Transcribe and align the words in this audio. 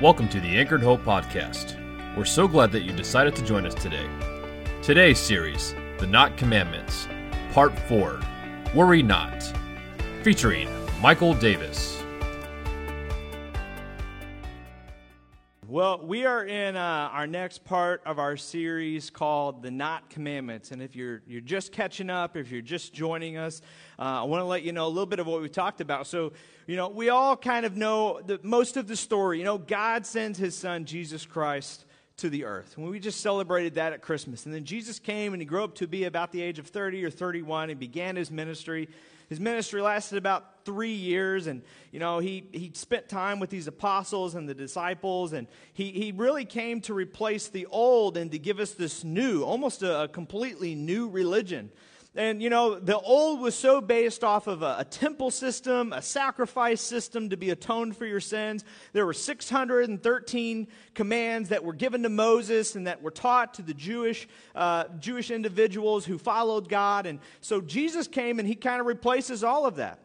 Welcome 0.00 0.28
to 0.30 0.40
the 0.40 0.58
Anchored 0.58 0.82
Hope 0.82 1.04
Podcast. 1.04 1.76
We're 2.16 2.24
so 2.24 2.48
glad 2.48 2.72
that 2.72 2.82
you 2.82 2.92
decided 2.92 3.36
to 3.36 3.44
join 3.44 3.64
us 3.64 3.74
today. 3.74 4.08
Today's 4.82 5.20
series, 5.20 5.72
The 5.98 6.06
Not 6.08 6.36
Commandments, 6.36 7.06
Part 7.52 7.78
4 7.88 8.20
Worry 8.74 9.04
Not, 9.04 9.44
featuring 10.24 10.68
Michael 11.00 11.32
Davis. 11.32 11.93
Well, 15.74 15.98
we 16.06 16.24
are 16.24 16.44
in 16.44 16.76
uh, 16.76 17.10
our 17.12 17.26
next 17.26 17.64
part 17.64 18.00
of 18.06 18.20
our 18.20 18.36
series 18.36 19.10
called 19.10 19.60
The 19.60 19.72
Not 19.72 20.08
Commandments. 20.08 20.70
And 20.70 20.80
if 20.80 20.94
you're, 20.94 21.20
you're 21.26 21.40
just 21.40 21.72
catching 21.72 22.10
up, 22.10 22.36
if 22.36 22.52
you're 22.52 22.62
just 22.62 22.94
joining 22.94 23.38
us, 23.38 23.60
uh, 23.98 24.02
I 24.02 24.22
want 24.22 24.40
to 24.40 24.44
let 24.44 24.62
you 24.62 24.70
know 24.70 24.86
a 24.86 24.88
little 24.88 25.04
bit 25.04 25.18
of 25.18 25.26
what 25.26 25.42
we 25.42 25.48
talked 25.48 25.80
about. 25.80 26.06
So, 26.06 26.32
you 26.68 26.76
know, 26.76 26.86
we 26.90 27.08
all 27.08 27.36
kind 27.36 27.66
of 27.66 27.76
know 27.76 28.20
the, 28.24 28.38
most 28.44 28.76
of 28.76 28.86
the 28.86 28.94
story. 28.94 29.38
You 29.38 29.44
know, 29.44 29.58
God 29.58 30.06
sends 30.06 30.38
his 30.38 30.56
son, 30.56 30.84
Jesus 30.84 31.26
Christ, 31.26 31.86
to 32.18 32.30
the 32.30 32.44
earth. 32.44 32.74
And 32.76 32.88
we 32.88 33.00
just 33.00 33.20
celebrated 33.20 33.74
that 33.74 33.92
at 33.92 34.00
Christmas. 34.00 34.46
And 34.46 34.54
then 34.54 34.64
Jesus 34.64 35.00
came 35.00 35.32
and 35.32 35.42
he 35.42 35.46
grew 35.46 35.64
up 35.64 35.74
to 35.74 35.88
be 35.88 36.04
about 36.04 36.30
the 36.30 36.40
age 36.40 36.60
of 36.60 36.68
30 36.68 37.04
or 37.04 37.10
31 37.10 37.70
and 37.70 37.80
began 37.80 38.14
his 38.14 38.30
ministry. 38.30 38.88
His 39.28 39.40
ministry 39.40 39.80
lasted 39.80 40.18
about 40.18 40.64
three 40.64 40.92
years, 40.92 41.46
and 41.46 41.62
you 41.92 41.98
know 41.98 42.18
he, 42.18 42.46
he 42.52 42.70
spent 42.74 43.08
time 43.08 43.40
with 43.40 43.50
these 43.50 43.66
apostles 43.66 44.34
and 44.34 44.48
the 44.48 44.54
disciples, 44.54 45.32
and 45.32 45.46
he, 45.72 45.90
he 45.90 46.12
really 46.12 46.44
came 46.44 46.80
to 46.82 46.94
replace 46.94 47.48
the 47.48 47.66
old 47.66 48.16
and 48.16 48.30
to 48.32 48.38
give 48.38 48.60
us 48.60 48.72
this 48.72 49.04
new, 49.04 49.42
almost 49.42 49.82
a, 49.82 50.02
a 50.02 50.08
completely 50.08 50.74
new 50.74 51.08
religion. 51.08 51.70
And, 52.16 52.40
you 52.40 52.48
know, 52.48 52.78
the 52.78 52.96
old 52.96 53.40
was 53.40 53.56
so 53.56 53.80
based 53.80 54.22
off 54.22 54.46
of 54.46 54.62
a, 54.62 54.76
a, 54.78 54.84
temple 54.84 55.32
system, 55.32 55.92
a 55.92 56.00
sacrifice 56.00 56.80
system 56.80 57.30
to 57.30 57.36
be 57.36 57.50
atoned 57.50 57.96
for 57.96 58.06
your 58.06 58.20
sins. 58.20 58.64
There 58.92 59.04
were 59.04 59.12
613 59.12 60.68
commands 60.94 61.48
that 61.48 61.64
were 61.64 61.72
given 61.72 62.04
to 62.04 62.08
Moses 62.08 62.76
and 62.76 62.86
that 62.86 63.02
were 63.02 63.10
taught 63.10 63.54
to 63.54 63.62
the 63.62 63.74
Jewish, 63.74 64.28
uh, 64.54 64.84
Jewish 65.00 65.32
individuals 65.32 66.04
who 66.04 66.16
followed 66.16 66.68
God. 66.68 67.06
And 67.06 67.18
so 67.40 67.60
Jesus 67.60 68.06
came 68.06 68.38
and 68.38 68.46
he 68.46 68.54
kind 68.54 68.80
of 68.80 68.86
replaces 68.86 69.42
all 69.42 69.66
of 69.66 69.76
that. 69.76 69.98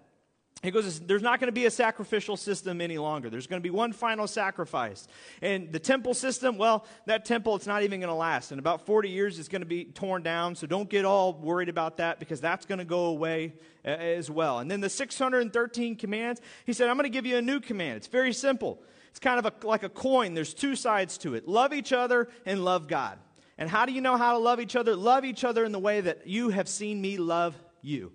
He 0.62 0.72
goes, 0.72 1.00
There's 1.00 1.22
not 1.22 1.40
going 1.40 1.48
to 1.48 1.54
be 1.54 1.66
a 1.66 1.72
sacrificial 1.72 2.36
system 2.36 2.82
any 2.82 2.98
longer. 2.98 3.30
There's 3.30 3.48
going 3.48 3.62
to 3.62 3.64
be 3.64 3.70
one 3.70 3.94
final 3.94 4.28
sacrifice. 4.28 5.08
And 5.42 5.72
the 5.72 5.80
temple 5.80 6.14
system, 6.14 6.58
well, 6.58 6.86
that 7.06 7.24
temple, 7.24 7.56
it's 7.56 7.68
not 7.68 7.84
even 7.84 8.02
going 8.02 8.10
to 8.10 8.16
last. 8.16 8.52
In 8.52 8.60
about 8.60 8.86
40 8.86 9.10
years, 9.10 9.40
it's 9.40 9.48
going 9.48 9.62
to 9.62 9.68
be 9.68 9.86
torn 9.86 10.22
down. 10.22 10.56
So 10.56 10.68
don't 10.68 10.90
get 10.90 11.06
all 11.06 11.34
worried 11.34 11.70
about 11.70 11.98
that 11.98 12.20
because 12.20 12.42
that's 12.42 12.66
going 12.66 12.80
to 12.80 12.86
go 12.86 13.06
away 13.06 13.54
as 13.86 14.30
well. 14.30 14.60
And 14.60 14.70
then 14.70 14.82
the 14.82 14.90
613 14.90 15.96
commands, 15.96 16.42
he 16.66 16.74
said, 16.74 16.90
I'm 16.90 16.98
going 16.98 17.04
to 17.04 17.10
give 17.10 17.26
you 17.26 17.38
a 17.38 17.42
new 17.42 17.62
command. 17.62 17.98
It's 17.98 18.08
very 18.08 18.34
simple. 18.34 18.82
It's 19.12 19.20
kind 19.20 19.40
of 19.40 19.46
a, 19.46 19.66
like 19.66 19.84
a 19.84 19.90
coin, 19.90 20.34
there's 20.34 20.54
two 20.54 20.76
sides 20.76 21.18
to 21.20 21.34
it 21.34 21.48
love 21.48 21.74
each 21.74 21.92
other 21.94 22.28
and 22.46 22.64
love 22.64 22.88
God. 22.88 23.18
And 23.58 23.70
how 23.70 23.86
do 23.86 23.92
you 23.92 24.02
know 24.02 24.18
how 24.18 24.34
to 24.34 24.40
love 24.40 24.60
each 24.60 24.76
other? 24.76 24.96
Love 24.96 25.26
each 25.26 25.44
other 25.44 25.66
in 25.66 25.72
the 25.72 25.80
way 25.80 26.00
that 26.00 26.28
you 26.28 26.50
have 26.50 26.70
seen 26.70 27.02
me 27.02 27.18
love 27.18 27.58
you. 27.82 28.12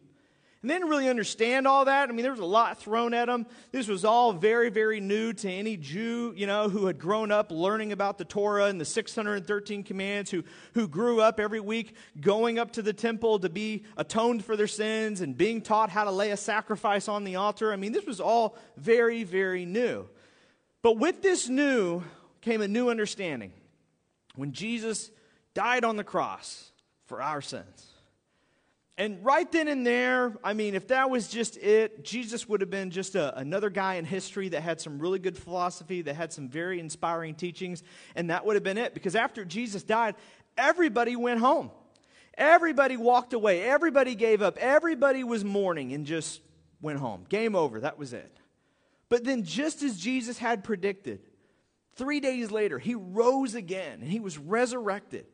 And 0.65 0.71
they 0.71 0.77
didn't 0.77 0.89
really 0.89 1.11
understand 1.11 1.67
all 1.67 1.85
that. 1.85 2.09
I 2.09 2.13
mean, 2.13 2.23
there 2.23 2.31
was 2.31 2.41
a 2.41 2.47
lot 2.47 2.79
thrown 2.79 3.13
at 3.13 3.27
them. 3.27 3.45
This 3.71 3.87
was 3.87 4.03
all 4.03 4.33
very, 4.33 4.71
very 4.71 4.99
new 4.99 5.35
to 5.35 5.51
any 5.51 5.77
Jew, 5.77 6.33
you 6.35 6.47
know, 6.47 6.71
who 6.71 6.87
had 6.87 6.99
grown 6.99 7.31
up 7.31 7.51
learning 7.51 7.93
about 7.93 8.17
the 8.17 8.25
Torah 8.25 8.65
and 8.65 8.81
the 8.81 8.87
613 8.87 9.83
commands, 9.83 10.31
who, 10.31 10.43
who 10.73 10.89
grew 10.89 11.21
up 11.21 11.39
every 11.39 11.61
week 11.61 11.97
going 12.19 12.59
up 12.59 12.73
to 12.73 12.81
the 12.81 12.95
temple 12.95 13.41
to 13.41 13.51
be 13.51 13.85
atoned 13.99 14.43
for 14.43 14.57
their 14.57 14.67
sins 14.67 15.21
and 15.21 15.37
being 15.37 15.61
taught 15.61 15.91
how 15.91 16.05
to 16.05 16.11
lay 16.11 16.31
a 16.31 16.37
sacrifice 16.39 17.09
on 17.09 17.25
the 17.25 17.37
altar. 17.37 17.71
I 17.71 17.77
mean, 17.77 17.93
this 17.93 18.07
was 18.07 18.19
all 18.19 18.57
very, 18.79 19.23
very 19.23 19.67
new. 19.67 20.09
But 20.81 20.97
with 20.97 21.21
this 21.21 21.47
new 21.47 22.03
came 22.41 22.63
a 22.63 22.69
new 22.69 22.89
understanding. 22.89 23.53
When 24.35 24.53
Jesus 24.53 25.11
died 25.53 25.85
on 25.85 25.97
the 25.97 26.05
cross 26.05 26.71
for 27.05 27.21
our 27.21 27.43
sins, 27.43 27.94
and 28.97 29.25
right 29.25 29.51
then 29.51 29.67
and 29.67 29.85
there, 29.85 30.37
I 30.45 30.53
mean, 30.53 30.77
if 30.77 30.89
that 30.89 31.11
was 31.11 31.27
just 31.27 31.57
it, 31.57 32.05
Jesus 32.05 32.49
would 32.49 32.61
have 32.61 32.71
been 32.71 32.91
just 32.91 33.17
a, 33.17 33.37
another 33.37 33.69
guy 33.69 33.95
in 33.95 34.05
history 34.05 34.51
that 34.51 34.61
had 34.61 34.81
some 34.81 35.01
really 35.01 35.19
good 35.19 35.37
philosophy, 35.37 36.03
that 36.03 36.15
had 36.15 36.33
some 36.33 36.49
very 36.49 36.79
inspiring 36.79 37.35
teachings, 37.35 37.83
and 38.15 38.31
that 38.31 38.47
would 38.47 38.55
have 38.55 38.63
been 38.63 38.79
it. 38.79 38.95
Because 38.95 39.17
after 39.17 39.45
Jesus 39.45 39.83
died, 39.83 40.15
everybody 40.57 41.17
went 41.17 41.41
home. 41.41 41.73
Everybody 42.39 42.97
walked 42.97 43.33
away. 43.33 43.63
Everybody 43.63 44.15
gave 44.15 44.43
up. 44.43 44.59
Everybody 44.59 45.25
was 45.25 45.45
mourning 45.45 45.93
and 45.93 46.07
just 46.07 46.41
went 46.81 47.01
home. 47.01 47.25
Game 47.29 47.57
over. 47.57 47.81
That 47.81 47.99
was 47.99 48.13
it. 48.13 48.39
But 49.09 49.25
then, 49.25 49.43
just 49.43 49.83
as 49.83 49.99
Jesus 49.99 50.39
had 50.39 50.63
predicted, 50.63 51.21
three 51.97 52.21
days 52.21 52.53
later, 52.53 52.79
he 52.79 52.95
rose 52.95 53.57
again 53.57 54.01
and 54.01 54.11
he 54.11 54.21
was 54.21 54.39
resurrected. 54.39 55.27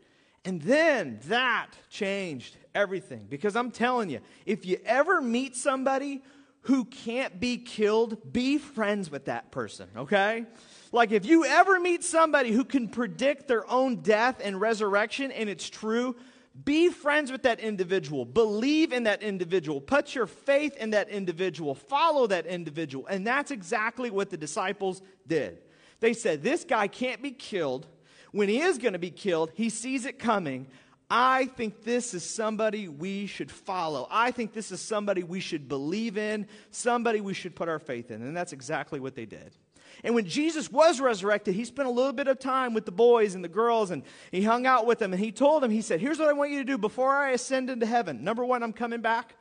And 0.46 0.62
then 0.62 1.20
that 1.28 1.68
changed 1.90 2.56
everything. 2.74 3.26
Because 3.28 3.56
I'm 3.56 3.70
telling 3.70 4.10
you, 4.10 4.20
if 4.46 4.66
you 4.66 4.78
ever 4.84 5.20
meet 5.20 5.56
somebody 5.56 6.22
who 6.62 6.84
can't 6.84 7.40
be 7.40 7.56
killed, 7.56 8.32
be 8.32 8.58
friends 8.58 9.10
with 9.10 9.26
that 9.26 9.50
person, 9.50 9.88
okay? 9.96 10.44
Like 10.92 11.12
if 11.12 11.24
you 11.24 11.44
ever 11.44 11.80
meet 11.80 12.04
somebody 12.04 12.52
who 12.52 12.64
can 12.64 12.88
predict 12.88 13.48
their 13.48 13.68
own 13.70 13.96
death 13.96 14.40
and 14.42 14.60
resurrection 14.60 15.32
and 15.32 15.48
it's 15.48 15.70
true, 15.70 16.16
be 16.64 16.90
friends 16.90 17.30
with 17.30 17.44
that 17.44 17.60
individual. 17.60 18.24
Believe 18.24 18.92
in 18.92 19.04
that 19.04 19.22
individual. 19.22 19.80
Put 19.80 20.14
your 20.14 20.26
faith 20.26 20.76
in 20.76 20.90
that 20.90 21.08
individual. 21.08 21.74
Follow 21.74 22.26
that 22.26 22.44
individual. 22.46 23.06
And 23.06 23.26
that's 23.26 23.50
exactly 23.50 24.10
what 24.10 24.30
the 24.30 24.36
disciples 24.36 25.00
did. 25.26 25.58
They 26.00 26.12
said, 26.12 26.42
This 26.42 26.64
guy 26.64 26.88
can't 26.88 27.22
be 27.22 27.30
killed. 27.30 27.86
When 28.32 28.48
he 28.48 28.60
is 28.60 28.78
going 28.78 28.92
to 28.92 28.98
be 28.98 29.10
killed, 29.10 29.50
he 29.54 29.70
sees 29.70 30.04
it 30.04 30.18
coming. 30.18 30.66
I 31.10 31.46
think 31.46 31.82
this 31.82 32.14
is 32.14 32.24
somebody 32.24 32.86
we 32.86 33.26
should 33.26 33.50
follow. 33.50 34.06
I 34.10 34.30
think 34.30 34.52
this 34.52 34.70
is 34.70 34.80
somebody 34.80 35.24
we 35.24 35.40
should 35.40 35.68
believe 35.68 36.16
in, 36.16 36.46
somebody 36.70 37.20
we 37.20 37.34
should 37.34 37.56
put 37.56 37.68
our 37.68 37.80
faith 37.80 38.12
in. 38.12 38.22
And 38.22 38.36
that's 38.36 38.52
exactly 38.52 39.00
what 39.00 39.16
they 39.16 39.26
did. 39.26 39.56
And 40.04 40.14
when 40.14 40.26
Jesus 40.26 40.70
was 40.70 41.00
resurrected, 41.00 41.54
he 41.54 41.64
spent 41.64 41.88
a 41.88 41.90
little 41.90 42.12
bit 42.12 42.28
of 42.28 42.38
time 42.38 42.74
with 42.74 42.86
the 42.86 42.92
boys 42.92 43.34
and 43.34 43.42
the 43.42 43.48
girls, 43.48 43.90
and 43.90 44.04
he 44.30 44.44
hung 44.44 44.66
out 44.66 44.86
with 44.86 45.00
them, 45.00 45.12
and 45.12 45.20
he 45.20 45.32
told 45.32 45.62
them, 45.64 45.70
he 45.70 45.82
said, 45.82 46.00
Here's 46.00 46.18
what 46.18 46.28
I 46.28 46.32
want 46.32 46.52
you 46.52 46.58
to 46.58 46.64
do 46.64 46.78
before 46.78 47.10
I 47.10 47.30
ascend 47.32 47.70
into 47.70 47.86
heaven. 47.86 48.22
Number 48.22 48.44
one, 48.44 48.62
I'm 48.62 48.72
coming 48.72 49.00
back. 49.00 49.34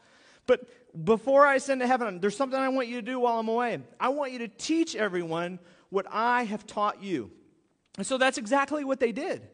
But 0.48 0.68
before 1.06 1.46
I 1.46 1.56
ascend 1.56 1.82
to 1.82 1.88
heaven, 1.88 2.20
there's 2.20 2.36
something 2.36 2.60
I 2.60 2.70
want 2.70 2.88
you 2.88 2.96
to 2.96 3.02
do 3.04 3.20
while 3.20 3.40
I'm 3.40 3.48
away. 3.48 3.80
I 4.00 4.10
want 4.10 4.32
you 4.32 4.40
to 4.40 4.48
teach 4.48 4.96
everyone 4.96 5.60
what 5.92 6.08
I 6.10 6.44
have 6.44 6.66
taught 6.66 7.04
you. 7.04 7.32
And 7.98 8.08
so 8.08 8.18
that's 8.18 8.40
exactly 8.40 8.84
what 8.84 9.00
they 9.00 9.12
did. 9.12 9.48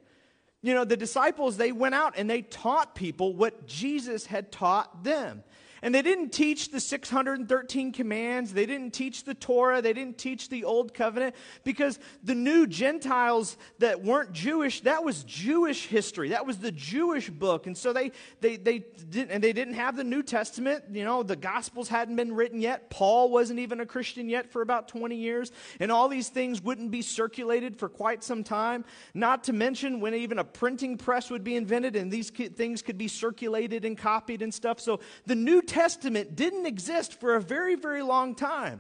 You 0.65 0.73
know, 0.73 0.83
the 0.83 0.97
disciples, 0.97 1.57
they 1.57 1.71
went 1.71 1.93
out 1.93 2.15
and 2.17 2.27
they 2.27 2.41
taught 2.41 2.95
people 2.95 3.35
what 3.35 3.67
Jesus 3.67 4.25
had 4.25 4.51
taught 4.51 5.03
them. 5.03 5.43
And 5.85 5.93
they 5.93 6.01
didn't 6.01 6.31
teach 6.31 6.71
the 6.71 6.79
613 6.79 7.91
commands. 7.91 8.51
They 8.51 8.65
didn't 8.65 8.89
teach 8.89 9.23
the 9.23 9.35
Torah. 9.35 9.83
They 9.83 9.93
didn't 9.93 10.17
teach 10.17 10.49
the 10.49 10.63
Old 10.63 10.95
Covenant 10.95 11.35
because 11.63 11.99
the 12.23 12.33
new 12.33 12.65
Gentiles 12.65 13.55
that 13.77 14.03
weren't 14.03 14.33
Jewish, 14.33 14.81
that 14.81 15.03
was 15.03 15.23
Jewish 15.25 15.85
history. 15.85 16.29
That 16.29 16.47
was 16.47 16.57
the 16.57 16.71
Jewish 16.71 17.29
book. 17.29 17.67
And 17.67 17.77
so 17.77 17.93
they, 17.93 18.13
they, 18.41 18.57
they, 18.57 18.79
didn't, 19.11 19.29
and 19.29 19.43
they 19.43 19.53
didn't 19.53 19.75
have 19.75 19.95
the 19.95 20.03
New 20.03 20.23
Testament. 20.23 20.85
You 20.91 21.03
know, 21.03 21.21
the 21.21 21.35
Gospels 21.35 21.87
hadn't 21.87 22.15
been 22.15 22.33
written 22.33 22.61
yet. 22.61 22.89
Paul 22.89 23.29
wasn't 23.29 23.59
even 23.59 23.79
a 23.79 23.85
Christian 23.85 24.27
yet 24.27 24.51
for 24.51 24.63
about 24.63 24.87
20 24.87 25.15
years. 25.15 25.51
And 25.79 25.91
all 25.91 26.07
these 26.07 26.29
things 26.29 26.63
wouldn't 26.63 26.89
be 26.89 27.03
circulated 27.03 27.77
for 27.77 27.89
quite 27.89 28.23
some 28.23 28.43
time. 28.43 28.85
Not 29.13 29.43
to 29.43 29.53
mention 29.53 29.99
when 29.99 30.15
even 30.15 30.39
a 30.39 30.43
printing 30.43 30.97
press 30.97 31.29
would 31.29 31.43
be 31.43 31.55
invented 31.55 31.95
and 31.95 32.11
these 32.11 32.31
things 32.31 32.81
could 32.81 32.97
be 32.97 33.07
circulated 33.07 33.85
and 33.85 33.95
copied 33.95 34.41
and 34.41 34.51
stuff. 34.51 34.79
So 34.79 34.99
the 35.27 35.35
New 35.35 35.61
Testament 35.61 35.74
Testament 35.75 36.37
didn't 36.37 36.65
exist 36.65 37.19
for 37.19 37.35
a 37.35 37.41
very, 37.41 37.75
very 37.75 38.01
long 38.01 38.33
time. 38.33 38.79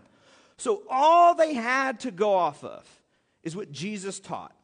So 0.55 0.83
all 0.89 1.35
they 1.35 1.53
had 1.53 1.99
to 1.99 2.11
go 2.11 2.33
off 2.33 2.63
of 2.63 2.87
is 3.43 3.53
what 3.53 3.69
Jesus 3.69 4.21
taught 4.21 4.55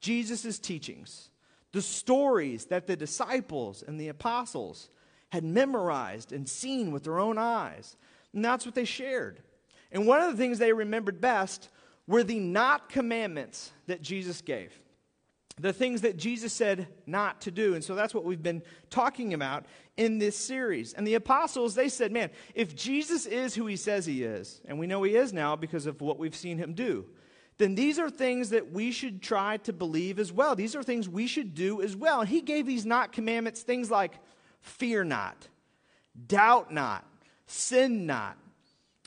Jesus' 0.00 0.58
teachings, 0.58 1.28
the 1.72 1.82
stories 1.82 2.64
that 2.66 2.86
the 2.86 2.96
disciples 2.96 3.84
and 3.86 4.00
the 4.00 4.08
apostles 4.08 4.88
had 5.28 5.44
memorized 5.44 6.32
and 6.32 6.48
seen 6.48 6.92
with 6.92 7.04
their 7.04 7.18
own 7.18 7.36
eyes. 7.36 7.94
And 8.32 8.42
that's 8.42 8.64
what 8.64 8.74
they 8.74 8.86
shared. 8.86 9.42
And 9.92 10.06
one 10.06 10.22
of 10.22 10.30
the 10.30 10.38
things 10.38 10.58
they 10.58 10.72
remembered 10.72 11.20
best 11.20 11.68
were 12.06 12.22
the 12.22 12.38
not 12.38 12.88
commandments 12.88 13.70
that 13.86 14.00
Jesus 14.00 14.40
gave 14.40 14.72
the 15.60 15.72
things 15.72 16.00
that 16.00 16.16
Jesus 16.16 16.52
said 16.52 16.88
not 17.06 17.42
to 17.42 17.50
do. 17.50 17.74
And 17.74 17.84
so 17.84 17.94
that's 17.94 18.14
what 18.14 18.24
we've 18.24 18.42
been 18.42 18.62
talking 18.88 19.34
about 19.34 19.66
in 19.96 20.18
this 20.18 20.36
series. 20.36 20.94
And 20.94 21.06
the 21.06 21.14
apostles, 21.14 21.74
they 21.74 21.88
said, 21.88 22.12
man, 22.12 22.30
if 22.54 22.74
Jesus 22.74 23.26
is 23.26 23.54
who 23.54 23.66
he 23.66 23.76
says 23.76 24.06
he 24.06 24.22
is, 24.22 24.60
and 24.64 24.78
we 24.78 24.86
know 24.86 25.02
he 25.02 25.16
is 25.16 25.32
now 25.32 25.56
because 25.56 25.86
of 25.86 26.00
what 26.00 26.18
we've 26.18 26.34
seen 26.34 26.58
him 26.58 26.72
do, 26.72 27.06
then 27.58 27.74
these 27.74 27.98
are 27.98 28.08
things 28.08 28.50
that 28.50 28.72
we 28.72 28.90
should 28.90 29.20
try 29.20 29.58
to 29.58 29.72
believe 29.72 30.18
as 30.18 30.32
well. 30.32 30.56
These 30.56 30.74
are 30.74 30.82
things 30.82 31.08
we 31.08 31.26
should 31.26 31.54
do 31.54 31.82
as 31.82 31.94
well. 31.94 32.20
And 32.20 32.28
he 32.28 32.40
gave 32.40 32.64
these 32.64 32.86
not 32.86 33.12
commandments 33.12 33.60
things 33.62 33.90
like 33.90 34.14
fear 34.62 35.04
not, 35.04 35.46
doubt 36.26 36.72
not, 36.72 37.04
sin 37.46 38.06
not, 38.06 38.38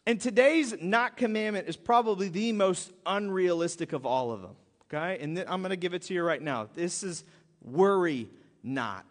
And 0.05 0.19
today's 0.19 0.75
not 0.81 1.15
commandment 1.15 1.69
is 1.69 1.77
probably 1.77 2.27
the 2.27 2.51
most 2.51 2.91
unrealistic 3.05 3.93
of 3.93 4.05
all 4.05 4.31
of 4.31 4.41
them. 4.41 4.55
Okay? 4.93 5.17
And 5.21 5.35
th- 5.35 5.47
I'm 5.49 5.61
going 5.61 5.71
to 5.71 5.77
give 5.77 5.93
it 5.93 6.03
to 6.03 6.13
you 6.13 6.23
right 6.23 6.41
now. 6.41 6.69
This 6.75 7.03
is 7.03 7.23
worry 7.61 8.29
not. 8.63 9.05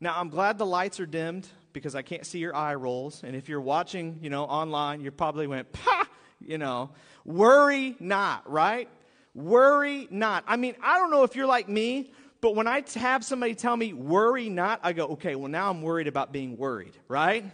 Now, 0.00 0.18
I'm 0.18 0.30
glad 0.30 0.58
the 0.58 0.66
lights 0.66 1.00
are 1.00 1.06
dimmed 1.06 1.46
because 1.72 1.94
I 1.94 2.02
can't 2.02 2.24
see 2.24 2.38
your 2.38 2.56
eye 2.56 2.74
rolls. 2.74 3.22
And 3.24 3.36
if 3.36 3.48
you're 3.48 3.60
watching, 3.60 4.18
you 4.22 4.30
know, 4.30 4.44
online, 4.44 5.00
you 5.00 5.10
probably 5.10 5.46
went, 5.46 5.70
pa, 5.72 6.06
you 6.40 6.58
know, 6.58 6.90
worry 7.24 7.94
not, 8.00 8.50
right? 8.50 8.88
Worry 9.34 10.08
not. 10.10 10.44
I 10.46 10.56
mean, 10.56 10.74
I 10.82 10.98
don't 10.98 11.10
know 11.10 11.24
if 11.24 11.36
you're 11.36 11.46
like 11.46 11.68
me, 11.68 12.10
but 12.40 12.56
when 12.56 12.66
I 12.66 12.82
have 12.96 13.24
somebody 13.24 13.54
tell 13.54 13.76
me 13.76 13.92
worry 13.92 14.48
not, 14.48 14.80
I 14.82 14.92
go, 14.92 15.08
okay, 15.08 15.36
well, 15.36 15.48
now 15.48 15.70
I'm 15.70 15.82
worried 15.82 16.08
about 16.08 16.32
being 16.32 16.56
worried, 16.56 16.96
right? 17.06 17.44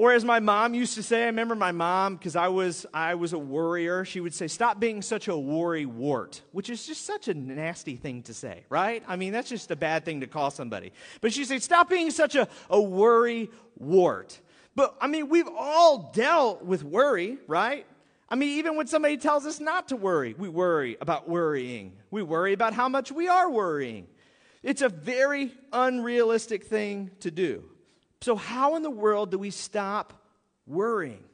Or 0.00 0.14
as 0.14 0.24
my 0.24 0.40
mom 0.40 0.72
used 0.72 0.94
to 0.94 1.02
say, 1.02 1.24
I 1.24 1.26
remember 1.26 1.54
my 1.54 1.72
mom, 1.72 2.16
because 2.16 2.34
I 2.34 2.48
was, 2.48 2.86
I 2.94 3.16
was 3.16 3.34
a 3.34 3.38
worrier, 3.38 4.06
she 4.06 4.20
would 4.20 4.32
say, 4.32 4.48
Stop 4.48 4.80
being 4.80 5.02
such 5.02 5.28
a 5.28 5.36
worry 5.36 5.84
wart, 5.84 6.40
which 6.52 6.70
is 6.70 6.86
just 6.86 7.04
such 7.04 7.28
a 7.28 7.34
nasty 7.34 7.96
thing 7.96 8.22
to 8.22 8.32
say, 8.32 8.64
right? 8.70 9.04
I 9.06 9.16
mean, 9.16 9.30
that's 9.34 9.50
just 9.50 9.70
a 9.70 9.76
bad 9.76 10.06
thing 10.06 10.20
to 10.20 10.26
call 10.26 10.50
somebody. 10.50 10.94
But 11.20 11.34
she'd 11.34 11.48
say, 11.48 11.58
Stop 11.58 11.90
being 11.90 12.10
such 12.10 12.34
a, 12.34 12.48
a 12.70 12.80
worry 12.80 13.50
wart. 13.76 14.40
But 14.74 14.96
I 15.02 15.06
mean, 15.06 15.28
we've 15.28 15.50
all 15.54 16.10
dealt 16.14 16.64
with 16.64 16.82
worry, 16.82 17.36
right? 17.46 17.84
I 18.26 18.36
mean, 18.36 18.56
even 18.56 18.76
when 18.76 18.86
somebody 18.86 19.18
tells 19.18 19.44
us 19.44 19.60
not 19.60 19.88
to 19.88 19.96
worry, 19.96 20.32
we 20.32 20.48
worry 20.48 20.96
about 21.02 21.28
worrying. 21.28 21.92
We 22.10 22.22
worry 22.22 22.54
about 22.54 22.72
how 22.72 22.88
much 22.88 23.12
we 23.12 23.28
are 23.28 23.50
worrying. 23.50 24.06
It's 24.62 24.80
a 24.80 24.88
very 24.88 25.52
unrealistic 25.74 26.64
thing 26.64 27.10
to 27.20 27.30
do. 27.30 27.64
So, 28.22 28.36
how 28.36 28.76
in 28.76 28.82
the 28.82 28.90
world 28.90 29.30
do 29.30 29.38
we 29.38 29.50
stop 29.50 30.12
worrying? 30.66 31.24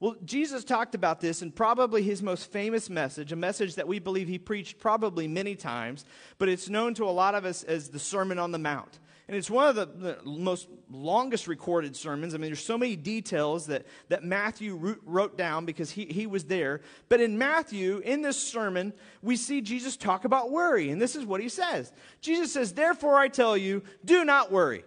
Well, 0.00 0.16
Jesus 0.24 0.64
talked 0.64 0.94
about 0.94 1.20
this 1.20 1.40
in 1.40 1.52
probably 1.52 2.02
his 2.02 2.22
most 2.22 2.50
famous 2.50 2.90
message, 2.90 3.32
a 3.32 3.36
message 3.36 3.76
that 3.76 3.88
we 3.88 4.00
believe 4.00 4.28
he 4.28 4.38
preached 4.38 4.78
probably 4.78 5.28
many 5.28 5.54
times, 5.54 6.04
but 6.38 6.48
it's 6.48 6.68
known 6.68 6.94
to 6.94 7.04
a 7.04 7.10
lot 7.10 7.34
of 7.34 7.44
us 7.44 7.62
as 7.62 7.88
the 7.88 7.98
Sermon 7.98 8.38
on 8.38 8.52
the 8.52 8.58
Mount. 8.58 8.98
And 9.26 9.36
it's 9.36 9.48
one 9.48 9.68
of 9.68 9.76
the, 9.76 9.86
the 9.86 10.18
most 10.28 10.68
longest 10.90 11.48
recorded 11.48 11.96
sermons. 11.96 12.34
I 12.34 12.38
mean, 12.38 12.50
there's 12.50 12.62
so 12.62 12.76
many 12.76 12.96
details 12.96 13.68
that, 13.68 13.86
that 14.08 14.22
Matthew 14.22 14.98
wrote 15.06 15.38
down 15.38 15.64
because 15.64 15.90
he, 15.90 16.04
he 16.04 16.26
was 16.26 16.44
there. 16.44 16.82
But 17.08 17.22
in 17.22 17.38
Matthew, 17.38 17.98
in 18.04 18.20
this 18.20 18.36
sermon, 18.36 18.92
we 19.22 19.36
see 19.36 19.62
Jesus 19.62 19.96
talk 19.96 20.26
about 20.26 20.50
worry. 20.50 20.90
And 20.90 21.00
this 21.00 21.16
is 21.16 21.24
what 21.24 21.40
he 21.40 21.48
says 21.48 21.92
Jesus 22.20 22.52
says, 22.52 22.74
Therefore 22.74 23.16
I 23.16 23.28
tell 23.28 23.56
you, 23.56 23.82
do 24.04 24.24
not 24.26 24.52
worry. 24.52 24.84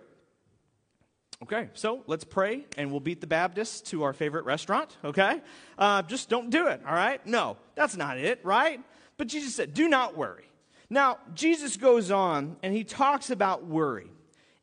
Okay, 1.44 1.70
so 1.74 2.04
let's 2.08 2.24
pray 2.24 2.66
and 2.78 2.90
we'll 2.90 3.00
beat 3.00 3.22
the 3.22 3.28
Baptists 3.28 3.82
to 3.92 4.04
our 4.04 4.14
favorite 4.14 4.46
restaurant, 4.46 4.98
okay? 5.06 5.40
Uh, 5.78 6.02
just 6.02 6.30
don't 6.30 6.50
do 6.50 6.68
it, 6.68 6.82
all 6.86 6.96
right? 6.96 7.24
No, 7.28 7.58
that's 7.76 7.96
not 7.96 8.18
it, 8.18 8.44
right? 8.44 8.82
But 9.18 9.28
Jesus 9.28 9.54
said, 9.54 9.76
do 9.76 9.88
not 9.88 10.18
worry. 10.18 10.50
Now, 10.90 11.20
Jesus 11.36 11.78
goes 11.78 12.10
on 12.10 12.58
and 12.64 12.74
he 12.74 12.84
talks 12.84 13.30
about 13.30 13.66
worry. 13.66 14.10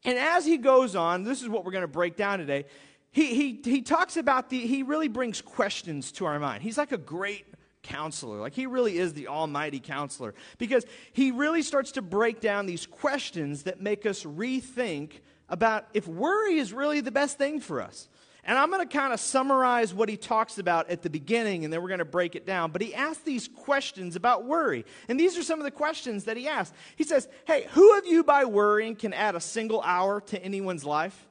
And 0.05 0.19
as 0.19 0.45
he 0.45 0.57
goes 0.57 0.97
on, 0.97 1.23
this 1.23 1.43
is 1.43 1.49
what 1.49 1.65
we're 1.65 1.71
going 1.71 1.83
to 1.83 1.89
break 1.89 2.17
down 2.17 2.41
today. 2.41 2.65
He, 3.13 3.35
he, 3.35 3.61
he 3.63 3.83
talks 3.83 4.17
about 4.17 4.51
the, 4.51 4.59
he 4.59 4.83
really 4.83 5.09
brings 5.09 5.41
questions 5.41 6.11
to 6.13 6.27
our 6.27 6.41
mind. 6.41 6.65
He's 6.65 6.77
like 6.77 6.91
a 6.91 6.99
great 6.99 7.47
counselor. 7.85 8.41
Like 8.41 8.55
he 8.55 8.67
really 8.67 8.99
is 8.99 9.13
the 9.13 9.29
almighty 9.29 9.79
counselor 9.79 10.35
because 10.59 10.85
he 11.13 11.31
really 11.31 11.63
starts 11.63 11.93
to 11.93 12.03
break 12.03 12.41
down 12.41 12.67
these 12.67 12.85
questions 12.85 13.63
that 13.63 13.81
make 13.81 14.07
us 14.07 14.25
rethink 14.25 15.21
about 15.49 15.87
if 15.95 16.07
worry 16.09 16.57
is 16.57 16.73
really 16.73 17.01
the 17.01 17.11
best 17.11 17.39
thing 17.39 17.61
for 17.61 17.81
us. 17.81 18.09
And 18.47 18.59
I'm 18.59 18.71
going 18.71 18.87
to 18.87 18.99
kind 18.99 19.13
of 19.15 19.21
summarize 19.21 19.95
what 19.95 20.11
he 20.11 20.19
talks 20.19 20.59
about 20.59 20.91
at 20.91 21.01
the 21.01 21.09
beginning, 21.09 21.65
and 21.65 21.73
then 21.73 21.81
we're 21.81 21.89
going 21.89 21.99
to 21.99 22.05
break 22.05 22.37
it 22.37 22.45
down. 22.47 22.73
But 22.73 22.83
he 22.83 22.95
asks 22.95 23.23
these 23.23 23.49
questions 23.49 24.17
about 24.17 24.45
worry. 24.45 24.85
And 25.09 25.19
these 25.19 25.39
are 25.39 25.43
some 25.43 25.61
of 25.61 25.65
the 25.65 25.71
questions 25.71 26.25
that 26.25 26.37
he 26.37 26.47
asks. 26.47 26.77
He 26.97 27.05
says, 27.05 27.27
Hey, 27.47 27.67
who 27.71 27.97
of 27.97 28.07
you 28.07 28.23
by 28.23 28.45
worrying 28.45 28.97
can 28.97 29.15
add 29.15 29.35
a 29.35 29.41
single 29.41 29.81
hour 29.81 30.21
to 30.23 30.43
anyone's 30.43 30.85
life? 30.85 31.27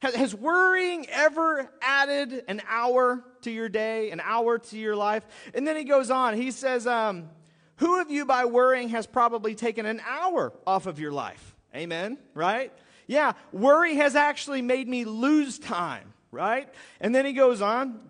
Has 0.00 0.34
worrying 0.34 1.06
ever 1.08 1.70
added 1.80 2.44
an 2.48 2.60
hour 2.68 3.24
to 3.42 3.50
your 3.50 3.70
day, 3.70 4.10
an 4.10 4.20
hour 4.22 4.58
to 4.58 4.78
your 4.78 4.94
life? 4.94 5.24
And 5.54 5.66
then 5.66 5.74
he 5.76 5.84
goes 5.84 6.10
on. 6.10 6.34
He 6.34 6.50
says, 6.50 6.86
um, 6.86 7.30
Who 7.76 8.00
of 8.00 8.10
you 8.10 8.26
by 8.26 8.44
worrying 8.44 8.90
has 8.90 9.06
probably 9.06 9.54
taken 9.54 9.86
an 9.86 10.02
hour 10.06 10.52
off 10.66 10.86
of 10.86 11.00
your 11.00 11.12
life? 11.12 11.56
Amen, 11.74 12.18
right? 12.34 12.72
Yeah, 13.06 13.32
worry 13.52 13.96
has 13.96 14.16
actually 14.16 14.62
made 14.62 14.88
me 14.88 15.04
lose 15.04 15.58
time, 15.58 16.12
right? 16.30 16.68
And 17.00 17.14
then 17.14 17.24
he 17.24 17.32
goes 17.32 17.60
on. 17.62 18.00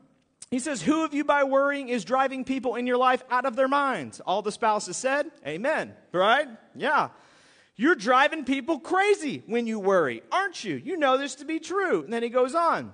He 0.51 0.59
says, 0.59 0.81
Who 0.81 1.05
of 1.05 1.13
you 1.13 1.25
by 1.25 1.45
worrying 1.45 1.89
is 1.89 2.05
driving 2.05 2.45
people 2.45 2.77
in 2.77 2.87
your 2.87 2.97
life 2.97 3.23
out 3.31 3.47
of 3.47 3.57
their 3.57 3.69
minds? 3.69 4.21
All 4.21 4.43
the 4.43 4.53
spouses 4.53 4.97
said, 4.97 5.31
Amen, 5.47 5.95
right? 6.13 6.49
Yeah. 6.75 7.09
You're 7.77 7.95
driving 7.95 8.45
people 8.45 8.79
crazy 8.79 9.43
when 9.47 9.67
you 9.67 9.79
worry, 9.79 10.23
aren't 10.33 10.65
you? 10.65 10.77
You 10.77 10.97
know 10.97 11.19
this 11.19 11.35
to 11.37 11.45
be 11.45 11.59
true. 11.59 12.03
And 12.05 12.13
then 12.13 12.23
he 12.23 12.31
goes 12.31 12.55
on. 12.55 12.93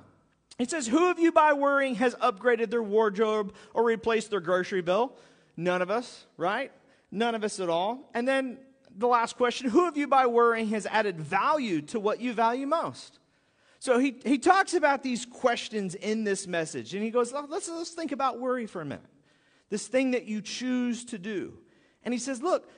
He 0.59 0.65
says, 0.65 0.87
Who 0.87 1.11
of 1.11 1.19
you 1.19 1.31
by 1.31 1.53
worrying 1.53 1.97
has 1.97 2.15
upgraded 2.17 2.71
their 2.71 2.83
wardrobe 2.83 3.55
or 3.75 3.85
replaced 3.85 4.31
their 4.31 4.41
grocery 4.41 4.83
bill? 4.83 5.13
None 5.57 5.83
of 5.83 5.91
us, 5.91 6.27
right? 6.37 6.73
None 7.11 7.35
of 7.35 7.45
us 7.45 7.61
at 7.61 7.69
all. 7.69 8.11
And 8.15 8.27
then 8.27 8.59
the 8.97 9.07
last 9.07 9.37
question 9.37 9.71
who 9.71 9.89
of 9.89 9.97
you 9.97 10.07
by 10.07 10.27
worrying 10.27 10.69
has 10.69 10.87
added 10.87 11.21
value 11.21 11.83
to 11.83 12.01
what 12.01 12.21
you 12.21 12.33
value 12.33 12.67
most? 12.67 13.19
So 13.79 13.99
he, 13.99 14.17
he 14.25 14.39
talks 14.39 14.75
about 14.75 15.03
these 15.03 15.27
questions 15.27 15.95
in 15.97 16.25
this 16.25 16.47
message, 16.47 16.95
and 16.95 17.03
he 17.03 17.11
goes, 17.11 17.33
let's, 17.33 17.69
let's 17.69 17.91
think 17.91 18.13
about 18.13 18.39
worry 18.39 18.67
for 18.67 18.81
a 18.81 18.85
minute. 18.85 19.05
This 19.71 19.89
thing 19.89 20.11
that 20.11 20.27
you 20.27 20.41
choose 20.41 21.05
to 21.07 21.19
do. 21.19 21.55
And 22.05 22.13
he 22.13 22.19
says, 22.19 22.43
Look, 22.43 22.69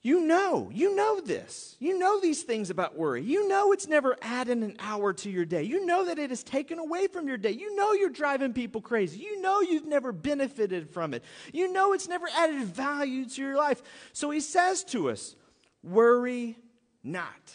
you 0.00 0.20
know, 0.20 0.70
you 0.72 0.94
know 0.94 1.20
this. 1.20 1.76
You 1.80 1.98
know 1.98 2.20
these 2.20 2.42
things 2.42 2.70
about 2.70 2.96
worry. 2.96 3.22
You 3.22 3.48
know 3.48 3.72
it's 3.72 3.88
never 3.88 4.16
added 4.22 4.58
an 4.58 4.76
hour 4.78 5.12
to 5.12 5.30
your 5.30 5.44
day. 5.44 5.64
You 5.64 5.84
know 5.84 6.06
that 6.06 6.18
it 6.18 6.30
is 6.30 6.44
taken 6.44 6.78
away 6.78 7.08
from 7.08 7.26
your 7.26 7.36
day. 7.36 7.50
You 7.50 7.74
know 7.74 7.92
you're 7.92 8.08
driving 8.08 8.52
people 8.52 8.80
crazy. 8.80 9.18
You 9.20 9.42
know 9.42 9.60
you've 9.60 9.86
never 9.86 10.12
benefited 10.12 10.88
from 10.88 11.14
it. 11.14 11.24
You 11.52 11.72
know 11.72 11.92
it's 11.92 12.08
never 12.08 12.28
added 12.34 12.62
value 12.62 13.26
to 13.26 13.42
your 13.42 13.56
life. 13.56 13.82
So 14.12 14.30
he 14.30 14.40
says 14.40 14.84
to 14.84 15.10
us, 15.10 15.34
worry 15.82 16.56
not. 17.02 17.52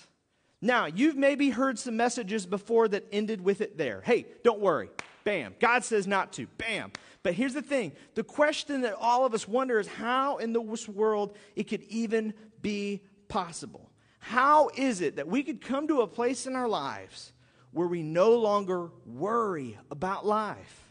Now, 0.62 0.86
you've 0.86 1.18
maybe 1.18 1.50
heard 1.50 1.78
some 1.78 1.98
messages 1.98 2.46
before 2.46 2.88
that 2.88 3.06
ended 3.12 3.42
with 3.42 3.60
it 3.62 3.78
there. 3.78 4.02
Hey, 4.02 4.26
don't 4.44 4.62
worry. 4.62 4.90
Bam. 5.24 5.56
God 5.60 5.84
says 5.84 6.08
not 6.08 6.34
to. 6.34 6.48
Bam. 6.58 6.92
But 7.22 7.34
here's 7.34 7.54
the 7.54 7.62
thing 7.62 7.94
the 8.16 8.24
question 8.24 8.82
that 8.82 8.96
all 9.00 9.26
of 9.26 9.34
us 9.34 9.48
wonder 9.48 9.80
is 9.80 9.88
how 9.88 10.38
in 10.38 10.54
this 10.54 10.88
world 10.88 11.36
it 11.56 11.64
could 11.64 11.84
even 11.84 12.34
be 12.62 13.02
possible. 13.28 13.90
How 14.20 14.70
is 14.76 15.02
it 15.02 15.18
that 15.18 15.28
we 15.28 15.44
could 15.44 15.60
come 15.60 15.88
to 15.90 16.02
a 16.02 16.08
place 16.08 16.48
in 16.48 16.56
our 16.56 16.68
lives 16.68 17.34
where 17.72 17.88
we 17.88 18.04
no 18.04 18.38
longer 18.38 18.90
worry 19.06 19.78
about 19.92 20.26
life? 20.26 20.83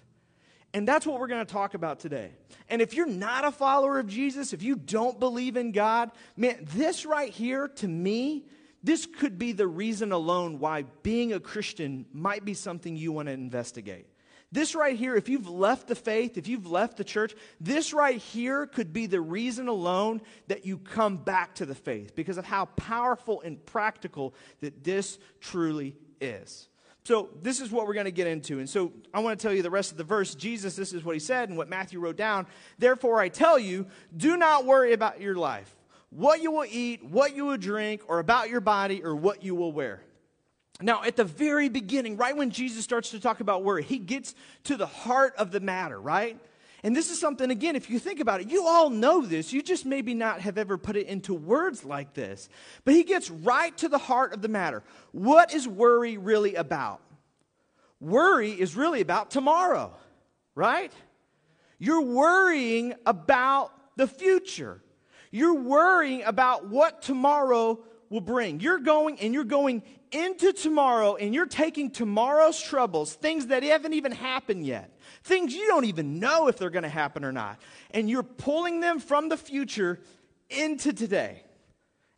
And 0.74 0.88
that's 0.88 1.06
what 1.06 1.20
we're 1.20 1.28
going 1.28 1.44
to 1.44 1.52
talk 1.52 1.74
about 1.74 2.00
today. 2.00 2.30
And 2.68 2.80
if 2.80 2.94
you're 2.94 3.06
not 3.06 3.44
a 3.44 3.52
follower 3.52 3.98
of 3.98 4.06
Jesus, 4.06 4.52
if 4.52 4.62
you 4.62 4.76
don't 4.76 5.20
believe 5.20 5.56
in 5.56 5.72
God, 5.72 6.10
man, 6.36 6.66
this 6.74 7.04
right 7.04 7.30
here 7.30 7.68
to 7.68 7.88
me, 7.88 8.46
this 8.82 9.06
could 9.06 9.38
be 9.38 9.52
the 9.52 9.66
reason 9.66 10.12
alone 10.12 10.58
why 10.58 10.84
being 11.02 11.32
a 11.32 11.40
Christian 11.40 12.06
might 12.12 12.44
be 12.44 12.54
something 12.54 12.96
you 12.96 13.12
want 13.12 13.28
to 13.28 13.32
investigate. 13.32 14.06
This 14.50 14.74
right 14.74 14.96
here, 14.96 15.14
if 15.14 15.30
you've 15.30 15.48
left 15.48 15.88
the 15.88 15.94
faith, 15.94 16.36
if 16.36 16.46
you've 16.46 16.66
left 16.66 16.98
the 16.98 17.04
church, 17.04 17.34
this 17.58 17.94
right 17.94 18.18
here 18.18 18.66
could 18.66 18.92
be 18.92 19.06
the 19.06 19.20
reason 19.20 19.68
alone 19.68 20.20
that 20.48 20.66
you 20.66 20.76
come 20.76 21.16
back 21.16 21.54
to 21.54 21.66
the 21.66 21.74
faith 21.74 22.14
because 22.14 22.36
of 22.36 22.44
how 22.44 22.66
powerful 22.66 23.40
and 23.40 23.64
practical 23.64 24.34
that 24.60 24.84
this 24.84 25.18
truly 25.40 25.96
is. 26.20 26.68
So, 27.04 27.30
this 27.42 27.60
is 27.60 27.72
what 27.72 27.86
we're 27.86 27.94
going 27.94 28.04
to 28.04 28.12
get 28.12 28.28
into. 28.28 28.60
And 28.60 28.68
so, 28.68 28.92
I 29.12 29.20
want 29.20 29.38
to 29.38 29.42
tell 29.42 29.52
you 29.54 29.62
the 29.62 29.70
rest 29.70 29.90
of 29.90 29.98
the 29.98 30.04
verse. 30.04 30.34
Jesus, 30.34 30.76
this 30.76 30.92
is 30.92 31.04
what 31.04 31.16
he 31.16 31.20
said 31.20 31.48
and 31.48 31.58
what 31.58 31.68
Matthew 31.68 31.98
wrote 31.98 32.16
down. 32.16 32.46
Therefore, 32.78 33.20
I 33.20 33.28
tell 33.28 33.58
you, 33.58 33.86
do 34.16 34.36
not 34.36 34.66
worry 34.66 34.92
about 34.92 35.20
your 35.20 35.34
life, 35.34 35.74
what 36.10 36.42
you 36.42 36.52
will 36.52 36.66
eat, 36.70 37.04
what 37.04 37.34
you 37.34 37.46
will 37.46 37.56
drink, 37.56 38.02
or 38.06 38.20
about 38.20 38.50
your 38.50 38.60
body, 38.60 39.02
or 39.02 39.16
what 39.16 39.42
you 39.42 39.54
will 39.54 39.72
wear. 39.72 40.02
Now, 40.80 41.02
at 41.04 41.16
the 41.16 41.24
very 41.24 41.68
beginning, 41.68 42.16
right 42.16 42.36
when 42.36 42.50
Jesus 42.50 42.84
starts 42.84 43.10
to 43.10 43.20
talk 43.20 43.40
about 43.40 43.62
worry, 43.62 43.82
he 43.82 43.98
gets 43.98 44.34
to 44.64 44.76
the 44.76 44.86
heart 44.86 45.34
of 45.36 45.50
the 45.50 45.60
matter, 45.60 46.00
right? 46.00 46.38
And 46.84 46.96
this 46.96 47.10
is 47.10 47.20
something, 47.20 47.50
again, 47.50 47.76
if 47.76 47.88
you 47.88 48.00
think 48.00 48.18
about 48.18 48.40
it, 48.40 48.50
you 48.50 48.66
all 48.66 48.90
know 48.90 49.24
this. 49.24 49.52
You 49.52 49.62
just 49.62 49.86
maybe 49.86 50.14
not 50.14 50.40
have 50.40 50.58
ever 50.58 50.76
put 50.76 50.96
it 50.96 51.06
into 51.06 51.32
words 51.32 51.84
like 51.84 52.12
this. 52.12 52.48
But 52.84 52.94
he 52.94 53.04
gets 53.04 53.30
right 53.30 53.76
to 53.78 53.88
the 53.88 53.98
heart 53.98 54.34
of 54.34 54.42
the 54.42 54.48
matter. 54.48 54.82
What 55.12 55.54
is 55.54 55.68
worry 55.68 56.16
really 56.16 56.56
about? 56.56 57.00
Worry 58.00 58.50
is 58.50 58.74
really 58.74 59.00
about 59.00 59.30
tomorrow, 59.30 59.94
right? 60.56 60.92
You're 61.78 62.02
worrying 62.02 62.94
about 63.06 63.70
the 63.96 64.08
future. 64.08 64.82
You're 65.30 65.54
worrying 65.54 66.24
about 66.24 66.68
what 66.68 67.02
tomorrow 67.02 67.78
will 68.12 68.20
bring. 68.20 68.60
You're 68.60 68.78
going 68.78 69.18
and 69.20 69.32
you're 69.34 69.42
going 69.42 69.82
into 70.12 70.52
tomorrow 70.52 71.16
and 71.16 71.34
you're 71.34 71.46
taking 71.46 71.90
tomorrow's 71.90 72.60
troubles, 72.60 73.14
things 73.14 73.46
that 73.46 73.62
haven't 73.62 73.94
even 73.94 74.12
happened 74.12 74.66
yet, 74.66 74.96
things 75.24 75.54
you 75.54 75.66
don't 75.66 75.86
even 75.86 76.20
know 76.20 76.46
if 76.46 76.58
they're 76.58 76.70
going 76.70 76.82
to 76.82 76.88
happen 76.88 77.24
or 77.24 77.32
not, 77.32 77.58
and 77.90 78.08
you're 78.10 78.22
pulling 78.22 78.80
them 78.80 79.00
from 79.00 79.30
the 79.30 79.36
future 79.36 79.98
into 80.50 80.92
today. 80.92 81.42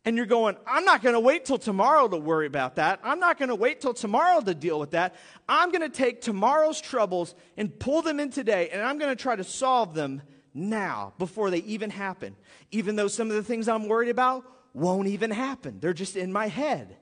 And 0.07 0.19
you're 0.19 0.27
going, 0.27 0.57
I'm 0.67 0.85
not 0.85 1.01
going 1.01 1.15
to 1.15 1.21
wait 1.21 1.47
till 1.47 1.57
tomorrow 1.57 2.07
to 2.09 2.19
worry 2.19 2.47
about 2.47 2.75
that. 2.75 3.01
I'm 3.03 3.21
not 3.21 3.39
going 3.39 3.49
to 3.49 3.55
wait 3.55 3.81
till 3.81 3.95
tomorrow 3.95 4.43
to 4.43 4.55
deal 4.55 4.79
with 4.79 4.91
that. 4.91 5.15
I'm 5.49 5.71
going 5.71 5.81
to 5.81 5.89
take 5.89 6.21
tomorrow's 6.21 6.79
troubles 6.79 7.35
and 7.57 7.79
pull 7.79 8.03
them 8.03 8.21
in 8.21 8.29
today, 8.29 8.69
and 8.69 8.83
I'm 8.83 8.99
going 8.99 9.09
to 9.09 9.17
try 9.17 9.35
to 9.35 9.45
solve 9.45 9.95
them 9.95 10.21
now 10.53 11.15
before 11.19 11.49
they 11.49 11.61
even 11.61 11.89
happen. 11.89 12.37
Even 12.71 12.97
though 12.97 13.09
some 13.09 13.31
of 13.31 13.37
the 13.37 13.43
things 13.43 13.67
I'm 13.67 13.89
worried 13.89 14.11
about 14.11 14.45
won't 14.75 15.09
even 15.09 15.31
happen, 15.31 15.79
they're 15.81 15.95
just 15.95 16.17
in 16.17 16.33
my 16.33 16.49
head. 16.49 16.97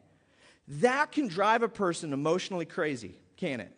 That 0.68 1.10
can 1.10 1.26
drive 1.26 1.62
a 1.62 1.68
person 1.68 2.12
emotionally 2.12 2.66
crazy, 2.66 3.16
can 3.36 3.60
it? 3.60 3.76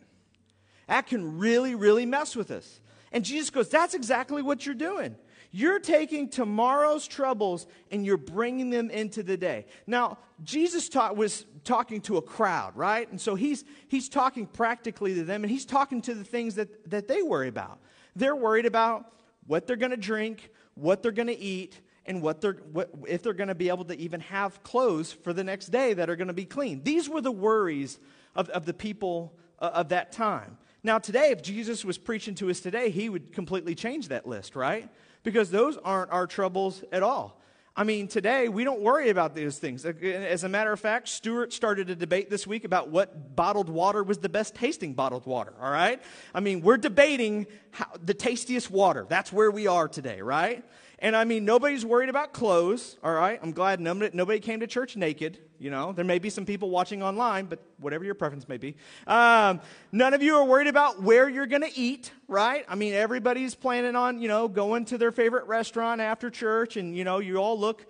That 0.86 1.06
can 1.06 1.38
really, 1.38 1.74
really 1.74 2.04
mess 2.04 2.36
with 2.36 2.50
us. 2.50 2.80
And 3.10 3.24
Jesus 3.24 3.48
goes, 3.50 3.70
That's 3.70 3.94
exactly 3.94 4.42
what 4.42 4.66
you're 4.66 4.74
doing. 4.74 5.16
You're 5.56 5.78
taking 5.78 6.28
tomorrow's 6.28 7.06
troubles 7.06 7.68
and 7.92 8.04
you're 8.04 8.16
bringing 8.16 8.70
them 8.70 8.90
into 8.90 9.22
the 9.22 9.36
day. 9.36 9.66
Now, 9.86 10.18
Jesus 10.42 10.88
taught, 10.88 11.16
was 11.16 11.46
talking 11.62 12.00
to 12.02 12.16
a 12.16 12.22
crowd, 12.22 12.76
right? 12.76 13.08
And 13.08 13.20
so 13.20 13.36
he's, 13.36 13.64
he's 13.86 14.08
talking 14.08 14.48
practically 14.48 15.14
to 15.14 15.22
them 15.22 15.44
and 15.44 15.50
he's 15.50 15.64
talking 15.64 16.02
to 16.02 16.14
the 16.14 16.24
things 16.24 16.56
that, 16.56 16.90
that 16.90 17.06
they 17.06 17.22
worry 17.22 17.46
about. 17.46 17.78
They're 18.16 18.34
worried 18.34 18.66
about 18.66 19.12
what 19.46 19.68
they're 19.68 19.76
going 19.76 19.92
to 19.92 19.96
drink, 19.96 20.50
what 20.74 21.04
they're 21.04 21.12
going 21.12 21.28
to 21.28 21.38
eat, 21.38 21.80
and 22.06 22.20
what 22.22 22.40
they're, 22.40 22.58
what, 22.72 22.90
if 23.08 23.22
they're 23.22 23.32
going 23.32 23.48
to 23.48 23.54
be 23.54 23.68
able 23.68 23.84
to 23.86 23.98
even 23.98 24.20
have 24.20 24.62
clothes 24.62 25.12
for 25.12 25.32
the 25.32 25.44
next 25.44 25.66
day 25.66 25.94
that 25.94 26.10
are 26.10 26.16
going 26.16 26.28
to 26.28 26.34
be 26.34 26.44
clean. 26.44 26.82
These 26.82 27.08
were 27.08 27.20
the 27.20 27.32
worries 27.32 27.98
of, 28.34 28.48
of 28.50 28.66
the 28.66 28.74
people 28.74 29.34
uh, 29.58 29.70
of 29.74 29.88
that 29.88 30.12
time. 30.12 30.58
Now, 30.82 30.98
today, 30.98 31.30
if 31.30 31.42
Jesus 31.42 31.84
was 31.84 31.96
preaching 31.96 32.34
to 32.36 32.50
us 32.50 32.60
today, 32.60 32.90
he 32.90 33.08
would 33.08 33.32
completely 33.32 33.74
change 33.74 34.08
that 34.08 34.26
list, 34.26 34.54
right? 34.54 34.88
Because 35.22 35.50
those 35.50 35.78
aren't 35.78 36.10
our 36.12 36.26
troubles 36.26 36.84
at 36.92 37.02
all. 37.02 37.40
I 37.76 37.82
mean, 37.82 38.06
today 38.06 38.48
we 38.48 38.62
don't 38.62 38.82
worry 38.82 39.10
about 39.10 39.34
those 39.34 39.58
things. 39.58 39.84
As 39.84 40.44
a 40.44 40.48
matter 40.48 40.72
of 40.72 40.78
fact, 40.78 41.08
Stuart 41.08 41.52
started 41.52 41.90
a 41.90 41.96
debate 41.96 42.30
this 42.30 42.46
week 42.46 42.64
about 42.64 42.90
what 42.90 43.34
bottled 43.34 43.68
water 43.68 44.04
was 44.04 44.18
the 44.18 44.28
best 44.28 44.54
tasting 44.54 44.94
bottled 44.94 45.26
water, 45.26 45.52
all 45.60 45.72
right? 45.72 46.00
I 46.32 46.38
mean, 46.38 46.60
we're 46.60 46.76
debating 46.76 47.48
how, 47.72 47.86
the 48.00 48.14
tastiest 48.14 48.70
water. 48.70 49.06
That's 49.08 49.32
where 49.32 49.50
we 49.50 49.66
are 49.66 49.88
today, 49.88 50.20
right? 50.20 50.64
And 51.04 51.14
I 51.14 51.24
mean, 51.24 51.44
nobody's 51.44 51.84
worried 51.84 52.08
about 52.08 52.32
clothes, 52.32 52.96
all 53.04 53.12
right? 53.12 53.38
I'm 53.42 53.52
glad 53.52 53.78
nobody, 53.78 54.40
came 54.40 54.60
to 54.60 54.66
church 54.66 54.96
naked. 54.96 55.38
You 55.58 55.68
know, 55.70 55.92
there 55.92 56.02
may 56.02 56.18
be 56.18 56.30
some 56.30 56.46
people 56.46 56.70
watching 56.70 57.02
online, 57.02 57.44
but 57.44 57.58
whatever 57.76 58.06
your 58.06 58.14
preference 58.14 58.48
may 58.48 58.56
be. 58.56 58.74
Um, 59.06 59.60
none 59.92 60.14
of 60.14 60.22
you 60.22 60.36
are 60.36 60.44
worried 60.46 60.66
about 60.66 61.02
where 61.02 61.28
you're 61.28 61.44
going 61.44 61.60
to 61.60 61.78
eat, 61.78 62.10
right? 62.26 62.64
I 62.70 62.74
mean, 62.74 62.94
everybody's 62.94 63.54
planning 63.54 63.96
on, 63.96 64.18
you 64.18 64.28
know, 64.28 64.48
going 64.48 64.86
to 64.86 64.96
their 64.96 65.12
favorite 65.12 65.46
restaurant 65.46 66.00
after 66.00 66.30
church, 66.30 66.78
and, 66.78 66.96
you 66.96 67.04
know, 67.04 67.18
you 67.18 67.36
all 67.36 67.60
look 67.60 67.84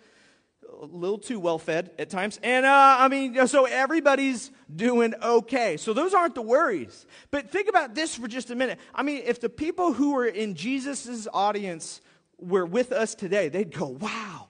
a 0.82 0.86
little 0.86 1.18
too 1.18 1.38
well 1.38 1.58
fed 1.58 1.92
at 2.00 2.10
times. 2.10 2.40
And 2.42 2.66
uh, 2.66 2.96
I 2.98 3.06
mean, 3.06 3.46
so 3.46 3.66
everybody's 3.66 4.50
doing 4.74 5.14
okay. 5.22 5.76
So 5.76 5.92
those 5.92 6.14
aren't 6.14 6.34
the 6.34 6.42
worries. 6.42 7.06
But 7.30 7.52
think 7.52 7.68
about 7.68 7.94
this 7.94 8.16
for 8.16 8.26
just 8.26 8.50
a 8.50 8.56
minute. 8.56 8.80
I 8.92 9.04
mean, 9.04 9.22
if 9.24 9.40
the 9.40 9.48
people 9.48 9.92
who 9.92 10.14
were 10.14 10.26
in 10.26 10.56
Jesus' 10.56 11.28
audience 11.32 12.00
were 12.46 12.66
with 12.66 12.92
us 12.92 13.14
today, 13.14 13.48
they'd 13.48 13.74
go, 13.74 13.86
wow, 13.86 14.48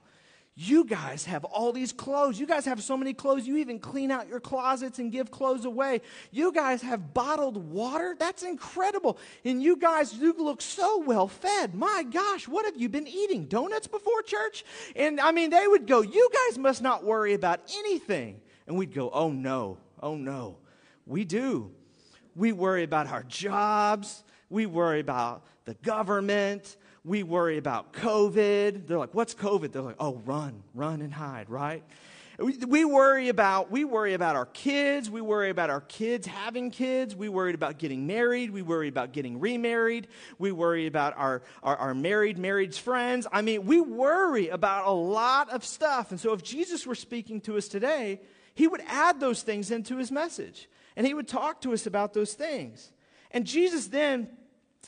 you 0.57 0.85
guys 0.85 1.25
have 1.25 1.45
all 1.45 1.73
these 1.73 1.93
clothes. 1.93 2.39
You 2.39 2.47
guys 2.47 2.65
have 2.67 2.81
so 2.81 2.97
many 2.97 3.13
clothes. 3.13 3.45
You 3.45 3.57
even 3.57 3.81
clean 3.81 4.13
out 4.13 4.29
your 4.29 4.39
closets 4.39 5.01
and 5.01 5.11
give 5.11 5.33
clothes 5.33 5.65
away. 5.65 6.01
You 6.31 6.53
guys 6.53 6.81
have 6.83 7.13
bottled 7.13 7.57
water. 7.57 8.15
That's 8.17 8.45
incredible. 8.45 9.19
And 9.45 9.61
you 9.61 9.77
guys, 9.77 10.15
you 10.15 10.33
look 10.39 10.63
so 10.63 11.01
well 11.01 11.27
fed. 11.27 11.75
My 11.75 12.05
gosh, 12.09 12.47
what 12.47 12.67
have 12.67 12.77
you 12.77 12.89
been 12.89 13.09
eating? 13.09 13.47
Donuts 13.47 13.89
before 13.89 14.23
church? 14.23 14.65
And 14.95 15.21
I 15.21 15.33
mean, 15.33 15.51
they 15.51 15.67
would 15.67 15.89
go, 15.89 16.03
You 16.03 16.31
guys 16.33 16.57
must 16.57 16.83
not 16.83 17.03
worry 17.03 17.35
about 17.35 17.61
anything. 17.77 18.41
And 18.69 18.77
we'd 18.77 18.95
go, 18.95 19.11
Oh 19.13 19.33
no, 19.33 19.79
oh 20.01 20.15
no. 20.15 20.59
We 21.05 21.25
do. 21.25 21.73
We 22.37 22.53
worry 22.53 22.85
about 22.85 23.09
our 23.09 23.25
jobs. 23.25 24.23
We 24.51 24.67
worry 24.67 25.01
about 25.01 25.43
the 25.65 25.75
government 25.75 26.77
we 27.05 27.23
worry 27.23 27.59
about 27.59 27.93
COVID. 27.93 28.87
They're 28.87 28.99
like, 28.99 29.15
what's 29.15 29.35
COVID? 29.35 29.73
They're 29.73 29.83
like, 29.83 29.97
oh, 30.01 30.23
run, 30.25 30.63
run 30.75 31.03
and 31.03 31.13
hide, 31.13 31.51
right? 31.51 31.85
We, 32.39 32.85
worry 32.85 33.29
about 33.29 33.71
we 33.71 33.85
worry 33.85 34.15
about 34.15 34.35
our 34.35 34.47
kids. 34.47 35.09
We 35.09 35.21
worry 35.21 35.51
about 35.51 35.71
our 35.71 35.83
kids 35.83 36.27
having 36.27 36.73
kids. 36.73 37.15
We 37.15 37.29
worry 37.29 37.55
about 37.55 37.79
getting 37.79 38.09
married. 38.09 38.51
We 38.51 38.61
worry 38.61 38.89
about 38.89 39.13
getting 39.13 39.39
remarried. 39.39 40.09
We 40.39 40.51
worry 40.51 40.87
about 40.87 41.17
our, 41.17 41.43
our, 41.63 41.77
our 41.77 41.95
married 41.95 42.37
married 42.37 42.75
friends. 42.75 43.29
I 43.31 43.43
mean 43.43 43.67
we 43.67 43.81
worry 43.81 44.49
about 44.49 44.89
a 44.89 44.91
lot 44.91 45.51
of 45.51 45.65
stuff. 45.65 46.11
And 46.11 46.19
so 46.19 46.33
if 46.33 46.43
jesus 46.43 46.85
were 46.85 46.97
speaking 46.97 47.41
to 47.43 47.57
us 47.57 47.69
today 47.69 48.21
he 48.57 48.67
would 48.67 48.83
add 48.89 49.21
those 49.21 49.43
things 49.43 49.71
into 49.71 49.97
his 49.97 50.11
message. 50.11 50.69
And 50.97 51.07
he 51.07 51.15
would 51.15 51.29
talk 51.29 51.61
to 51.63 51.73
us 51.73 51.87
about 51.87 52.15
those 52.15 52.35
things. 52.35 52.91
And 53.31 53.47
jesus 53.47 53.87
then 53.87 54.29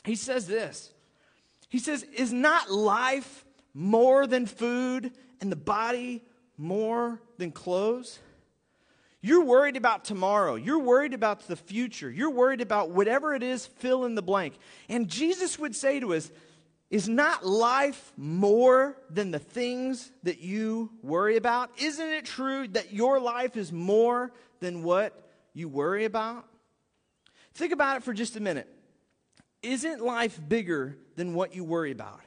he 0.03 0.15
says 0.15 0.47
this 0.47 0.93
he 1.69 1.79
says, 1.79 2.03
Is 2.03 2.31
not 2.33 2.71
life 2.71 3.45
more 3.73 4.27
than 4.27 4.45
food 4.45 5.11
and 5.41 5.51
the 5.51 5.57
body 5.57 6.23
more 6.57 7.21
than 7.37 7.51
clothes? 7.51 8.19
You're 9.21 9.43
worried 9.43 9.75
about 9.75 10.05
tomorrow. 10.05 10.55
You're 10.55 10.79
worried 10.79 11.13
about 11.13 11.47
the 11.47 11.55
future. 11.55 12.09
You're 12.09 12.31
worried 12.31 12.61
about 12.61 12.91
whatever 12.91 13.33
it 13.33 13.43
is, 13.43 13.65
fill 13.65 14.05
in 14.05 14.15
the 14.15 14.21
blank. 14.21 14.53
And 14.87 15.07
Jesus 15.07 15.57
would 15.57 15.75
say 15.75 15.99
to 15.99 16.13
us, 16.13 16.31
Is 16.89 17.09
not 17.09 17.45
life 17.45 18.13
more 18.15 18.95
than 19.09 19.31
the 19.31 19.39
things 19.39 20.11
that 20.23 20.39
you 20.39 20.91
worry 21.01 21.35
about? 21.35 21.71
Isn't 21.77 22.07
it 22.07 22.25
true 22.25 22.67
that 22.69 22.93
your 22.93 23.19
life 23.19 23.57
is 23.57 23.73
more 23.73 24.31
than 24.59 24.83
what 24.83 25.29
you 25.53 25.67
worry 25.67 26.05
about? 26.05 26.45
Think 27.53 27.73
about 27.73 27.97
it 27.97 28.03
for 28.03 28.13
just 28.13 28.35
a 28.35 28.39
minute. 28.39 28.71
Isn't 29.61 30.01
life 30.01 30.39
bigger 30.47 30.97
than 31.15 31.33
what 31.33 31.55
you 31.55 31.63
worry 31.63 31.91
about? 31.91 32.21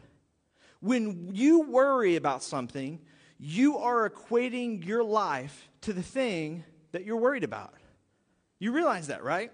When 0.80 1.34
you 1.34 1.62
worry 1.62 2.16
about 2.16 2.42
something, 2.42 3.00
you 3.38 3.78
are 3.78 4.08
equating 4.08 4.84
your 4.84 5.04
life 5.04 5.68
to 5.82 5.92
the 5.92 6.02
thing 6.02 6.64
that 6.92 7.04
you're 7.04 7.16
worried 7.16 7.44
about. 7.44 7.74
You 8.58 8.72
realize 8.72 9.06
that, 9.08 9.22
right? 9.22 9.52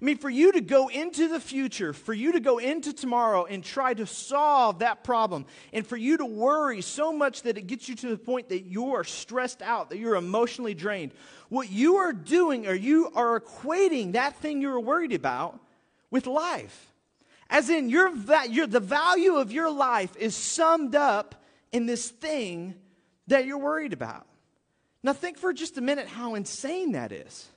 I 0.00 0.04
mean, 0.04 0.18
for 0.18 0.28
you 0.28 0.52
to 0.52 0.60
go 0.60 0.88
into 0.88 1.28
the 1.28 1.40
future, 1.40 1.92
for 1.92 2.12
you 2.12 2.32
to 2.32 2.40
go 2.40 2.58
into 2.58 2.92
tomorrow 2.92 3.44
and 3.44 3.62
try 3.64 3.94
to 3.94 4.06
solve 4.06 4.80
that 4.80 5.04
problem, 5.04 5.46
and 5.72 5.86
for 5.86 5.96
you 5.96 6.18
to 6.18 6.26
worry 6.26 6.82
so 6.82 7.12
much 7.12 7.42
that 7.42 7.56
it 7.56 7.66
gets 7.66 7.88
you 7.88 7.94
to 7.96 8.08
the 8.08 8.18
point 8.18 8.50
that 8.50 8.64
you 8.64 8.94
are 8.94 9.04
stressed 9.04 9.62
out, 9.62 9.90
that 9.90 9.98
you're 9.98 10.16
emotionally 10.16 10.74
drained, 10.74 11.12
what 11.48 11.70
you 11.70 11.96
are 11.96 12.12
doing, 12.12 12.66
or 12.66 12.74
you 12.74 13.10
are 13.14 13.40
equating 13.40 14.12
that 14.12 14.36
thing 14.36 14.60
you're 14.60 14.80
worried 14.80 15.12
about 15.12 15.58
with 16.10 16.26
life. 16.26 16.92
As 17.48 17.70
in, 17.70 17.88
your, 17.88 18.12
your, 18.48 18.66
the 18.66 18.80
value 18.80 19.36
of 19.36 19.52
your 19.52 19.70
life 19.70 20.16
is 20.16 20.34
summed 20.34 20.94
up 20.94 21.34
in 21.72 21.86
this 21.86 22.08
thing 22.08 22.74
that 23.28 23.46
you're 23.46 23.58
worried 23.58 23.92
about. 23.92 24.26
Now, 25.02 25.12
think 25.12 25.38
for 25.38 25.52
just 25.52 25.78
a 25.78 25.80
minute 25.80 26.08
how 26.08 26.34
insane 26.34 26.92
that 26.92 27.12
is. 27.12 27.48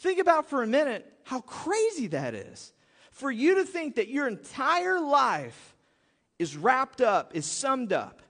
Think 0.00 0.18
about 0.18 0.50
for 0.50 0.62
a 0.62 0.66
minute 0.66 1.10
how 1.22 1.40
crazy 1.40 2.08
that 2.08 2.34
is. 2.34 2.72
For 3.12 3.30
you 3.30 3.56
to 3.56 3.64
think 3.64 3.96
that 3.96 4.08
your 4.08 4.26
entire 4.26 5.00
life 5.00 5.74
is 6.38 6.56
wrapped 6.56 7.00
up, 7.00 7.36
is 7.36 7.46
summed 7.46 7.92
up 7.92 8.20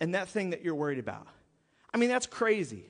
in 0.00 0.12
that 0.12 0.28
thing 0.28 0.50
that 0.50 0.62
you're 0.62 0.74
worried 0.74 0.98
about. 0.98 1.28
I 1.94 1.98
mean, 1.98 2.08
that's 2.08 2.26
crazy. 2.26 2.86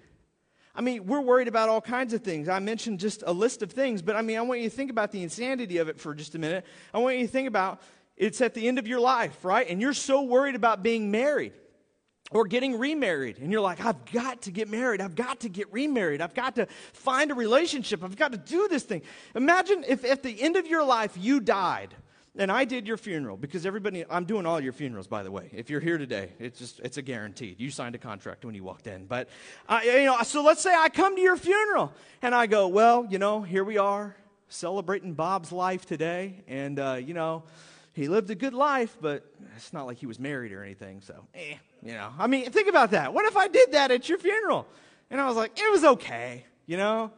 I 0.76 0.82
mean, 0.82 1.06
we're 1.06 1.22
worried 1.22 1.48
about 1.48 1.70
all 1.70 1.80
kinds 1.80 2.12
of 2.12 2.22
things. 2.22 2.48
I 2.48 2.58
mentioned 2.58 3.00
just 3.00 3.24
a 3.26 3.32
list 3.32 3.62
of 3.62 3.72
things, 3.72 4.02
but 4.02 4.14
I 4.14 4.22
mean, 4.22 4.36
I 4.36 4.42
want 4.42 4.60
you 4.60 4.68
to 4.68 4.76
think 4.76 4.90
about 4.90 5.10
the 5.10 5.22
insanity 5.22 5.78
of 5.78 5.88
it 5.88 5.98
for 5.98 6.14
just 6.14 6.34
a 6.34 6.38
minute. 6.38 6.66
I 6.92 6.98
want 6.98 7.16
you 7.16 7.26
to 7.26 7.32
think 7.32 7.48
about 7.48 7.80
it's 8.16 8.40
at 8.42 8.52
the 8.52 8.68
end 8.68 8.78
of 8.78 8.86
your 8.86 9.00
life, 9.00 9.44
right? 9.44 9.66
And 9.68 9.80
you're 9.80 9.94
so 9.94 10.22
worried 10.22 10.54
about 10.54 10.82
being 10.82 11.10
married 11.10 11.54
or 12.30 12.44
getting 12.44 12.78
remarried. 12.78 13.38
And 13.38 13.50
you're 13.50 13.60
like, 13.60 13.84
I've 13.84 14.04
got 14.12 14.42
to 14.42 14.50
get 14.50 14.68
married. 14.68 15.00
I've 15.00 15.14
got 15.14 15.40
to 15.40 15.48
get 15.48 15.72
remarried. 15.72 16.20
I've 16.20 16.34
got 16.34 16.56
to 16.56 16.66
find 16.92 17.30
a 17.30 17.34
relationship. 17.34 18.04
I've 18.04 18.16
got 18.16 18.32
to 18.32 18.38
do 18.38 18.68
this 18.68 18.82
thing. 18.82 19.02
Imagine 19.34 19.84
if 19.88 20.04
at 20.04 20.22
the 20.22 20.42
end 20.42 20.56
of 20.56 20.66
your 20.66 20.84
life 20.84 21.16
you 21.16 21.40
died 21.40 21.94
and 22.38 22.52
I 22.52 22.64
did 22.64 22.86
your 22.86 22.96
funeral 22.96 23.36
because 23.36 23.66
everybody, 23.66 24.04
I'm 24.10 24.24
doing 24.24 24.46
all 24.46 24.60
your 24.60 24.72
funerals, 24.72 25.06
by 25.06 25.22
the 25.22 25.30
way. 25.30 25.50
If 25.52 25.70
you're 25.70 25.80
here 25.80 25.98
today, 25.98 26.32
it's 26.38 26.58
just, 26.58 26.80
it's 26.80 26.96
a 26.96 27.02
guaranteed. 27.02 27.60
You 27.60 27.70
signed 27.70 27.94
a 27.94 27.98
contract 27.98 28.44
when 28.44 28.54
you 28.54 28.62
walked 28.62 28.86
in. 28.86 29.06
But, 29.06 29.28
you 29.84 30.04
know, 30.04 30.22
so 30.22 30.42
let's 30.42 30.62
say 30.62 30.74
I 30.74 30.88
come 30.88 31.16
to 31.16 31.22
your 31.22 31.36
funeral 31.36 31.92
and 32.22 32.34
I 32.34 32.46
go, 32.46 32.68
well, 32.68 33.06
you 33.08 33.18
know, 33.18 33.42
here 33.42 33.64
we 33.64 33.78
are 33.78 34.16
celebrating 34.48 35.14
Bob's 35.14 35.52
life 35.52 35.86
today. 35.86 36.42
And, 36.46 36.78
uh, 36.78 36.94
you 36.94 37.14
know, 37.14 37.44
he 37.92 38.08
lived 38.08 38.30
a 38.30 38.34
good 38.34 38.54
life, 38.54 38.96
but 39.00 39.24
it's 39.56 39.72
not 39.72 39.86
like 39.86 39.96
he 39.96 40.06
was 40.06 40.18
married 40.18 40.52
or 40.52 40.62
anything. 40.62 41.00
So, 41.00 41.14
eh, 41.34 41.54
you 41.82 41.92
know, 41.92 42.10
I 42.18 42.26
mean, 42.26 42.50
think 42.50 42.68
about 42.68 42.90
that. 42.90 43.14
What 43.14 43.24
if 43.26 43.36
I 43.36 43.48
did 43.48 43.72
that 43.72 43.90
at 43.90 44.08
your 44.08 44.18
funeral? 44.18 44.66
And 45.10 45.20
I 45.20 45.26
was 45.26 45.36
like, 45.36 45.58
it 45.58 45.70
was 45.70 45.84
okay, 45.84 46.44
you 46.66 46.76
know? 46.76 47.12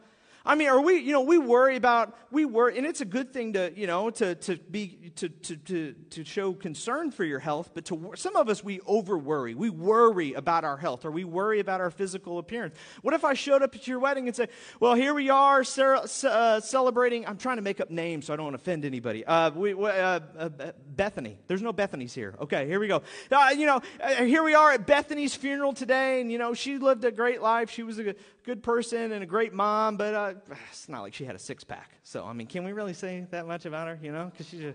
I 0.49 0.55
mean, 0.55 0.67
are 0.67 0.81
we, 0.81 0.95
you 0.95 1.11
know, 1.11 1.21
we 1.21 1.37
worry 1.37 1.75
about, 1.75 2.17
we 2.31 2.43
worry, 2.43 2.75
and 2.79 2.87
it's 2.87 3.01
a 3.01 3.05
good 3.05 3.31
thing 3.31 3.53
to, 3.53 3.71
you 3.75 3.85
know, 3.85 4.09
to, 4.09 4.33
to 4.33 4.57
be, 4.57 5.11
to, 5.17 5.29
to, 5.29 5.55
to, 5.57 5.93
to 6.09 6.23
show 6.23 6.53
concern 6.53 7.11
for 7.11 7.23
your 7.23 7.37
health, 7.37 7.69
but 7.75 7.85
to, 7.85 8.13
some 8.15 8.35
of 8.35 8.49
us, 8.49 8.63
we 8.63 8.79
over 8.87 9.15
worry. 9.15 9.53
We 9.53 9.69
worry 9.69 10.33
about 10.33 10.63
our 10.63 10.75
health 10.75 11.05
or 11.05 11.11
we 11.11 11.23
worry 11.23 11.59
about 11.59 11.81
our 11.81 11.91
physical 11.91 12.39
appearance. 12.39 12.73
What 13.03 13.13
if 13.13 13.23
I 13.23 13.35
showed 13.35 13.61
up 13.61 13.75
at 13.75 13.87
your 13.87 13.99
wedding 13.99 14.25
and 14.25 14.35
said, 14.35 14.49
well, 14.79 14.95
here 14.95 15.13
we 15.13 15.29
are 15.29 15.61
uh, 15.61 16.59
celebrating, 16.61 17.27
I'm 17.27 17.37
trying 17.37 17.57
to 17.57 17.61
make 17.61 17.79
up 17.79 17.91
names 17.91 18.25
so 18.25 18.33
I 18.33 18.35
don't 18.35 18.55
offend 18.55 18.85
anybody. 18.85 19.23
Uh, 19.23 19.51
we, 19.51 19.75
uh, 19.75 19.87
uh, 19.87 20.49
Bethany. 20.87 21.37
There's 21.47 21.61
no 21.61 21.73
Bethany's 21.73 22.15
here. 22.15 22.33
Okay, 22.41 22.65
here 22.65 22.79
we 22.79 22.87
go. 22.87 23.03
Uh, 23.29 23.49
you 23.55 23.67
know, 23.67 23.81
uh, 24.01 24.15
here 24.23 24.41
we 24.41 24.55
are 24.55 24.71
at 24.71 24.87
Bethany's 24.87 25.35
funeral 25.35 25.73
today, 25.73 26.21
and, 26.21 26.31
you 26.31 26.39
know, 26.39 26.55
she 26.55 26.79
lived 26.79 27.05
a 27.05 27.11
great 27.11 27.39
life. 27.39 27.69
She 27.69 27.83
was 27.83 27.99
a 27.99 28.15
good 28.49 28.63
person 28.63 29.11
and 29.11 29.21
a 29.21 29.27
great 29.27 29.53
mom, 29.53 29.95
but 29.95 30.15
uh, 30.15 30.33
it's 30.71 30.89
not 30.89 31.03
like 31.03 31.13
she 31.13 31.23
had 31.23 31.35
a 31.35 31.39
six 31.39 31.63
pack. 31.63 31.91
So, 32.01 32.25
I 32.25 32.33
mean, 32.33 32.47
can 32.47 32.63
we 32.63 32.71
really 32.71 32.95
say 32.95 33.27
that 33.29 33.45
much 33.45 33.67
about 33.67 33.87
her, 33.87 33.99
you 34.01 34.11
know? 34.11 34.25
Because 34.25 34.49
she's 34.49 34.61
a, 34.61 34.73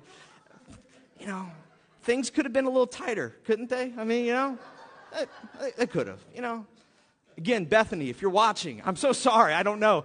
you 1.18 1.26
know, 1.26 1.44
things 2.02 2.30
could 2.30 2.44
have 2.44 2.52
been 2.52 2.66
a 2.66 2.70
little 2.70 2.86
tighter, 2.86 3.34
couldn't 3.42 3.68
they? 3.68 3.92
I 3.98 4.04
mean, 4.04 4.26
you 4.26 4.32
know, 4.32 4.58
they 5.76 5.88
could 5.88 6.06
have, 6.06 6.20
you 6.32 6.40
know. 6.40 6.64
Again, 7.36 7.64
Bethany, 7.64 8.10
if 8.10 8.22
you're 8.22 8.30
watching, 8.30 8.80
I'm 8.84 8.94
so 8.94 9.10
sorry. 9.10 9.52
I 9.52 9.64
don't 9.64 9.80
know. 9.80 10.04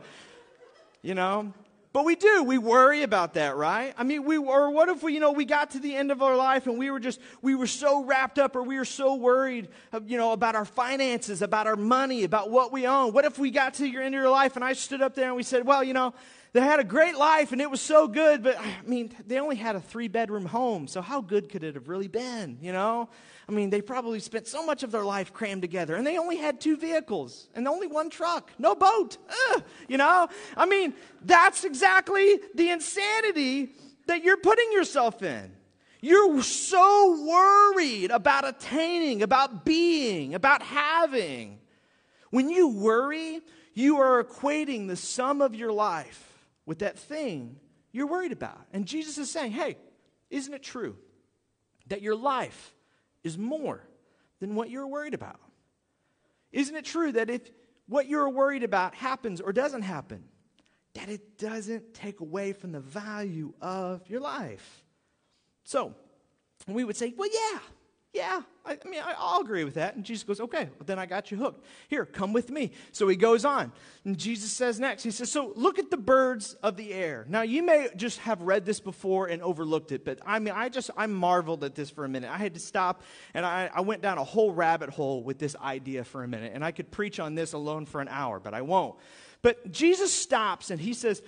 You 1.03 1.13
know, 1.13 1.53
but 1.91 2.05
we 2.05 2.15
do. 2.15 2.43
We 2.43 2.60
worry 2.60 3.01
about 3.01 3.34
that, 3.34 3.55
right? 3.55 3.96
I 3.98 4.03
mean, 4.03 4.24
we, 4.24 4.38
or 4.38 4.69
what 4.69 4.89
if 4.89 5.01
we, 5.01 5.13
you 5.13 5.19
know, 5.19 5.31
we 5.31 5.46
got 5.46 5.72
to 5.72 5.79
the 5.79 5.96
end 5.96 6.12
of 6.12 6.22
our 6.22 6.36
life 6.36 6.67
and 6.67 6.77
we 6.77 6.91
were 6.91 7.00
just, 7.00 7.19
we 7.41 7.55
were 7.55 7.65
so 7.65 8.03
wrapped 8.03 8.38
up 8.38 8.55
or 8.55 8.62
we 8.62 8.77
were 8.77 8.86
so 8.86 9.15
worried, 9.15 9.69
you 10.05 10.17
know, 10.17 10.31
about 10.31 10.55
our 10.55 10.65
finances, 10.65 11.41
about 11.41 11.65
our 11.65 11.75
money, 11.75 12.24
about 12.24 12.51
what 12.51 12.72
we 12.72 12.86
own. 12.86 13.12
What 13.12 13.25
if 13.25 13.39
we 13.39 13.50
got 13.50 13.74
to 13.75 13.88
your 13.88 14.03
end 14.03 14.13
of 14.13 14.22
your 14.22 14.29
life 14.29 14.55
and 14.55 14.63
I 14.63 14.74
stood 14.74 15.01
up 15.01 15.15
there 15.15 15.27
and 15.27 15.36
we 15.36 15.41
said, 15.41 15.65
well, 15.65 15.84
you 15.84 15.93
know, 15.93 16.13
they 16.53 16.62
had 16.62 16.79
a 16.79 16.84
great 16.84 17.15
life 17.15 17.51
and 17.51 17.62
it 17.62 17.72
was 17.72 17.81
so 17.81 18.08
good, 18.08 18.43
but 18.43 18.60
I 18.60 18.81
mean, 18.86 19.12
they 19.25 19.39
only 19.39 19.55
had 19.55 19.75
a 19.75 19.81
three 19.81 20.08
bedroom 20.08 20.46
home. 20.46 20.88
So 20.88 21.01
how 21.01 21.22
good 21.22 21.50
could 21.50 21.63
it 21.63 21.74
have 21.74 21.89
really 21.89 22.08
been, 22.08 22.60
you 22.62 22.72
know? 22.72 23.10
I 23.49 23.51
mean, 23.51 23.71
they 23.71 23.81
probably 23.81 24.19
spent 24.19 24.45
so 24.45 24.63
much 24.63 24.83
of 24.83 24.91
their 24.91 25.03
life 25.03 25.33
crammed 25.33 25.63
together, 25.63 25.95
and 25.95 26.05
they 26.05 26.19
only 26.19 26.37
had 26.37 26.61
two 26.61 26.77
vehicles 26.77 27.49
and 27.55 27.67
only 27.67 27.87
one 27.87 28.11
truck, 28.11 28.51
no 28.59 28.75
boat. 28.75 29.17
Ugh, 29.49 29.63
you 29.87 29.97
know? 29.97 30.27
I 30.55 30.67
mean, 30.67 30.93
that's 31.25 31.63
exactly 31.63 32.39
the 32.53 32.69
insanity 32.69 33.73
that 34.05 34.23
you're 34.23 34.37
putting 34.37 34.71
yourself 34.71 35.23
in. 35.23 35.51
You're 35.99 36.43
so 36.43 37.25
worried 37.27 38.11
about 38.11 38.47
attaining, 38.47 39.23
about 39.23 39.65
being, 39.65 40.35
about 40.35 40.61
having. 40.61 41.57
When 42.29 42.51
you 42.51 42.67
worry, 42.67 43.41
you 43.73 43.97
are 43.97 44.23
equating 44.23 44.87
the 44.87 44.95
sum 44.95 45.41
of 45.41 45.55
your 45.55 45.71
life 45.71 46.45
with 46.67 46.79
that 46.79 46.99
thing 46.99 47.55
you're 47.91 48.05
worried 48.05 48.31
about. 48.31 48.61
And 48.73 48.85
Jesus 48.85 49.17
is 49.17 49.31
saying, 49.31 49.53
hey, 49.53 49.75
isn't 50.29 50.53
it 50.53 50.61
true 50.61 50.97
that 51.87 52.03
your 52.03 52.15
life 52.15 52.75
is 53.23 53.38
more 53.38 53.88
than 54.39 54.55
what 54.55 54.69
you're 54.69 54.88
worried 54.88 55.13
about. 55.13 55.39
Isn't 56.51 56.75
it 56.75 56.85
true 56.85 57.11
that 57.11 57.29
if 57.29 57.49
what 57.88 58.07
you're 58.07 58.29
worried 58.29 58.63
about 58.63 58.95
happens 58.95 59.41
or 59.41 59.53
doesn't 59.53 59.83
happen, 59.83 60.23
that 60.93 61.09
it 61.09 61.38
doesn't 61.38 61.93
take 61.93 62.19
away 62.19 62.53
from 62.53 62.71
the 62.71 62.79
value 62.79 63.53
of 63.61 64.07
your 64.09 64.19
life? 64.19 64.83
So, 65.63 65.93
we 66.67 66.83
would 66.83 66.95
say, 66.95 67.13
well, 67.15 67.29
yeah, 67.31 67.59
yeah, 68.11 68.41
I, 68.65 68.71
I 68.83 68.89
mean, 68.89 69.01
I, 69.05 69.35
will 69.35 69.41
agree 69.41 69.63
with 69.63 69.75
that. 69.75 69.95
And 69.95 70.03
Jesus 70.03 70.23
goes, 70.23 70.39
okay, 70.39 70.63
well, 70.63 70.85
then 70.85 70.97
I 70.97 71.05
got 71.05 71.29
you 71.29 71.37
hooked. 71.37 71.63
Here, 71.89 72.05
come 72.05 72.33
with 72.33 72.49
me. 72.49 72.71
So 72.91 73.07
he 73.07 73.15
goes 73.15 73.45
on. 73.45 73.71
And 74.03 74.17
Jesus 74.17 74.51
says 74.51 74.79
next, 74.79 75.03
he 75.03 75.11
says, 75.11 75.31
so 75.31 75.53
look 75.55 75.77
at 75.77 75.91
the 75.91 75.97
birds 75.97 76.55
of 76.63 76.75
the 76.75 76.91
air. 76.91 77.25
Now, 77.29 77.43
you 77.43 77.61
may 77.61 77.87
just 77.95 78.17
have 78.19 78.41
read 78.41 78.65
this 78.65 78.79
before 78.79 79.27
and 79.27 79.43
overlooked 79.43 79.91
it, 79.91 80.05
but 80.05 80.19
I 80.25 80.39
mean, 80.39 80.55
I 80.55 80.69
just, 80.69 80.89
I 80.97 81.05
marveled 81.05 81.63
at 81.63 81.75
this 81.75 81.91
for 81.91 82.03
a 82.03 82.09
minute. 82.09 82.31
I 82.31 82.37
had 82.37 82.55
to 82.55 82.59
stop 82.59 83.03
and 83.35 83.45
I, 83.45 83.69
I 83.71 83.81
went 83.81 84.01
down 84.01 84.17
a 84.17 84.23
whole 84.23 84.53
rabbit 84.53 84.89
hole 84.89 85.23
with 85.23 85.38
this 85.38 85.55
idea 85.57 86.03
for 86.03 86.23
a 86.23 86.27
minute. 86.27 86.53
And 86.55 86.65
I 86.65 86.71
could 86.71 86.89
preach 86.89 87.19
on 87.19 87.36
this 87.36 87.53
alone 87.53 87.86
for 87.86 88.01
an 88.01 88.07
hour, 88.07 88.39
but 88.39 88.55
I 88.55 88.63
won't. 88.63 88.95
But 89.43 89.71
Jesus 89.71 90.12
stops 90.12 90.71
and 90.71 90.81
he 90.81 90.93
says, 90.93 91.21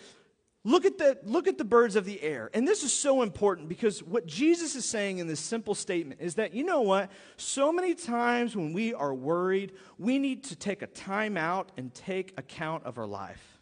Look 0.64 0.86
at, 0.86 1.00
the, 1.00 1.18
look 1.24 1.48
at 1.48 1.58
the 1.58 1.66
birds 1.66 1.96
of 1.96 2.06
the 2.06 2.22
air. 2.22 2.52
And 2.54 2.68
this 2.68 2.84
is 2.84 2.94
so 2.94 3.24
important 3.24 3.68
because 3.68 4.04
what 4.04 4.28
Jesus 4.28 4.76
is 4.76 4.86
saying 4.86 5.18
in 5.18 5.26
this 5.26 5.40
simple 5.40 5.74
statement 5.74 6.22
is 6.22 6.36
that, 6.36 6.54
you 6.54 6.64
know 6.64 6.82
what? 6.82 7.12
So 7.36 7.74
many 7.74 7.96
times 7.96 8.56
when 8.56 8.72
we 8.72 8.94
are 8.94 9.14
worried, 9.14 9.74
we 9.98 10.20
need 10.20 10.44
to 10.46 10.56
take 10.56 10.84
a 10.84 10.88
time 10.88 11.36
out 11.36 11.72
and 11.78 11.92
take 11.92 12.34
account 12.38 12.86
of 12.86 13.00
our 13.00 13.08
life. 13.08 13.60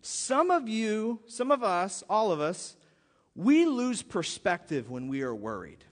Some 0.00 0.50
of 0.50 0.66
you, 0.66 1.20
some 1.26 1.52
of 1.52 1.62
us, 1.62 2.02
all 2.08 2.32
of 2.32 2.40
us, 2.40 2.76
we 3.34 3.66
lose 3.66 4.02
perspective 4.02 4.88
when 4.90 5.08
we 5.08 5.20
are 5.20 5.34
worried. 5.34 5.84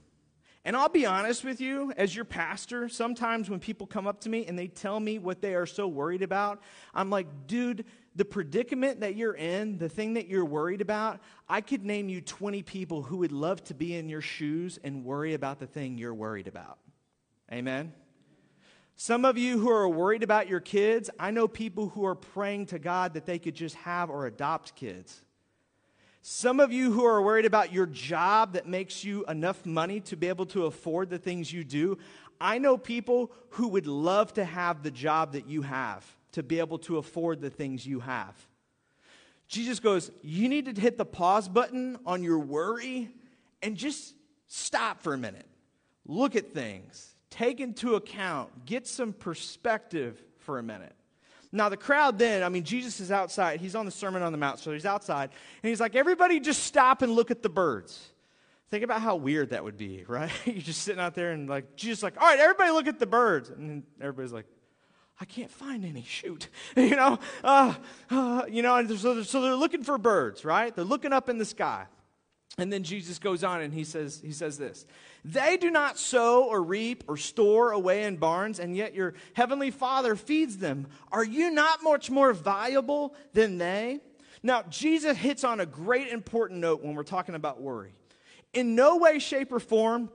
And 0.65 0.75
I'll 0.75 0.89
be 0.89 1.05
honest 1.05 1.45
with 1.45 1.61
you, 1.61 1.93
as 1.95 2.13
your 2.13 2.25
pastor, 2.25 2.89
sometimes 2.89 3.49
when 3.49 3.61
people 3.61 3.87
come 3.87 4.05
up 4.05 4.19
to 4.21 4.29
me 4.29 4.45
and 4.47 4.59
they 4.59 4.67
tell 4.67 4.99
me 4.99 5.17
what 5.17 5.41
they 5.41 5.55
are 5.55 5.65
so 5.65 5.87
worried 5.87 6.21
about, 6.21 6.61
I'm 6.93 7.09
like, 7.09 7.47
dude, 7.47 7.85
the 8.17 8.25
predicament 8.25 9.01
that 9.01 9.15
you're 9.15 9.35
in, 9.35 9.77
the 9.77 9.87
thing 9.87 10.15
that 10.15 10.27
you're 10.27 10.43
worried 10.43 10.81
about, 10.81 11.19
I 11.47 11.61
could 11.61 11.85
name 11.85 12.09
you 12.09 12.19
20 12.19 12.63
people 12.63 13.03
who 13.03 13.17
would 13.17 13.31
love 13.31 13.63
to 13.65 13.75
be 13.75 13.95
in 13.95 14.09
your 14.09 14.21
shoes 14.21 14.79
and 14.83 15.05
worry 15.05 15.35
about 15.35 15.59
the 15.59 15.67
thing 15.67 15.99
you're 15.99 16.15
worried 16.15 16.47
about. 16.47 16.79
Amen? 17.53 17.93
Some 18.95 19.23
of 19.23 19.37
you 19.37 19.59
who 19.59 19.69
are 19.69 19.87
worried 19.87 20.23
about 20.23 20.49
your 20.49 20.59
kids, 20.59 21.11
I 21.19 21.29
know 21.29 21.47
people 21.47 21.89
who 21.89 22.05
are 22.07 22.15
praying 22.15 22.65
to 22.67 22.79
God 22.79 23.13
that 23.13 23.27
they 23.27 23.37
could 23.37 23.53
just 23.53 23.75
have 23.75 24.09
or 24.09 24.25
adopt 24.25 24.75
kids. 24.75 25.21
Some 26.23 26.59
of 26.59 26.73
you 26.73 26.91
who 26.91 27.05
are 27.05 27.21
worried 27.21 27.45
about 27.45 27.71
your 27.71 27.85
job 27.85 28.53
that 28.53 28.67
makes 28.67 29.03
you 29.03 29.23
enough 29.25 29.63
money 29.63 29.99
to 30.01 30.15
be 30.17 30.27
able 30.27 30.47
to 30.47 30.65
afford 30.65 31.11
the 31.11 31.19
things 31.19 31.53
you 31.53 31.63
do, 31.63 31.99
I 32.41 32.57
know 32.57 32.79
people 32.79 33.31
who 33.51 33.67
would 33.67 33.85
love 33.85 34.33
to 34.33 34.43
have 34.43 34.81
the 34.81 34.91
job 34.91 35.33
that 35.33 35.47
you 35.47 35.61
have 35.61 36.16
to 36.33 36.43
be 36.43 36.59
able 36.59 36.79
to 36.79 36.97
afford 36.97 37.41
the 37.41 37.49
things 37.49 37.85
you 37.85 37.99
have. 38.01 38.35
Jesus 39.47 39.79
goes, 39.79 40.11
You 40.21 40.49
need 40.49 40.73
to 40.73 40.79
hit 40.79 40.97
the 40.97 41.05
pause 41.05 41.47
button 41.47 41.97
on 42.05 42.23
your 42.23 42.39
worry 42.39 43.09
and 43.61 43.75
just 43.75 44.13
stop 44.47 45.01
for 45.01 45.13
a 45.13 45.17
minute. 45.17 45.45
Look 46.05 46.35
at 46.35 46.53
things, 46.53 47.15
take 47.29 47.59
into 47.59 47.95
account, 47.95 48.65
get 48.65 48.87
some 48.87 49.13
perspective 49.13 50.21
for 50.39 50.59
a 50.59 50.63
minute. 50.63 50.93
Now, 51.51 51.69
the 51.69 51.77
crowd 51.77 52.19
then, 52.19 52.43
I 52.43 52.49
mean, 52.49 52.63
Jesus 52.63 52.99
is 52.99 53.09
outside. 53.09 53.61
He's 53.61 53.75
on 53.75 53.85
the 53.85 53.91
Sermon 53.91 54.21
on 54.21 54.33
the 54.33 54.37
Mount, 54.37 54.59
so 54.59 54.73
he's 54.73 54.85
outside. 54.85 55.29
And 55.63 55.69
he's 55.69 55.79
like, 55.79 55.95
Everybody 55.95 56.39
just 56.39 56.63
stop 56.63 57.01
and 57.01 57.13
look 57.13 57.31
at 57.31 57.41
the 57.41 57.49
birds. 57.49 58.11
Think 58.69 58.83
about 58.83 59.01
how 59.01 59.15
weird 59.15 59.51
that 59.51 59.63
would 59.63 59.77
be, 59.77 60.03
right? 60.07 60.31
You're 60.45 60.57
just 60.57 60.81
sitting 60.81 61.01
out 61.01 61.15
there 61.15 61.31
and 61.31 61.49
like, 61.49 61.75
Jesus, 61.75 62.03
like, 62.03 62.19
all 62.19 62.27
right, 62.27 62.39
everybody 62.39 62.71
look 62.71 62.87
at 62.87 62.99
the 62.99 63.05
birds. 63.05 63.49
And 63.49 63.83
everybody's 64.01 64.33
like, 64.33 64.45
I 65.19 65.25
can't 65.25 65.51
find 65.51 65.83
any. 65.83 66.03
Shoot, 66.03 66.47
you 66.77 66.95
know, 66.95 67.19
uh, 67.43 67.73
uh, 68.09 68.43
you 68.49 68.61
know. 68.61 68.75
And 68.75 68.99
so, 68.99 69.23
so 69.23 69.41
they're 69.41 69.55
looking 69.55 69.83
for 69.83 69.97
birds, 69.97 70.45
right? 70.45 70.75
They're 70.75 70.85
looking 70.85 71.13
up 71.13 71.29
in 71.29 71.37
the 71.37 71.45
sky, 71.45 71.85
and 72.57 72.71
then 72.71 72.83
Jesus 72.83 73.17
goes 73.17 73.43
on 73.43 73.61
and 73.61 73.73
he 73.73 73.83
says, 73.83 74.21
he 74.23 74.31
says 74.31 74.57
this: 74.57 74.85
They 75.25 75.57
do 75.57 75.71
not 75.71 75.97
sow 75.97 76.43
or 76.43 76.61
reap 76.61 77.03
or 77.07 77.17
store 77.17 77.71
away 77.71 78.03
in 78.03 78.17
barns, 78.17 78.59
and 78.59 78.75
yet 78.75 78.93
your 78.93 79.15
heavenly 79.33 79.71
Father 79.71 80.15
feeds 80.15 80.57
them. 80.57 80.87
Are 81.11 81.25
you 81.25 81.51
not 81.51 81.83
much 81.83 82.11
more 82.11 82.33
valuable 82.33 83.15
than 83.33 83.57
they? 83.57 84.01
Now, 84.43 84.63
Jesus 84.69 85.17
hits 85.17 85.43
on 85.43 85.59
a 85.59 85.65
great 85.65 86.09
important 86.09 86.59
note 86.59 86.83
when 86.83 86.95
we're 86.95 87.03
talking 87.03 87.35
about 87.35 87.59
worry. 87.59 87.93
In 88.53 88.75
no 88.75 88.97
way, 88.97 89.19
shape, 89.19 89.51
or 89.51 89.59
form 89.59 90.09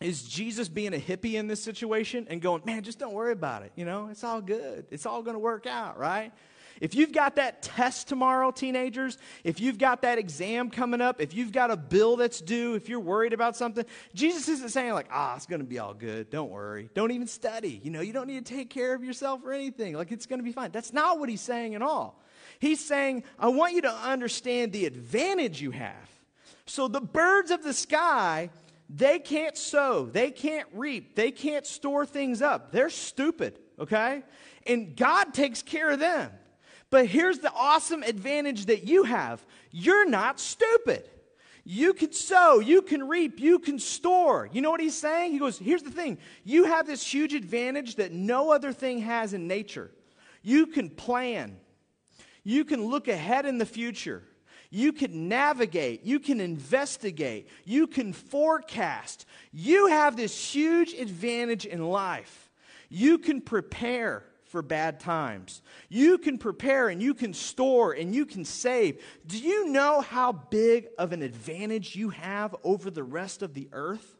is 0.00 0.22
Jesus 0.24 0.68
being 0.68 0.92
a 0.92 0.98
hippie 0.98 1.34
in 1.34 1.46
this 1.46 1.62
situation 1.62 2.26
and 2.28 2.40
going, 2.40 2.62
man, 2.64 2.82
just 2.82 2.98
don't 2.98 3.14
worry 3.14 3.32
about 3.32 3.62
it. 3.62 3.72
You 3.76 3.84
know, 3.84 4.08
it's 4.10 4.24
all 4.24 4.40
good. 4.40 4.86
It's 4.90 5.06
all 5.06 5.22
going 5.22 5.34
to 5.34 5.40
work 5.40 5.66
out, 5.66 5.98
right? 5.98 6.32
If 6.80 6.94
you've 6.94 7.12
got 7.12 7.36
that 7.36 7.62
test 7.62 8.08
tomorrow, 8.08 8.50
teenagers, 8.50 9.16
if 9.44 9.60
you've 9.60 9.78
got 9.78 10.02
that 10.02 10.18
exam 10.18 10.70
coming 10.70 11.00
up, 11.00 11.20
if 11.20 11.32
you've 11.32 11.52
got 11.52 11.70
a 11.70 11.76
bill 11.76 12.16
that's 12.16 12.40
due, 12.40 12.74
if 12.74 12.88
you're 12.88 13.00
worried 13.00 13.32
about 13.32 13.56
something, 13.56 13.84
Jesus 14.12 14.48
isn't 14.48 14.70
saying, 14.70 14.92
like, 14.92 15.06
ah, 15.12 15.36
it's 15.36 15.46
going 15.46 15.60
to 15.60 15.66
be 15.66 15.78
all 15.78 15.94
good. 15.94 16.30
Don't 16.30 16.50
worry. 16.50 16.90
Don't 16.94 17.12
even 17.12 17.28
study. 17.28 17.80
You 17.84 17.92
know, 17.92 18.00
you 18.00 18.12
don't 18.12 18.26
need 18.26 18.44
to 18.44 18.54
take 18.54 18.70
care 18.70 18.94
of 18.94 19.04
yourself 19.04 19.42
or 19.44 19.52
anything. 19.52 19.94
Like, 19.94 20.10
it's 20.10 20.26
going 20.26 20.40
to 20.40 20.44
be 20.44 20.52
fine. 20.52 20.72
That's 20.72 20.92
not 20.92 21.20
what 21.20 21.28
he's 21.28 21.40
saying 21.40 21.76
at 21.76 21.82
all. 21.82 22.20
He's 22.58 22.84
saying, 22.84 23.22
I 23.38 23.48
want 23.48 23.74
you 23.74 23.82
to 23.82 23.92
understand 23.92 24.72
the 24.72 24.86
advantage 24.86 25.62
you 25.62 25.70
have. 25.70 26.10
So 26.66 26.88
the 26.88 27.00
birds 27.00 27.50
of 27.50 27.62
the 27.62 27.72
sky 27.72 28.50
they 28.88 29.18
can't 29.18 29.56
sow, 29.56 30.06
they 30.06 30.30
can't 30.30 30.68
reap, 30.72 31.14
they 31.14 31.30
can't 31.30 31.66
store 31.66 32.04
things 32.04 32.42
up. 32.42 32.70
They're 32.70 32.90
stupid, 32.90 33.58
okay? 33.78 34.22
And 34.66 34.96
God 34.96 35.32
takes 35.34 35.62
care 35.62 35.90
of 35.90 36.00
them. 36.00 36.30
But 36.90 37.06
here's 37.06 37.38
the 37.38 37.52
awesome 37.52 38.02
advantage 38.02 38.66
that 38.66 38.84
you 38.84 39.04
have 39.04 39.44
you're 39.70 40.08
not 40.08 40.38
stupid. 40.38 41.08
You 41.66 41.94
can 41.94 42.12
sow, 42.12 42.60
you 42.60 42.82
can 42.82 43.08
reap, 43.08 43.40
you 43.40 43.58
can 43.58 43.78
store. 43.78 44.50
You 44.52 44.60
know 44.60 44.70
what 44.70 44.82
he's 44.82 44.96
saying? 44.96 45.32
He 45.32 45.38
goes, 45.38 45.58
Here's 45.58 45.82
the 45.82 45.90
thing 45.90 46.18
you 46.44 46.64
have 46.64 46.86
this 46.86 47.02
huge 47.02 47.32
advantage 47.32 47.96
that 47.96 48.12
no 48.12 48.52
other 48.52 48.72
thing 48.72 49.00
has 49.00 49.32
in 49.32 49.48
nature. 49.48 49.90
You 50.42 50.66
can 50.66 50.90
plan. 50.90 51.56
You 52.44 52.66
can 52.66 52.84
look 52.84 53.08
ahead 53.08 53.46
in 53.46 53.56
the 53.56 53.66
future. 53.66 54.22
You 54.74 54.92
can 54.92 55.28
navigate. 55.28 56.04
You 56.04 56.18
can 56.18 56.40
investigate. 56.40 57.48
You 57.64 57.86
can 57.86 58.12
forecast. 58.12 59.24
You 59.52 59.86
have 59.86 60.16
this 60.16 60.52
huge 60.52 60.94
advantage 60.94 61.64
in 61.64 61.88
life. 61.88 62.50
You 62.88 63.18
can 63.18 63.40
prepare 63.40 64.24
for 64.46 64.62
bad 64.62 64.98
times. 64.98 65.62
You 65.88 66.18
can 66.18 66.38
prepare 66.38 66.88
and 66.88 67.00
you 67.00 67.14
can 67.14 67.34
store 67.34 67.92
and 67.92 68.12
you 68.12 68.26
can 68.26 68.44
save. 68.44 69.00
Do 69.24 69.38
you 69.38 69.68
know 69.68 70.00
how 70.00 70.32
big 70.32 70.88
of 70.98 71.12
an 71.12 71.22
advantage 71.22 71.94
you 71.94 72.10
have 72.10 72.56
over 72.64 72.90
the 72.90 73.04
rest 73.04 73.42
of 73.42 73.54
the 73.54 73.68
earth? 73.70 74.13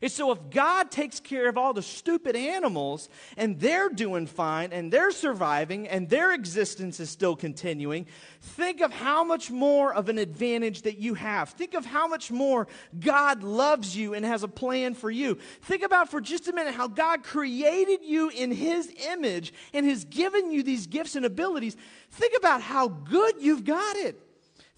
And 0.00 0.12
so, 0.12 0.30
if 0.30 0.38
God 0.50 0.90
takes 0.90 1.18
care 1.18 1.48
of 1.48 1.58
all 1.58 1.72
the 1.72 1.82
stupid 1.82 2.36
animals 2.36 3.08
and 3.36 3.58
they're 3.58 3.88
doing 3.88 4.26
fine 4.26 4.72
and 4.72 4.92
they're 4.92 5.10
surviving 5.10 5.88
and 5.88 6.08
their 6.08 6.32
existence 6.32 7.00
is 7.00 7.10
still 7.10 7.34
continuing, 7.34 8.06
think 8.40 8.80
of 8.80 8.92
how 8.92 9.24
much 9.24 9.50
more 9.50 9.92
of 9.92 10.08
an 10.08 10.18
advantage 10.18 10.82
that 10.82 10.98
you 10.98 11.14
have. 11.14 11.50
Think 11.50 11.74
of 11.74 11.84
how 11.84 12.06
much 12.06 12.30
more 12.30 12.68
God 12.98 13.42
loves 13.42 13.96
you 13.96 14.14
and 14.14 14.24
has 14.24 14.42
a 14.42 14.48
plan 14.48 14.94
for 14.94 15.10
you. 15.10 15.36
Think 15.62 15.82
about 15.82 16.10
for 16.10 16.20
just 16.20 16.46
a 16.48 16.52
minute 16.52 16.74
how 16.74 16.86
God 16.88 17.24
created 17.24 18.04
you 18.04 18.28
in 18.28 18.52
His 18.52 18.92
image 19.10 19.52
and 19.72 19.84
has 19.86 20.04
given 20.04 20.50
you 20.50 20.62
these 20.62 20.86
gifts 20.86 21.16
and 21.16 21.26
abilities. 21.26 21.76
Think 22.10 22.34
about 22.36 22.62
how 22.62 22.88
good 22.88 23.36
you've 23.40 23.64
got 23.64 23.96
it. 23.96 24.27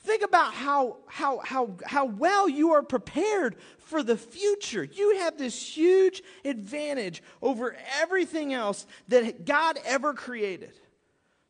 Think 0.02 0.22
about 0.22 0.54
how, 0.54 0.96
how, 1.06 1.38
how, 1.38 1.76
how 1.84 2.06
well 2.06 2.48
you 2.48 2.72
are 2.72 2.82
prepared 2.82 3.56
for 3.78 4.02
the 4.02 4.16
future. 4.16 4.82
You 4.82 5.18
have 5.18 5.36
this 5.36 5.76
huge 5.76 6.22
advantage 6.42 7.22
over 7.42 7.76
everything 8.00 8.54
else 8.54 8.86
that 9.08 9.44
God 9.44 9.78
ever 9.84 10.14
created. 10.14 10.72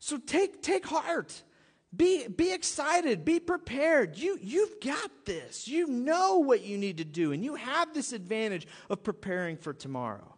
So 0.01 0.17
take, 0.19 0.63
take 0.63 0.85
heart. 0.85 1.43
Be, 1.97 2.27
be 2.27 2.53
excited. 2.53 3.25
Be 3.25 3.39
prepared. 3.39 4.19
You, 4.19 4.37
you've 4.43 4.81
got 4.81 5.27
this. 5.27 5.69
You 5.69 5.87
know 5.87 6.39
what 6.39 6.63
you 6.63 6.77
need 6.77 6.99
to 6.99 7.05
do, 7.05 7.31
and 7.31 7.45
you 7.45 7.55
have 7.55 7.95
this 7.95 8.13
advantage 8.13 8.67
of 8.89 9.05
preparing 9.05 9.59
for 9.59 9.73
tomorrow. 9.73 10.37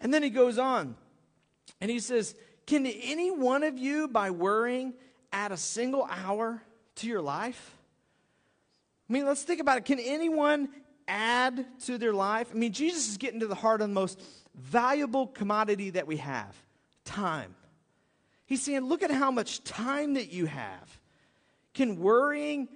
And 0.00 0.14
then 0.14 0.22
he 0.22 0.30
goes 0.30 0.56
on 0.58 0.96
and 1.80 1.90
he 1.90 2.00
says, 2.00 2.34
Can 2.66 2.86
any 2.86 3.30
one 3.30 3.64
of 3.64 3.78
you, 3.78 4.08
by 4.08 4.30
worrying, 4.30 4.94
add 5.32 5.52
a 5.52 5.56
single 5.58 6.08
hour 6.10 6.62
to 6.96 7.06
your 7.06 7.22
life? 7.22 7.76
I 9.08 9.12
mean, 9.12 9.26
let's 9.26 9.42
think 9.42 9.60
about 9.60 9.78
it. 9.78 9.84
Can 9.84 9.98
anyone 9.98 10.68
add 11.06 11.66
to 11.84 11.98
their 11.98 12.12
life? 12.12 12.48
I 12.50 12.54
mean, 12.54 12.72
Jesus 12.72 13.08
is 13.08 13.16
getting 13.16 13.40
to 13.40 13.46
the 13.46 13.54
heart 13.54 13.80
of 13.80 13.88
the 13.88 13.94
most 13.94 14.20
valuable 14.54 15.26
commodity 15.26 15.90
that 15.90 16.06
we 16.06 16.16
have 16.18 16.56
time. 17.04 17.54
He's 18.46 18.62
saying, 18.62 18.80
look 18.82 19.02
at 19.02 19.10
how 19.10 19.30
much 19.30 19.64
time 19.64 20.14
that 20.14 20.32
you 20.32 20.46
have. 20.46 21.00
Can 21.72 21.98
worrying 21.98 22.68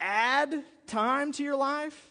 add 0.00 0.64
time 0.86 1.32
to 1.32 1.42
your 1.42 1.56
life? 1.56 2.10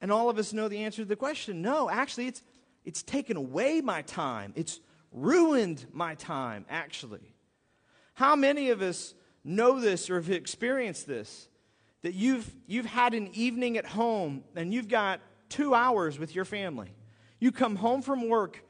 And 0.00 0.12
all 0.12 0.30
of 0.30 0.38
us 0.38 0.52
know 0.52 0.68
the 0.68 0.84
answer 0.84 1.02
to 1.02 1.08
the 1.08 1.16
question 1.16 1.62
no, 1.62 1.90
actually, 1.90 2.28
it's, 2.28 2.42
it's 2.84 3.02
taken 3.02 3.36
away 3.36 3.80
my 3.80 4.02
time. 4.02 4.52
It's 4.56 4.80
ruined 5.12 5.86
my 5.92 6.14
time, 6.14 6.66
actually. 6.68 7.34
How 8.14 8.36
many 8.36 8.70
of 8.70 8.82
us 8.82 9.14
know 9.46 9.80
this 9.80 10.10
or 10.10 10.16
have 10.16 10.30
experienced 10.30 11.06
this? 11.06 11.48
that 12.06 12.14
you've, 12.14 12.48
you've 12.68 12.86
had 12.86 13.14
an 13.14 13.28
evening 13.32 13.76
at 13.76 13.84
home 13.84 14.44
and 14.54 14.72
you've 14.72 14.86
got 14.86 15.20
two 15.48 15.74
hours 15.74 16.20
with 16.20 16.36
your 16.36 16.44
family. 16.44 16.94
You 17.40 17.50
come 17.50 17.74
home 17.74 18.00
from 18.00 18.28
work, 18.28 18.62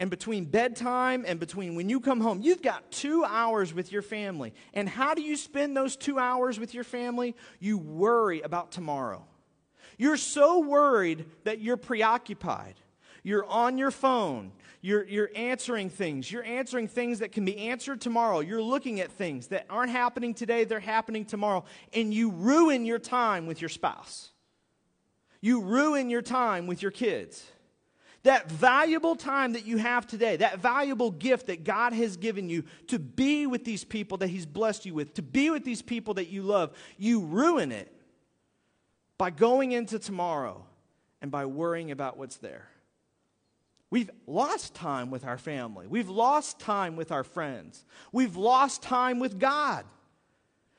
and 0.00 0.10
between 0.10 0.46
bedtime 0.46 1.24
and 1.24 1.38
between 1.38 1.76
when 1.76 1.88
you 1.88 2.00
come 2.00 2.20
home, 2.20 2.40
you've 2.42 2.62
got 2.62 2.90
two 2.90 3.24
hours 3.24 3.72
with 3.72 3.92
your 3.92 4.02
family. 4.02 4.54
And 4.74 4.88
how 4.88 5.14
do 5.14 5.22
you 5.22 5.36
spend 5.36 5.76
those 5.76 5.94
two 5.94 6.18
hours 6.18 6.58
with 6.58 6.74
your 6.74 6.82
family? 6.82 7.36
You 7.60 7.78
worry 7.78 8.40
about 8.40 8.72
tomorrow. 8.72 9.24
You're 9.96 10.16
so 10.16 10.58
worried 10.58 11.26
that 11.44 11.60
you're 11.60 11.76
preoccupied. 11.76 12.74
You're 13.22 13.44
on 13.44 13.78
your 13.78 13.92
phone. 13.92 14.50
You're, 14.82 15.04
you're 15.04 15.30
answering 15.34 15.90
things. 15.90 16.30
You're 16.30 16.44
answering 16.44 16.88
things 16.88 17.18
that 17.18 17.32
can 17.32 17.44
be 17.44 17.56
answered 17.68 18.00
tomorrow. 18.00 18.40
You're 18.40 18.62
looking 18.62 19.00
at 19.00 19.12
things 19.12 19.48
that 19.48 19.66
aren't 19.68 19.92
happening 19.92 20.32
today, 20.32 20.64
they're 20.64 20.80
happening 20.80 21.24
tomorrow. 21.24 21.64
And 21.92 22.14
you 22.14 22.30
ruin 22.30 22.86
your 22.86 22.98
time 22.98 23.46
with 23.46 23.60
your 23.60 23.68
spouse. 23.68 24.30
You 25.42 25.60
ruin 25.62 26.10
your 26.10 26.22
time 26.22 26.66
with 26.66 26.82
your 26.82 26.90
kids. 26.90 27.44
That 28.22 28.50
valuable 28.50 29.16
time 29.16 29.54
that 29.54 29.64
you 29.64 29.78
have 29.78 30.06
today, 30.06 30.36
that 30.36 30.58
valuable 30.60 31.10
gift 31.10 31.46
that 31.46 31.64
God 31.64 31.94
has 31.94 32.18
given 32.18 32.50
you 32.50 32.64
to 32.88 32.98
be 32.98 33.46
with 33.46 33.64
these 33.64 33.82
people 33.82 34.18
that 34.18 34.28
He's 34.28 34.44
blessed 34.44 34.84
you 34.84 34.92
with, 34.92 35.14
to 35.14 35.22
be 35.22 35.48
with 35.48 35.64
these 35.64 35.80
people 35.80 36.14
that 36.14 36.28
you 36.28 36.42
love, 36.42 36.76
you 36.98 37.20
ruin 37.20 37.72
it 37.72 37.90
by 39.16 39.30
going 39.30 39.72
into 39.72 39.98
tomorrow 39.98 40.64
and 41.22 41.30
by 41.30 41.46
worrying 41.46 41.90
about 41.90 42.18
what's 42.18 42.36
there. 42.36 42.68
We've 43.90 44.10
lost 44.26 44.74
time 44.74 45.10
with 45.10 45.24
our 45.24 45.38
family. 45.38 45.86
We've 45.88 46.08
lost 46.08 46.60
time 46.60 46.94
with 46.94 47.10
our 47.10 47.24
friends. 47.24 47.84
We've 48.12 48.36
lost 48.36 48.82
time 48.82 49.18
with 49.18 49.38
God. 49.38 49.84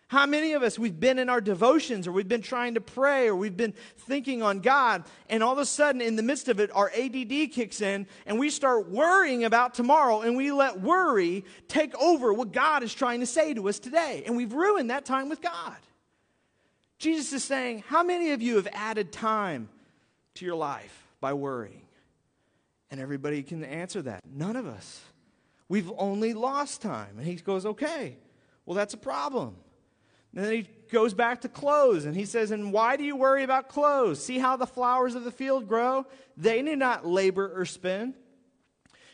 How 0.07 0.25
many 0.25 0.53
of 0.53 0.63
us, 0.63 0.77
we've 0.77 0.99
been 0.99 1.19
in 1.19 1.29
our 1.29 1.39
devotions 1.39 2.05
or 2.05 2.11
we've 2.11 2.27
been 2.27 2.41
trying 2.41 2.73
to 2.73 2.81
pray 2.81 3.27
or 3.27 3.35
we've 3.35 3.55
been 3.55 3.73
thinking 3.97 4.41
on 4.43 4.59
God, 4.59 5.05
and 5.29 5.41
all 5.41 5.53
of 5.53 5.59
a 5.59 5.65
sudden, 5.65 6.01
in 6.01 6.17
the 6.17 6.23
midst 6.23 6.49
of 6.49 6.59
it, 6.59 6.69
our 6.73 6.91
ADD 6.91 7.51
kicks 7.53 7.79
in 7.79 8.07
and 8.25 8.37
we 8.37 8.49
start 8.49 8.89
worrying 8.89 9.45
about 9.45 9.73
tomorrow 9.73 10.19
and 10.19 10.35
we 10.35 10.51
let 10.51 10.81
worry 10.81 11.45
take 11.69 11.95
over 11.95 12.33
what 12.33 12.51
God 12.51 12.83
is 12.83 12.93
trying 12.93 13.21
to 13.21 13.25
say 13.25 13.53
to 13.53 13.69
us 13.69 13.79
today. 13.79 14.23
And 14.25 14.35
we've 14.35 14.51
ruined 14.51 14.89
that 14.89 15.05
time 15.05 15.29
with 15.29 15.41
God. 15.41 15.77
Jesus 16.97 17.31
is 17.31 17.43
saying, 17.43 17.85
How 17.87 18.03
many 18.03 18.31
of 18.31 18.41
you 18.41 18.57
have 18.57 18.67
added 18.73 19.13
time 19.13 19.69
to 20.35 20.45
your 20.45 20.55
life 20.55 21.07
by 21.21 21.33
worrying? 21.33 21.83
And 22.91 22.99
everybody 22.99 23.41
can 23.41 23.63
answer 23.63 24.01
that. 24.03 24.21
None 24.31 24.55
of 24.55 24.67
us. 24.67 25.01
We've 25.69 25.91
only 25.97 26.33
lost 26.33 26.81
time. 26.81 27.17
And 27.17 27.25
he 27.25 27.35
goes, 27.35 27.65
okay, 27.65 28.17
well, 28.65 28.75
that's 28.75 28.93
a 28.93 28.97
problem. 28.97 29.55
And 30.35 30.45
then 30.45 30.51
he 30.53 30.67
goes 30.91 31.13
back 31.13 31.41
to 31.41 31.49
clothes 31.49 32.05
and 32.05 32.15
he 32.15 32.25
says, 32.25 32.51
And 32.51 32.71
why 32.71 32.95
do 32.95 33.03
you 33.03 33.15
worry 33.15 33.43
about 33.43 33.69
clothes? 33.69 34.23
See 34.23 34.39
how 34.39 34.55
the 34.55 34.67
flowers 34.67 35.15
of 35.15 35.23
the 35.23 35.31
field 35.31 35.67
grow? 35.67 36.05
They 36.37 36.61
need 36.61 36.77
not 36.77 37.05
labor 37.05 37.51
or 37.53 37.65
spin. 37.65 38.13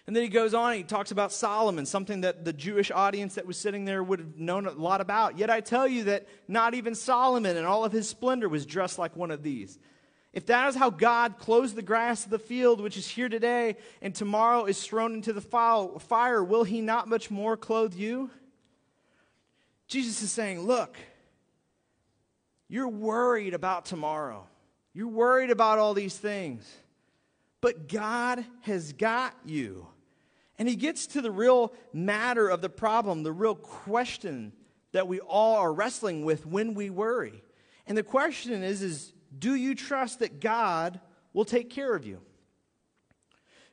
And 0.06 0.16
then 0.16 0.24
he 0.24 0.30
goes 0.30 0.54
on 0.54 0.72
and 0.72 0.78
he 0.78 0.84
talks 0.84 1.12
about 1.12 1.34
Solomon, 1.34 1.86
something 1.86 2.22
that 2.22 2.46
the 2.46 2.54
Jewish 2.54 2.92
audience 2.92 3.36
that 3.36 3.46
was 3.46 3.58
sitting 3.58 3.84
there 3.84 4.02
would 4.02 4.20
have 4.20 4.38
known 4.38 4.66
a 4.66 4.72
lot 4.72 5.02
about. 5.02 5.38
Yet 5.38 5.50
I 5.50 5.60
tell 5.60 5.88
you 5.88 6.06
that 6.06 6.28
not 6.48 6.76
even 6.76 6.96
Solomon 6.96 7.58
in 7.58 7.66
all 7.66 7.84
of 7.84 7.92
his 7.92 8.08
splendor 8.08 8.48
was 8.48 8.66
dressed 8.66 8.98
like 8.98 9.18
one 9.18 9.32
of 9.32 9.44
these. 9.44 9.80
If 10.34 10.46
that 10.48 10.68
is 10.70 10.76
how 10.76 10.90
God 10.90 11.40
clothes 11.40 11.74
the 11.74 11.82
grass 11.82 12.26
of 12.26 12.32
the 12.32 12.40
field, 12.40 12.82
which 12.82 12.98
is 12.98 13.08
here 13.08 13.30
today, 13.30 13.78
and 14.02 14.14
tomorrow 14.14 14.66
is 14.66 14.84
thrown 14.84 15.14
into 15.14 15.34
the 15.34 15.42
fire, 15.42 16.44
will 16.44 16.64
he 16.64 16.82
not 16.82 17.08
much 17.08 17.32
more 17.32 17.58
clothe 17.58 17.96
you? 17.96 18.30
Jesus 19.88 20.22
is 20.22 20.32
saying, 20.32 20.62
Look, 20.62 20.98
you're 22.68 22.90
worried 22.90 23.54
about 23.54 23.86
tomorrow. 23.86 24.46
You're 24.94 25.08
worried 25.08 25.50
about 25.50 25.80
all 25.80 25.94
these 25.94 26.18
things. 26.18 26.70
But 27.62 27.88
God 27.88 28.46
has 28.62 28.94
got 28.94 29.34
you. 29.46 29.88
And 30.60 30.68
he 30.68 30.76
gets 30.76 31.08
to 31.08 31.22
the 31.22 31.32
real 31.32 31.74
matter 31.94 32.48
of 32.50 32.62
the 32.62 32.70
problem, 32.70 33.24
the 33.24 33.32
real 33.32 33.56
question 33.56 34.54
that 34.92 35.08
we 35.08 35.20
all 35.20 35.58
are 35.58 35.72
wrestling 35.72 36.26
with 36.26 36.46
when 36.46 36.74
we 36.74 36.90
worry. 36.90 37.44
And 37.86 37.98
the 37.98 38.04
question 38.04 38.64
is, 38.64 38.82
is 38.82 39.14
do 39.38 39.56
you 39.56 39.76
trust 39.76 40.20
that 40.20 40.40
God 40.40 41.00
will 41.34 41.46
take 41.46 41.70
care 41.70 41.96
of 41.96 42.06
you? 42.06 42.22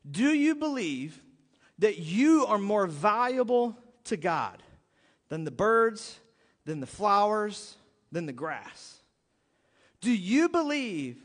Do 0.09 0.35
you 0.35 0.55
believe 0.55 1.23
that 1.79 1.99
you 1.99 2.47
are 2.47 2.59
more 2.59 2.87
valuable 2.87 3.77
to 4.05 4.17
God 4.17 4.63
than 5.29 5.45
the 5.45 5.51
birds, 5.51 6.19
than 6.65 6.81
the 6.81 6.87
flowers, 6.87 7.77
than 8.13 8.27
the 8.27 8.33
grass? 8.33 9.01
Do 10.01 10.13
you 10.13 10.49
believe 10.49 11.19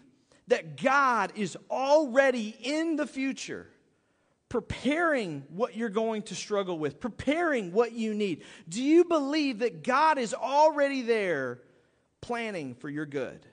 that 0.47 0.82
God 0.82 1.34
is 1.36 1.58
already 1.69 2.56
in 2.62 2.95
the 2.95 3.06
future 3.06 3.67
preparing 4.47 5.43
what 5.49 5.75
you're 5.75 5.89
going 5.89 6.23
to 6.23 6.36
struggle 6.36 6.80
with, 6.80 6.99
preparing 6.99 7.71
what 7.71 7.91
you 7.91 8.13
need? 8.13 8.43
Do 8.67 8.82
you 8.82 9.06
believe 9.06 9.60
that 9.60 9.84
God 9.84 10.17
is 10.17 10.34
already 10.34 11.04
there 11.04 11.60
planning 12.21 12.73
for 12.73 12.89
your 12.89 13.06
good? 13.06 13.45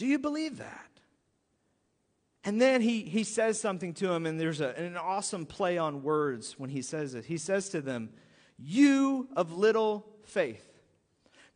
Do 0.00 0.06
you 0.06 0.18
believe 0.18 0.56
that? 0.56 0.88
And 2.42 2.58
then 2.58 2.80
he, 2.80 3.02
he 3.02 3.22
says 3.22 3.60
something 3.60 3.92
to 3.94 4.10
him, 4.10 4.24
and 4.24 4.40
there's 4.40 4.62
a, 4.62 4.70
an 4.80 4.96
awesome 4.96 5.44
play 5.44 5.76
on 5.76 6.02
words 6.02 6.58
when 6.58 6.70
he 6.70 6.80
says 6.80 7.14
it. 7.14 7.26
He 7.26 7.36
says 7.36 7.68
to 7.68 7.82
them, 7.82 8.08
You 8.56 9.28
of 9.36 9.52
little 9.52 10.06
faith. 10.24 10.69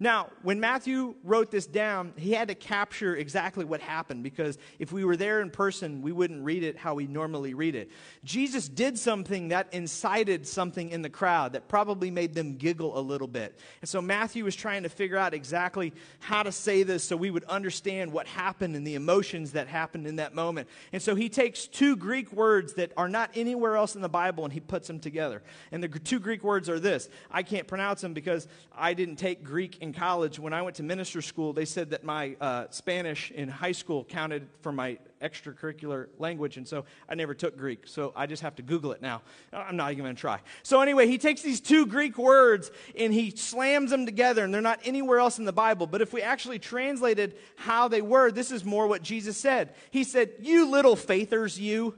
Now, 0.01 0.31
when 0.43 0.59
Matthew 0.59 1.15
wrote 1.23 1.53
this 1.53 1.69
down, 1.69 2.15
he 2.17 2.33
had 2.33 2.49
to 2.49 2.57
capture 2.57 3.15
exactly 3.15 3.65
what 3.65 3.81
happened 3.81 4.25
because 4.25 4.59
if 4.81 4.91
we 4.91 5.05
were 5.05 5.17
there 5.17 5.41
in 5.41 5.51
person, 5.51 6.03
we 6.03 6.11
wouldn't 6.11 6.43
read 6.43 6.65
it 6.65 6.77
how 6.77 6.95
we 6.95 7.07
normally 7.07 7.55
read 7.55 7.77
it. 7.77 7.93
Jesus 8.25 8.69
did 8.69 8.99
something 8.99 9.49
that 9.49 9.69
incited 9.73 10.49
something 10.49 10.91
in 10.91 11.03
the 11.03 11.09
crowd 11.09 11.53
that 11.53 11.69
probably 11.69 12.11
made 12.11 12.35
them 12.35 12.57
giggle 12.57 12.99
a 12.99 13.01
little 13.01 13.29
bit. 13.29 13.57
And 13.83 13.89
so 13.89 14.03
Matthew 14.03 14.43
was 14.43 14.57
trying 14.57 14.83
to 14.83 14.89
figure 14.89 15.17
out 15.17 15.33
exactly 15.33 15.93
how 16.19 16.43
to 16.43 16.51
say 16.51 16.83
this 16.83 17.05
so 17.05 17.17
we 17.17 17.31
would 17.31 17.45
understand 17.45 18.11
what 18.11 18.27
happened 18.27 18.75
and 18.75 18.85
the 18.85 18.97
emotions 18.97 19.53
that 19.53 19.69
happened 19.69 20.09
in 20.09 20.17
that 20.17 20.35
moment. 20.35 20.69
And 20.93 21.01
so 21.01 21.15
he 21.15 21.29
takes 21.29 21.69
two 21.69 21.95
Greek 21.95 22.33
words 22.33 22.75
that 22.75 22.91
are 22.97 23.09
not 23.09 23.31
anywhere 23.37 23.77
else 23.77 23.95
in 23.95 24.01
the 24.01 24.09
Bible 24.09 24.43
and 24.43 24.53
he 24.53 24.59
puts 24.59 24.89
them 24.89 24.99
together. 24.99 25.41
And 25.71 25.85
the 25.85 25.89
two 25.89 26.19
Greek 26.19 26.43
words 26.43 26.69
are 26.69 26.81
this 26.81 27.09
I 27.31 27.45
can't 27.45 27.69
pronounce 27.69 28.01
them 28.01 28.13
because 28.13 28.49
I 28.77 28.95
didn't 28.95 29.17
take 29.17 29.45
Greek 29.45 29.84
in 29.85 29.93
college, 29.93 30.39
when 30.39 30.55
I 30.55 30.63
went 30.63 30.77
to 30.77 30.83
minister 30.83 31.21
school, 31.21 31.53
they 31.53 31.67
said 31.67 31.91
that 31.91 32.05
my 32.05 32.37
uh, 32.41 32.65
Spanish 32.71 33.31
in 33.31 33.49
high 33.49 33.73
school 33.73 34.03
counted 34.03 34.49
for 34.63 34.73
my 34.73 34.99
extracurricular 35.23 36.09
language, 36.19 36.57
and 36.57 36.67
so 36.67 36.87
I 37.07 37.15
never 37.15 37.35
took 37.35 37.57
Greek. 37.57 37.83
So 37.87 38.13
I 38.17 38.27
just 38.27 38.43
have 38.43 38.57
to 38.57 38.63
Google 38.63 38.93
it 38.93 39.03
now. 39.03 39.21
I'm 39.53 39.77
not 39.77 39.93
even 39.93 40.05
going 40.05 40.17
to 40.17 40.21
try. 40.21 40.41
So 40.63 40.81
anyway, 40.81 41.07
he 41.07 41.19
takes 41.19 41.43
these 41.43 41.61
two 41.61 41.85
Greek 41.85 42.17
words 42.17 42.71
and 42.99 43.13
he 43.13 43.31
slams 43.31 43.91
them 43.91 44.07
together, 44.07 44.43
and 44.43 44.55
they're 44.55 44.63
not 44.63 44.81
anywhere 44.85 45.19
else 45.19 45.39
in 45.39 45.45
the 45.45 45.53
Bible. 45.53 45.87
But 45.87 46.01
if 46.01 46.15
we 46.15 46.23
actually 46.23 46.59
translated 46.59 47.37
how 47.57 47.89
they 47.89 48.01
were, 48.01 48.33
this 48.33 48.51
is 48.51 48.65
more 48.65 48.87
what 48.87 49.03
Jesus 49.03 49.37
said. 49.37 49.75
He 49.91 50.03
said, 50.03 50.33
You 50.41 50.71
little 50.71 50.97
faithers, 50.97 51.61
you. 51.61 51.95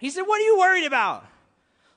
He 0.00 0.10
said, 0.10 0.22
What 0.22 0.40
are 0.40 0.44
you 0.44 0.58
worried 0.58 0.84
about? 0.84 1.24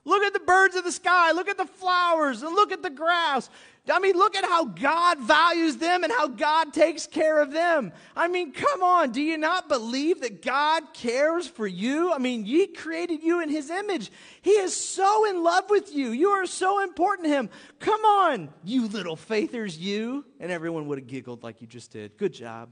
Look 0.06 0.24
at 0.24 0.34
the 0.34 0.40
birds 0.40 0.76
of 0.76 0.84
the 0.84 0.92
sky. 0.92 1.32
Look 1.32 1.50
at 1.50 1.58
the 1.58 1.66
flowers 1.66 2.44
and 2.44 2.54
look 2.54 2.72
at 2.72 2.84
the 2.84 2.92
grass. 2.92 3.50
I 3.92 4.00
mean, 4.00 4.16
look 4.16 4.36
at 4.36 4.44
how 4.44 4.66
God 4.66 5.20
values 5.20 5.78
them 5.78 6.04
and 6.04 6.14
how 6.14 6.28
God 6.28 6.74
takes 6.74 7.08
care 7.08 7.42
of 7.42 7.52
them. 7.52 7.92
I 8.16 8.28
mean, 8.28 8.52
come 8.52 8.84
on. 8.84 9.12
Do 9.12 9.22
you 9.22 9.38
not 9.38 9.68
believe 9.68 10.22
that 10.22 10.44
God 10.44 10.94
cares 10.94 11.48
for 11.48 11.68
you? 11.68 12.14
I 12.14 12.20
mean, 12.20 12.46
He 12.46 12.68
created 12.68 13.24
you 13.24 13.42
in 13.42 13.50
His 13.50 13.70
image. 13.70 14.12
He 14.42 14.52
is 14.52 14.76
so 14.76 15.28
in 15.30 15.44
love 15.44 15.70
with 15.70 15.94
you. 15.94 16.12
You 16.12 16.30
are 16.30 16.46
so 16.46 16.82
important 16.84 17.28
to 17.28 17.34
Him. 17.34 17.50
Come 17.80 18.04
on, 18.06 18.50
you 18.64 18.88
little 18.88 19.16
faithers, 19.16 19.78
you. 19.78 20.26
And 20.40 20.52
everyone 20.52 20.88
would 20.88 21.00
have 21.00 21.08
giggled 21.08 21.44
like 21.44 21.62
you 21.62 21.68
just 21.68 21.92
did. 21.92 22.18
Good 22.18 22.34
job. 22.34 22.70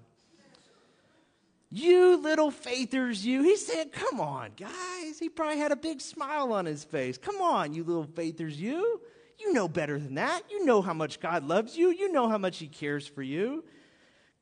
You 1.75 2.17
little 2.17 2.51
faithers, 2.51 3.25
you. 3.25 3.41
He 3.41 3.57
said, 3.57 3.91
Come 3.91 4.19
on, 4.19 4.51
guys. 4.55 5.17
He 5.17 5.27
probably 5.27 5.57
had 5.57 5.71
a 5.71 5.75
big 5.75 6.01
smile 6.01 6.53
on 6.53 6.67
his 6.67 6.83
face. 6.83 7.17
Come 7.17 7.41
on, 7.41 7.73
you 7.73 7.83
little 7.83 8.03
faithers, 8.03 8.61
you. 8.61 9.01
You 9.39 9.53
know 9.53 9.67
better 9.67 9.97
than 9.97 10.13
that. 10.13 10.43
You 10.51 10.65
know 10.65 10.83
how 10.83 10.93
much 10.93 11.19
God 11.19 11.43
loves 11.43 11.75
you. 11.75 11.89
You 11.89 12.11
know 12.11 12.29
how 12.29 12.37
much 12.37 12.59
He 12.59 12.67
cares 12.67 13.07
for 13.07 13.23
you. 13.23 13.63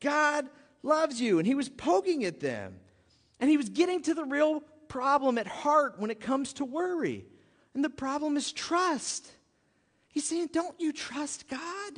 God 0.02 0.50
loves 0.84 1.22
you. 1.22 1.38
And 1.39 1.48
He 1.48 1.56
was 1.56 1.70
poking 1.70 2.26
at 2.26 2.41
them. 2.41 2.76
And 3.39 3.50
He 3.50 3.56
was 3.56 3.70
getting 3.70 4.02
to 4.02 4.13
the 4.13 4.26
real 4.26 4.62
problem 4.89 5.38
at 5.38 5.48
heart 5.48 6.00
when 6.00 6.12
it 6.12 6.20
comes 6.20 6.52
to 6.56 6.65
worry. 6.65 7.24
And 7.74 7.82
the 7.82 7.89
problem 7.89 8.36
is 8.36 8.52
trust. 8.52 9.32
He's 10.10 10.28
saying, 10.28 10.50
Don't 10.52 10.78
you 10.82 10.91
trust 10.91 11.48
God? 11.48 11.94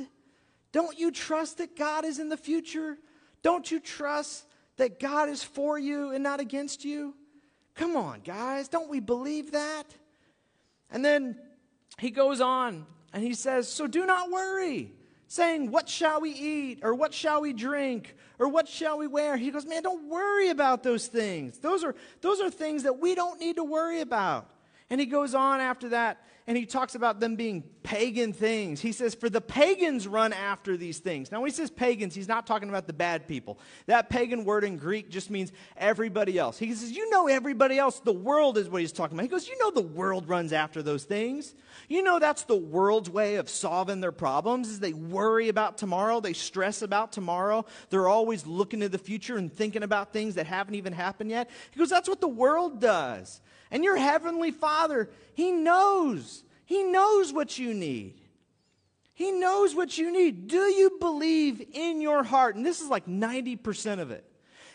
Don't 0.71 0.99
you 0.99 1.09
trust 1.09 1.57
that 1.57 1.75
God 1.75 2.05
is 2.05 2.19
in 2.19 2.29
the 2.29 2.37
future? 2.37 2.99
Don't 3.41 3.71
you 3.71 3.79
trust 3.79 4.45
that 4.77 4.99
God 4.99 5.29
is 5.29 5.43
for 5.43 5.77
you 5.77 6.11
and 6.11 6.23
not 6.23 6.39
against 6.39 6.83
you? 6.83 7.15
Come 7.75 7.95
on, 7.95 8.21
guys, 8.21 8.67
don't 8.67 8.89
we 8.89 8.99
believe 8.99 9.51
that? 9.51 9.85
And 10.91 11.03
then 11.03 11.37
he 11.97 12.11
goes 12.11 12.41
on 12.41 12.85
and 13.13 13.23
he 13.23 13.33
says, 13.33 13.67
So 13.67 13.87
do 13.87 14.05
not 14.05 14.29
worry, 14.29 14.93
saying, 15.27 15.71
What 15.71 15.89
shall 15.89 16.21
we 16.21 16.31
eat? 16.31 16.79
Or 16.83 16.93
what 16.93 17.13
shall 17.13 17.41
we 17.41 17.53
drink? 17.53 18.15
Or 18.39 18.47
what 18.47 18.67
shall 18.67 18.97
we 18.97 19.07
wear? 19.07 19.37
He 19.37 19.51
goes, 19.51 19.65
Man, 19.65 19.83
don't 19.83 20.09
worry 20.09 20.49
about 20.49 20.83
those 20.83 21.07
things. 21.07 21.57
Those 21.59 21.83
are, 21.83 21.95
those 22.21 22.39
are 22.41 22.51
things 22.51 22.83
that 22.83 22.99
we 22.99 23.15
don't 23.15 23.39
need 23.39 23.55
to 23.55 23.63
worry 23.63 24.01
about. 24.01 24.49
And 24.89 24.99
he 24.99 25.07
goes 25.07 25.33
on 25.33 25.59
after 25.59 25.89
that 25.89 26.21
and 26.45 26.57
he 26.57 26.65
talks 26.65 26.95
about 26.95 27.19
them 27.19 27.35
being 27.35 27.63
pagan 27.83 28.33
things. 28.33 28.81
He 28.81 28.91
says, 28.91 29.15
For 29.15 29.29
the 29.29 29.39
pagans 29.39 30.07
run 30.07 30.33
after 30.33 30.75
these 30.75 30.99
things. 30.99 31.31
Now, 31.31 31.39
when 31.39 31.49
he 31.49 31.55
says 31.55 31.71
pagans, 31.71 32.13
he's 32.13 32.27
not 32.27 32.45
talking 32.45 32.67
about 32.67 32.85
the 32.85 32.93
bad 32.93 33.27
people. 33.27 33.59
That 33.85 34.09
pagan 34.09 34.43
word 34.43 34.63
in 34.65 34.77
Greek 34.77 35.09
just 35.09 35.29
means 35.29 35.53
everybody 35.77 36.37
else. 36.37 36.59
He 36.59 36.73
says, 36.73 36.91
You 36.91 37.09
know 37.09 37.27
everybody 37.27 37.77
else. 37.77 37.99
The 37.99 38.13
world 38.13 38.57
is 38.57 38.69
what 38.69 38.81
he's 38.81 38.91
talking 38.91 39.17
about. 39.17 39.23
He 39.23 39.29
goes, 39.29 39.47
You 39.47 39.57
know 39.59 39.71
the 39.71 39.81
world 39.81 40.27
runs 40.27 40.51
after 40.51 40.83
those 40.83 41.05
things. 41.05 41.55
You 41.87 42.03
know 42.03 42.19
that's 42.19 42.43
the 42.43 42.57
world's 42.57 43.09
way 43.09 43.35
of 43.35 43.49
solving 43.49 44.01
their 44.01 44.11
problems 44.11 44.69
is 44.69 44.79
they 44.79 44.93
worry 44.93 45.49
about 45.49 45.77
tomorrow, 45.77 46.19
they 46.19 46.33
stress 46.33 46.81
about 46.81 47.11
tomorrow. 47.11 47.65
They're 47.89 48.09
always 48.09 48.45
looking 48.45 48.81
to 48.81 48.89
the 48.89 48.97
future 48.97 49.37
and 49.37 49.51
thinking 49.51 49.83
about 49.83 50.11
things 50.11 50.35
that 50.35 50.47
haven't 50.47 50.75
even 50.75 50.93
happened 50.93 51.29
yet. 51.29 51.49
He 51.71 51.79
goes, 51.79 51.89
That's 51.89 52.09
what 52.09 52.19
the 52.19 52.27
world 52.27 52.81
does. 52.81 53.41
And 53.73 53.83
your 53.83 53.97
heavenly 53.97 54.51
Father, 54.51 55.09
He 55.33 55.51
knows. 55.51 56.43
He 56.63 56.83
knows 56.83 57.33
what 57.33 57.57
you 57.57 57.73
need. 57.73 58.21
He 59.15 59.31
knows 59.31 59.75
what 59.75 59.97
you 59.97 60.11
need. 60.11 60.47
Do 60.47 60.61
you 60.61 60.97
believe 60.99 61.61
in 61.73 61.99
your 61.99 62.23
heart? 62.23 62.55
And 62.55 62.63
this 62.63 62.81
is 62.81 62.87
like 62.87 63.07
90% 63.07 63.99
of 63.99 64.11
it. 64.11 64.23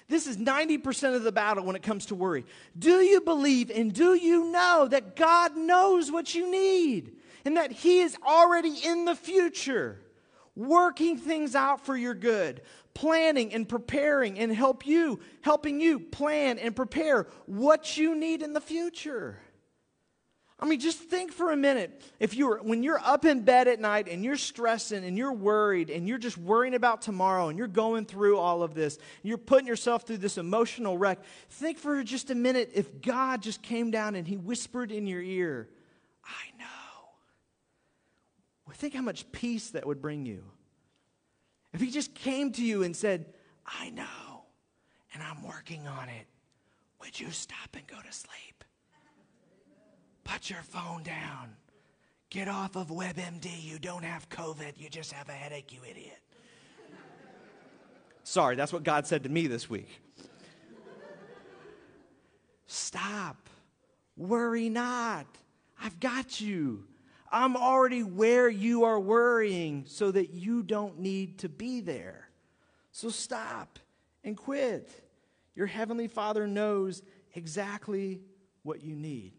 This 0.09 0.27
is 0.27 0.37
90% 0.37 1.15
of 1.15 1.23
the 1.23 1.31
battle 1.31 1.65
when 1.65 1.77
it 1.77 1.83
comes 1.83 2.07
to 2.07 2.17
worry. 2.17 2.45
Do 2.77 3.01
you 3.01 3.21
believe 3.21 3.71
and 3.71 3.93
do 3.93 4.15
you 4.15 4.51
know 4.51 4.89
that 4.91 5.15
God 5.15 5.57
knows 5.57 6.11
what 6.11 6.35
you 6.35 6.51
need 6.51 7.17
and 7.45 7.57
that 7.57 7.71
He 7.71 8.01
is 8.01 8.17
already 8.27 8.75
in 8.85 9.05
the 9.05 9.15
future 9.15 10.01
working 10.59 11.17
things 11.17 11.55
out 11.55 11.87
for 11.87 11.97
your 11.97 12.15
good? 12.15 12.61
planning 12.99 13.55
and 13.55 13.69
preparing 13.69 14.41
and 14.41 14.53
help 14.53 14.85
you, 14.85 15.21
helping 15.43 15.81
you 15.81 16.01
plan 16.01 16.59
and 16.59 16.75
prepare 16.75 17.29
what 17.47 17.97
you 17.97 18.17
need 18.17 18.43
in 18.43 18.53
the 18.55 18.61
future. 18.61 19.39
I 20.61 20.67
mean, 20.67 20.81
just 20.81 20.99
think 20.99 21.31
for 21.31 21.53
a 21.53 21.57
minute. 21.57 22.03
If 22.19 22.35
you're 22.35 22.61
when 22.61 22.83
you're 22.83 22.99
up 22.99 23.25
in 23.25 23.43
bed 23.43 23.69
at 23.69 23.79
night 23.79 24.09
and 24.09 24.25
you're 24.25 24.37
stressing 24.37 25.05
and 25.05 25.17
you're 25.17 25.33
worried 25.33 25.89
and 25.91 26.09
you're 26.09 26.19
just 26.19 26.37
worrying 26.37 26.75
about 26.75 27.01
tomorrow 27.01 27.49
and 27.49 27.57
you're 27.57 27.69
going 27.69 28.05
through 28.05 28.39
all 28.39 28.65
of 28.65 28.75
this, 28.75 28.99
you're 29.23 29.39
putting 29.39 29.69
yourself 29.69 30.03
through 30.03 30.19
this 30.19 30.37
emotional 30.37 30.99
wreck. 30.99 31.21
Think 31.51 31.79
for 31.79 32.03
just 32.03 32.33
a 32.33 32.35
minute 32.35 32.73
if 32.75 33.01
God 33.01 33.43
just 33.43 33.63
came 33.63 33.93
down 33.93 34.17
and 34.17 34.27
He 34.27 34.37
whispered 34.37 34.91
in 34.91 35.07
your 35.07 35.23
ear, 35.23 35.69
"I 36.25 36.59
know." 36.59 36.78
Well, 38.69 38.77
think 38.77 38.93
how 38.93 39.01
much 39.01 39.33
peace 39.33 39.71
that 39.71 39.87
would 39.87 40.03
bring 40.03 40.27
you. 40.27 40.45
If 41.73 41.81
he 41.81 41.91
just 41.91 42.15
came 42.15 42.53
to 42.53 42.63
you 42.63 42.83
and 42.83 42.95
said, 42.95 43.25
I 43.67 43.89
know, 43.89 44.45
and 45.15 45.23
I'm 45.23 45.43
working 45.43 45.89
on 45.89 46.11
it, 46.11 46.27
would 47.01 47.19
you 47.19 47.31
stop 47.31 47.71
and 47.73 47.87
go 47.87 47.97
to 47.97 48.13
sleep? 48.13 48.63
Put 50.23 50.51
your 50.51 50.61
phone 50.61 51.03
down. 51.03 51.57
Get 52.29 52.47
off 52.47 52.77
of 52.77 52.89
WebMD. 52.89 53.49
You 53.63 53.79
don't 53.79 54.05
have 54.05 54.29
COVID. 54.29 54.73
You 54.77 54.91
just 54.91 55.13
have 55.13 55.31
a 55.31 55.33
headache, 55.33 55.73
you 55.73 55.81
idiot. 55.89 56.21
Sorry, 58.23 58.55
that's 58.55 58.75
what 58.75 58.83
God 58.83 59.07
said 59.07 59.23
to 59.23 59.31
me 59.31 59.47
this 59.47 59.71
week. 59.71 59.89
Stop. 62.67 63.49
Worry 64.15 64.69
not. 64.69 65.27
I've 65.83 65.99
got 66.01 66.39
you. 66.39 66.85
I'm 67.31 67.57
already 67.57 68.03
where 68.03 68.49
you 68.49 68.85
are 68.85 68.99
worrying 68.99 69.85
so 69.87 70.11
that 70.11 70.31
you 70.31 70.63
don't 70.63 70.99
need 70.99 71.39
to 71.41 71.49
be 71.49 71.81
there. 71.81 72.29
So 72.93 73.11
stop 73.11 73.79
and 74.25 74.37
quit. 74.37 74.91
Your 75.55 75.67
Heavenly 75.67 76.09
Father 76.09 76.47
knows 76.47 77.03
exactly 77.35 78.21
what 78.63 78.83
you 78.83 78.95
need. 78.95 79.33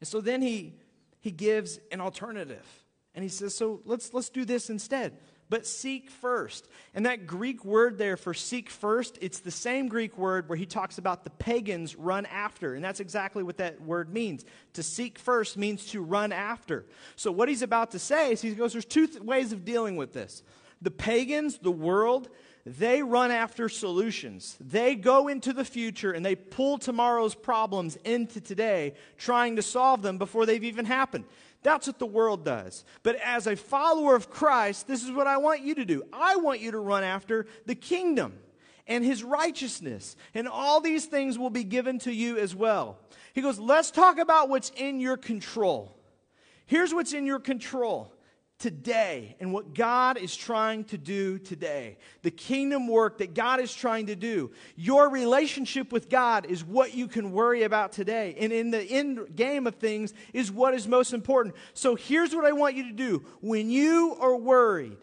And 0.00 0.08
so 0.08 0.20
then 0.20 0.42
he, 0.42 0.74
he 1.20 1.30
gives 1.30 1.78
an 1.90 2.00
alternative. 2.00 2.66
And 3.14 3.22
he 3.22 3.28
says, 3.28 3.54
So 3.54 3.80
let's, 3.84 4.12
let's 4.12 4.28
do 4.28 4.44
this 4.44 4.70
instead 4.70 5.16
but 5.50 5.66
seek 5.66 6.10
first. 6.10 6.68
And 6.94 7.06
that 7.06 7.26
Greek 7.26 7.64
word 7.64 7.98
there 7.98 8.16
for 8.16 8.34
seek 8.34 8.70
first, 8.70 9.18
it's 9.20 9.40
the 9.40 9.50
same 9.50 9.88
Greek 9.88 10.16
word 10.16 10.48
where 10.48 10.56
he 10.56 10.66
talks 10.66 10.98
about 10.98 11.24
the 11.24 11.30
pagans 11.30 11.96
run 11.96 12.26
after. 12.26 12.74
And 12.74 12.84
that's 12.84 13.00
exactly 13.00 13.42
what 13.42 13.58
that 13.58 13.80
word 13.80 14.12
means. 14.12 14.44
To 14.74 14.82
seek 14.82 15.18
first 15.18 15.56
means 15.56 15.86
to 15.86 16.02
run 16.02 16.32
after. 16.32 16.86
So 17.16 17.30
what 17.30 17.48
he's 17.48 17.62
about 17.62 17.90
to 17.92 17.98
say 17.98 18.32
is 18.32 18.42
he 18.42 18.54
goes, 18.54 18.72
there's 18.72 18.84
two 18.84 19.06
th- 19.06 19.22
ways 19.22 19.52
of 19.52 19.64
dealing 19.64 19.96
with 19.96 20.12
this. 20.12 20.42
The 20.82 20.90
pagans, 20.90 21.58
the 21.58 21.70
world, 21.70 22.28
they 22.66 23.02
run 23.02 23.30
after 23.30 23.68
solutions. 23.68 24.56
They 24.58 24.94
go 24.94 25.28
into 25.28 25.52
the 25.52 25.64
future 25.64 26.12
and 26.12 26.24
they 26.24 26.34
pull 26.34 26.78
tomorrow's 26.78 27.34
problems 27.34 27.96
into 28.04 28.40
today, 28.40 28.94
trying 29.18 29.56
to 29.56 29.62
solve 29.62 30.00
them 30.00 30.16
before 30.16 30.46
they've 30.46 30.64
even 30.64 30.86
happened. 30.86 31.24
That's 31.62 31.86
what 31.86 31.98
the 31.98 32.06
world 32.06 32.44
does. 32.44 32.84
But 33.02 33.16
as 33.16 33.46
a 33.46 33.56
follower 33.56 34.14
of 34.14 34.30
Christ, 34.30 34.86
this 34.86 35.02
is 35.02 35.10
what 35.10 35.26
I 35.26 35.36
want 35.36 35.60
you 35.60 35.74
to 35.74 35.84
do. 35.84 36.04
I 36.12 36.36
want 36.36 36.60
you 36.60 36.70
to 36.70 36.78
run 36.78 37.04
after 37.04 37.46
the 37.66 37.74
kingdom 37.74 38.34
and 38.86 39.04
his 39.04 39.24
righteousness, 39.24 40.14
and 40.34 40.46
all 40.46 40.80
these 40.80 41.06
things 41.06 41.38
will 41.38 41.50
be 41.50 41.64
given 41.64 41.98
to 42.00 42.12
you 42.12 42.38
as 42.38 42.54
well. 42.54 42.98
He 43.32 43.40
goes, 43.40 43.58
Let's 43.58 43.90
talk 43.90 44.18
about 44.18 44.50
what's 44.50 44.70
in 44.76 45.00
your 45.00 45.16
control. 45.16 45.96
Here's 46.66 46.92
what's 46.94 47.12
in 47.12 47.26
your 47.26 47.40
control 47.40 48.12
today 48.58 49.36
and 49.40 49.52
what 49.52 49.74
God 49.74 50.16
is 50.16 50.34
trying 50.34 50.84
to 50.84 50.98
do 50.98 51.38
today, 51.38 51.98
the 52.22 52.30
kingdom 52.30 52.88
work 52.88 53.18
that 53.18 53.34
God 53.34 53.60
is 53.60 53.74
trying 53.74 54.06
to 54.06 54.16
do. 54.16 54.52
Your 54.76 55.10
relationship 55.10 55.92
with 55.92 56.08
God 56.08 56.46
is 56.46 56.64
what 56.64 56.94
you 56.94 57.08
can 57.08 57.32
worry 57.32 57.64
about 57.64 57.92
today. 57.92 58.36
And 58.38 58.52
in 58.52 58.70
the 58.70 58.82
end 58.82 59.36
game 59.36 59.66
of 59.66 59.76
things 59.76 60.14
is 60.32 60.50
what 60.50 60.74
is 60.74 60.86
most 60.86 61.12
important. 61.12 61.54
So 61.74 61.94
here's 61.94 62.34
what 62.34 62.44
I 62.44 62.52
want 62.52 62.76
you 62.76 62.84
to 62.84 62.92
do. 62.92 63.24
When 63.40 63.70
you 63.70 64.16
are 64.20 64.36
worried, 64.36 64.96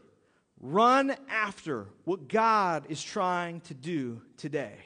run 0.60 1.16
after 1.30 1.88
what 2.06 2.28
God 2.28 2.86
is 2.90 3.04
trying 3.04 3.62
to 3.62 3.74
do 3.74 4.22
today. 4.38 4.78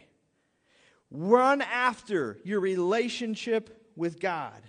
Run 1.11 1.61
after 1.61 2.39
your 2.43 2.59
relationship 2.59 3.91
with 3.95 4.19
God. 4.19 4.61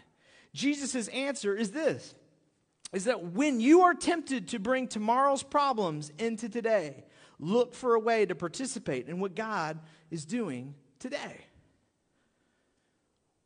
Jesus' 0.55 1.09
answer 1.09 1.55
is 1.57 1.71
this 1.71 2.15
is 2.93 3.05
that 3.05 3.33
when 3.33 3.61
you 3.61 3.83
are 3.83 3.95
tempted 3.95 4.49
to 4.49 4.59
bring 4.59 4.89
tomorrow's 4.89 5.43
problems 5.43 6.13
into 6.19 6.49
today, 6.49 7.05
look 7.39 7.75
for 7.75 7.95
a 7.95 8.01
way 8.01 8.27
to 8.27 8.35
participate 8.35 9.09
in 9.09 9.21
what 9.21 9.35
God 9.35 9.79
is 10.11 10.25
doing 10.25 10.75
today. 10.99 11.45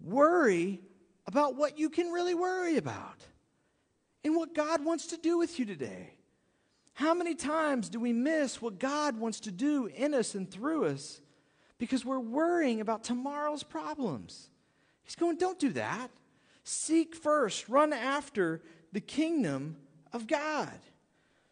Worry 0.03 0.81
about 1.27 1.57
what 1.57 1.79
you 1.79 1.91
can 1.91 2.11
really 2.11 2.35
worry 2.35 2.77
about 2.77 3.25
and 4.25 4.37
what 4.37 4.55
God 4.55 4.85
wants 4.85 5.07
to 5.09 5.17
do 5.17 5.39
with 5.39 5.59
you 5.59 5.65
today. 5.65 6.15
How 6.95 7.15
many 7.15 7.35
times 7.35 7.89
do 7.89 7.99
we 7.99 8.13
miss 8.13 8.61
what 8.61 8.79
God 8.79 9.19
wants 9.19 9.41
to 9.41 9.51
do 9.51 9.87
in 9.87 10.13
us 10.13 10.35
and 10.35 10.51
through 10.51 10.87
us 10.87 11.21
because 11.79 12.05
we're 12.05 12.19
worrying 12.19 12.81
about 12.81 13.05
tomorrow's 13.05 13.63
problems? 13.63 14.51
He's 15.05 15.15
going, 15.15 15.37
don't 15.37 15.59
do 15.59 15.73
that. 15.73 16.11
Seek 16.63 17.15
first, 17.15 17.69
run 17.69 17.93
after 17.93 18.61
the 18.93 19.01
kingdom 19.01 19.77
of 20.13 20.27
God. 20.27 20.79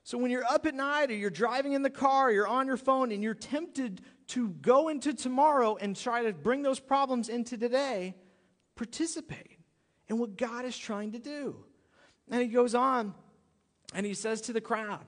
So 0.05 0.16
when 0.16 0.31
you're 0.31 0.44
up 0.44 0.64
at 0.66 0.74
night 0.74 1.11
or 1.11 1.14
you're 1.14 1.31
driving 1.31 1.72
in 1.72 1.83
the 1.83 1.90
car, 1.90 2.29
or 2.29 2.33
you're 2.33 2.48
on 2.48 2.66
your 2.66 2.77
phone, 2.77 3.12
and 3.12 3.22
you're 3.22 3.35
tempted 3.35 4.01
to 4.29 4.48
go 4.48 4.88
into 4.88 5.12
tomorrow 5.12 5.77
and 5.77 5.94
try 5.94 6.22
to 6.24 6.33
bring 6.33 6.62
those 6.62 6.81
problems 6.81 7.29
into 7.29 7.59
today, 7.59 8.14
participate 8.74 9.59
in 10.09 10.18
what 10.18 10.37
God 10.37 10.64
is 10.64 10.77
trying 10.77 11.12
to 11.12 11.18
do. 11.18 11.57
And 12.31 12.40
he 12.40 12.48
goes 12.48 12.74
on 12.74 13.14
and 13.94 14.07
he 14.07 14.14
says 14.14 14.40
to 14.42 14.53
the 14.53 14.61
crowd, 14.61 15.05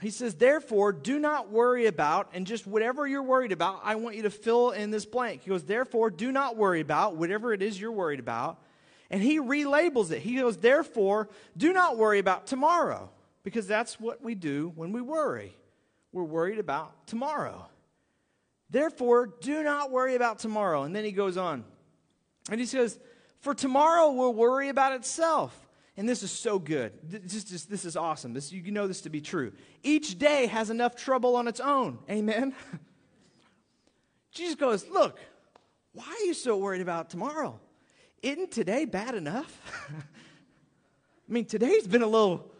he 0.00 0.10
says, 0.10 0.34
Therefore, 0.34 0.92
do 0.92 1.18
not 1.18 1.50
worry 1.50 1.86
about, 1.86 2.30
and 2.34 2.46
just 2.46 2.66
whatever 2.66 3.06
you're 3.06 3.22
worried 3.22 3.52
about, 3.52 3.80
I 3.84 3.94
want 3.94 4.16
you 4.16 4.22
to 4.22 4.30
fill 4.30 4.70
in 4.70 4.90
this 4.90 5.06
blank. 5.06 5.42
He 5.42 5.50
goes, 5.50 5.64
Therefore, 5.64 6.10
do 6.10 6.32
not 6.32 6.56
worry 6.56 6.80
about 6.80 7.16
whatever 7.16 7.52
it 7.52 7.62
is 7.62 7.80
you're 7.80 7.92
worried 7.92 8.20
about. 8.20 8.60
And 9.14 9.22
he 9.22 9.38
relabels 9.38 10.10
it. 10.10 10.22
He 10.22 10.34
goes, 10.34 10.56
Therefore, 10.56 11.28
do 11.56 11.72
not 11.72 11.96
worry 11.96 12.18
about 12.18 12.48
tomorrow, 12.48 13.10
because 13.44 13.68
that's 13.68 14.00
what 14.00 14.24
we 14.24 14.34
do 14.34 14.72
when 14.74 14.90
we 14.90 15.00
worry. 15.00 15.56
We're 16.10 16.24
worried 16.24 16.58
about 16.58 17.06
tomorrow. 17.06 17.68
Therefore, 18.70 19.26
do 19.40 19.62
not 19.62 19.92
worry 19.92 20.16
about 20.16 20.40
tomorrow. 20.40 20.82
And 20.82 20.96
then 20.96 21.04
he 21.04 21.12
goes 21.12 21.36
on. 21.36 21.62
And 22.50 22.58
he 22.58 22.66
says, 22.66 22.98
For 23.38 23.54
tomorrow 23.54 24.10
will 24.10 24.34
worry 24.34 24.68
about 24.68 24.94
itself. 24.94 25.56
And 25.96 26.08
this 26.08 26.24
is 26.24 26.32
so 26.32 26.58
good. 26.58 26.92
This, 27.04 27.44
this, 27.44 27.66
this 27.66 27.84
is 27.84 27.96
awesome. 27.96 28.32
This, 28.32 28.50
you 28.50 28.72
know 28.72 28.88
this 28.88 29.02
to 29.02 29.10
be 29.10 29.20
true. 29.20 29.52
Each 29.84 30.18
day 30.18 30.46
has 30.46 30.70
enough 30.70 30.96
trouble 30.96 31.36
on 31.36 31.46
its 31.46 31.60
own. 31.60 32.00
Amen? 32.10 32.52
Jesus 34.32 34.56
goes, 34.56 34.88
Look, 34.88 35.20
why 35.92 36.04
are 36.04 36.26
you 36.26 36.34
so 36.34 36.56
worried 36.56 36.82
about 36.82 37.10
tomorrow? 37.10 37.60
Isn't 38.24 38.50
today 38.50 38.86
bad 38.86 39.14
enough? 39.14 39.60
I 39.90 41.32
mean, 41.32 41.44
today's 41.44 41.86
been 41.86 42.00
a 42.00 42.06
little 42.06 42.50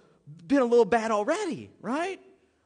been 0.47 0.61
a 0.61 0.67
little 0.67 0.85
bad 0.85 1.11
already, 1.11 1.71
right? 1.81 2.21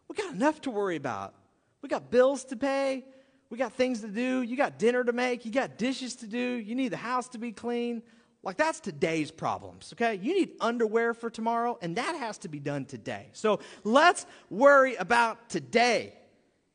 We 0.08 0.16
got 0.16 0.34
enough 0.34 0.60
to 0.62 0.72
worry 0.72 0.96
about. 0.96 1.32
We 1.80 1.88
got 1.88 2.10
bills 2.10 2.44
to 2.46 2.56
pay. 2.56 3.04
We 3.50 3.56
got 3.56 3.74
things 3.74 4.00
to 4.00 4.08
do. 4.08 4.42
You 4.42 4.56
got 4.56 4.80
dinner 4.80 5.04
to 5.04 5.12
make. 5.12 5.44
You 5.44 5.52
got 5.52 5.78
dishes 5.78 6.16
to 6.16 6.26
do. 6.26 6.38
You 6.38 6.74
need 6.74 6.88
the 6.88 6.96
house 6.96 7.28
to 7.28 7.38
be 7.38 7.52
clean. 7.52 8.02
Like, 8.42 8.56
that's 8.56 8.80
today's 8.80 9.30
problems, 9.30 9.92
okay? 9.92 10.16
You 10.16 10.34
need 10.34 10.50
underwear 10.60 11.14
for 11.14 11.30
tomorrow, 11.30 11.78
and 11.80 11.94
that 11.96 12.16
has 12.16 12.38
to 12.38 12.48
be 12.48 12.58
done 12.58 12.84
today. 12.84 13.28
So 13.32 13.60
let's 13.84 14.26
worry 14.50 14.96
about 14.96 15.48
today. 15.48 16.14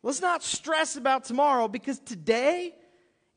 Let's 0.03 0.21
not 0.21 0.41
stress 0.41 0.95
about 0.95 1.25
tomorrow 1.25 1.67
because 1.67 1.99
today 1.99 2.75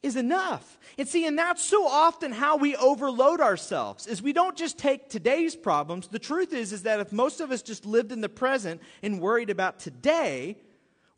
is 0.07 0.17
enough. 0.17 0.79
And 0.97 1.07
see, 1.07 1.27
and 1.27 1.39
that's 1.39 1.63
so 1.63 1.87
often 1.87 2.33
how 2.33 2.57
we 2.57 2.75
overload 2.77 3.41
ourselves 3.41 4.07
is 4.07 4.23
we 4.23 4.33
don't 4.33 4.57
just 4.57 4.79
take 4.79 5.11
today's 5.11 5.55
problems. 5.55 6.09
The 6.09 6.19
truth 6.19 6.55
is 6.55 6.73
is 6.73 6.85
that 6.85 7.01
if 7.01 7.13
most 7.13 7.41
of 7.41 7.51
us 7.51 7.61
just 7.61 7.85
lived 7.85 8.13
in 8.13 8.21
the 8.23 8.29
present 8.29 8.81
and 9.03 9.21
worried 9.21 9.51
about 9.51 9.79
today, 9.79 10.57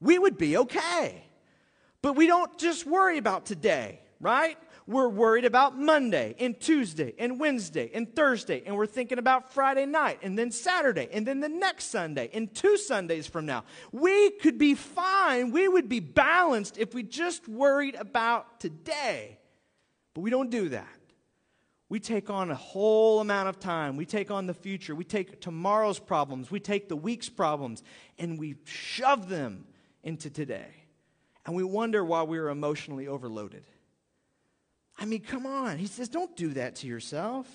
we 0.00 0.18
would 0.18 0.38
be 0.38 0.56
okay. 0.56 1.22
But 2.02 2.14
we 2.14 2.26
don't 2.26 2.58
just 2.58 2.86
worry 2.86 3.18
about 3.18 3.44
today, 3.44 4.00
right? 4.20 4.56
We're 4.88 5.10
worried 5.10 5.44
about 5.44 5.78
Monday 5.78 6.34
and 6.40 6.58
Tuesday 6.58 7.12
and 7.18 7.38
Wednesday 7.38 7.90
and 7.92 8.16
Thursday, 8.16 8.62
and 8.64 8.74
we're 8.74 8.86
thinking 8.86 9.18
about 9.18 9.52
Friday 9.52 9.84
night 9.84 10.20
and 10.22 10.38
then 10.38 10.50
Saturday 10.50 11.10
and 11.12 11.26
then 11.26 11.40
the 11.40 11.48
next 11.50 11.90
Sunday 11.90 12.30
and 12.32 12.54
two 12.54 12.78
Sundays 12.78 13.26
from 13.26 13.44
now. 13.44 13.64
We 13.92 14.30
could 14.30 14.56
be 14.56 14.74
fine. 14.74 15.50
We 15.50 15.68
would 15.68 15.90
be 15.90 16.00
balanced 16.00 16.78
if 16.78 16.94
we 16.94 17.02
just 17.02 17.46
worried 17.46 17.96
about 17.96 18.60
today. 18.60 19.38
But 20.14 20.22
we 20.22 20.30
don't 20.30 20.48
do 20.48 20.70
that. 20.70 20.88
We 21.90 22.00
take 22.00 22.30
on 22.30 22.50
a 22.50 22.54
whole 22.54 23.20
amount 23.20 23.50
of 23.50 23.60
time. 23.60 23.98
We 23.98 24.06
take 24.06 24.30
on 24.30 24.46
the 24.46 24.54
future. 24.54 24.94
We 24.94 25.04
take 25.04 25.42
tomorrow's 25.42 25.98
problems. 25.98 26.50
We 26.50 26.60
take 26.60 26.88
the 26.88 26.96
week's 26.96 27.28
problems 27.28 27.82
and 28.18 28.38
we 28.38 28.54
shove 28.64 29.28
them 29.28 29.66
into 30.02 30.30
today. 30.30 30.86
And 31.44 31.54
we 31.54 31.62
wonder 31.62 32.02
why 32.02 32.22
we're 32.22 32.48
emotionally 32.48 33.06
overloaded. 33.06 33.64
I 34.98 35.04
mean, 35.04 35.20
come 35.20 35.46
on. 35.46 35.78
He 35.78 35.86
says, 35.86 36.08
don't 36.08 36.34
do 36.36 36.54
that 36.54 36.76
to 36.76 36.86
yourself. 36.86 37.48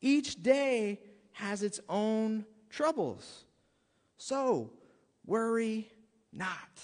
Each 0.00 0.42
day 0.42 1.00
has 1.32 1.62
its 1.62 1.80
own 1.88 2.46
troubles. 2.70 3.44
So, 4.16 4.70
worry 5.26 5.90
not. 6.32 6.80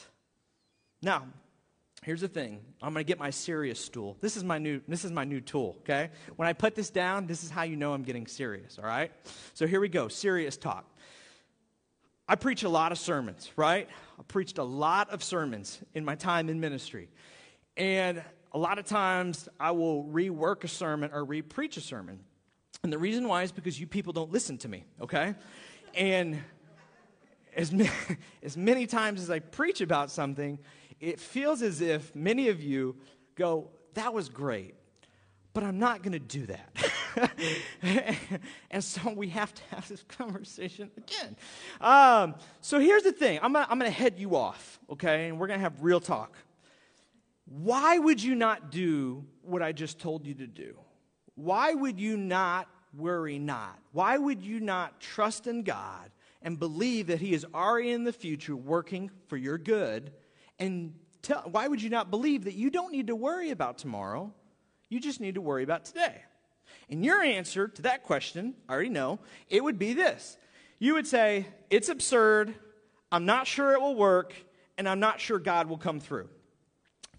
Now, 1.02 1.26
here's 2.02 2.20
the 2.20 2.28
thing. 2.28 2.60
I'm 2.82 2.92
going 2.92 3.04
to 3.04 3.08
get 3.08 3.18
my 3.18 3.30
serious 3.30 3.80
stool. 3.80 4.16
This 4.20 4.36
is 4.36 4.44
my 4.44 4.58
new 4.58 4.80
this 4.86 5.04
is 5.04 5.10
my 5.10 5.24
new 5.24 5.40
tool, 5.40 5.76
okay? 5.80 6.10
When 6.36 6.46
I 6.46 6.52
put 6.52 6.74
this 6.74 6.90
down, 6.90 7.26
this 7.26 7.42
is 7.42 7.50
how 7.50 7.62
you 7.62 7.76
know 7.76 7.92
I'm 7.92 8.02
getting 8.02 8.26
serious, 8.26 8.78
all 8.78 8.86
right? 8.86 9.10
So 9.54 9.66
here 9.66 9.80
we 9.80 9.88
go. 9.88 10.08
Serious 10.08 10.56
talk. 10.56 10.84
I 12.28 12.36
preach 12.36 12.62
a 12.62 12.68
lot 12.68 12.92
of 12.92 12.98
sermons, 12.98 13.50
right? 13.56 13.88
I 14.18 14.22
preached 14.22 14.58
a 14.58 14.64
lot 14.64 15.10
of 15.10 15.22
sermons 15.22 15.78
in 15.94 16.04
my 16.04 16.14
time 16.14 16.48
in 16.48 16.58
ministry. 16.58 17.10
And 17.76 18.22
a 18.54 18.58
lot 18.58 18.78
of 18.78 18.86
times 18.86 19.48
I 19.58 19.72
will 19.72 20.04
rework 20.04 20.62
a 20.62 20.68
sermon 20.68 21.10
or 21.12 21.24
re-preach 21.24 21.76
a 21.76 21.80
sermon. 21.80 22.20
And 22.84 22.92
the 22.92 22.98
reason 22.98 23.26
why 23.26 23.42
is 23.42 23.50
because 23.50 23.80
you 23.80 23.88
people 23.88 24.12
don't 24.12 24.30
listen 24.30 24.56
to 24.58 24.68
me, 24.68 24.84
okay? 25.00 25.34
And 25.92 26.40
as, 27.56 27.72
many, 27.72 27.90
as 28.42 28.56
many 28.56 28.86
times 28.86 29.20
as 29.20 29.28
I 29.28 29.40
preach 29.40 29.80
about 29.80 30.10
something, 30.10 30.60
it 31.00 31.18
feels 31.18 31.62
as 31.62 31.80
if 31.80 32.14
many 32.14 32.48
of 32.48 32.62
you 32.62 32.96
go, 33.34 33.70
that 33.94 34.14
was 34.14 34.28
great, 34.28 34.76
but 35.52 35.64
I'm 35.64 35.80
not 35.80 36.02
going 36.02 36.12
to 36.12 36.18
do 36.20 36.46
that. 36.46 37.36
and 38.70 38.84
so 38.84 39.12
we 39.14 39.28
have 39.30 39.52
to 39.52 39.62
have 39.70 39.88
this 39.88 40.04
conversation 40.04 40.92
again. 40.96 41.36
Um, 41.80 42.36
so 42.60 42.78
here's 42.78 43.02
the 43.02 43.12
thing 43.12 43.40
I'm 43.42 43.52
going 43.52 43.80
to 43.80 43.90
head 43.90 44.18
you 44.18 44.36
off, 44.36 44.78
okay? 44.90 45.28
And 45.28 45.40
we're 45.40 45.48
going 45.48 45.58
to 45.58 45.64
have 45.64 45.82
real 45.82 46.00
talk. 46.00 46.36
Why 47.46 47.98
would 47.98 48.22
you 48.22 48.34
not 48.34 48.70
do 48.70 49.24
what 49.42 49.62
I 49.62 49.72
just 49.72 49.98
told 49.98 50.26
you 50.26 50.34
to 50.34 50.46
do? 50.46 50.76
Why 51.34 51.74
would 51.74 52.00
you 52.00 52.16
not 52.16 52.68
worry 52.96 53.38
not? 53.38 53.78
Why 53.92 54.16
would 54.16 54.42
you 54.42 54.60
not 54.60 55.00
trust 55.00 55.46
in 55.46 55.62
God 55.62 56.10
and 56.42 56.58
believe 56.58 57.08
that 57.08 57.20
He 57.20 57.34
is 57.34 57.46
already 57.54 57.90
in 57.90 58.04
the 58.04 58.12
future 58.12 58.56
working 58.56 59.10
for 59.28 59.36
your 59.36 59.58
good? 59.58 60.12
And 60.58 60.94
tell, 61.22 61.42
why 61.50 61.68
would 61.68 61.82
you 61.82 61.90
not 61.90 62.10
believe 62.10 62.44
that 62.44 62.54
you 62.54 62.70
don't 62.70 62.92
need 62.92 63.08
to 63.08 63.16
worry 63.16 63.50
about 63.50 63.78
tomorrow? 63.78 64.32
You 64.88 65.00
just 65.00 65.20
need 65.20 65.34
to 65.34 65.40
worry 65.40 65.64
about 65.64 65.84
today. 65.84 66.22
And 66.88 67.04
your 67.04 67.22
answer 67.22 67.68
to 67.68 67.82
that 67.82 68.04
question, 68.04 68.54
I 68.68 68.74
already 68.74 68.90
know, 68.90 69.18
it 69.48 69.62
would 69.62 69.78
be 69.78 69.92
this. 69.92 70.38
You 70.78 70.94
would 70.94 71.06
say, 71.06 71.46
It's 71.68 71.88
absurd, 71.88 72.54
I'm 73.12 73.26
not 73.26 73.46
sure 73.46 73.72
it 73.72 73.80
will 73.80 73.96
work, 73.96 74.34
and 74.78 74.88
I'm 74.88 75.00
not 75.00 75.20
sure 75.20 75.38
God 75.38 75.68
will 75.68 75.78
come 75.78 76.00
through 76.00 76.28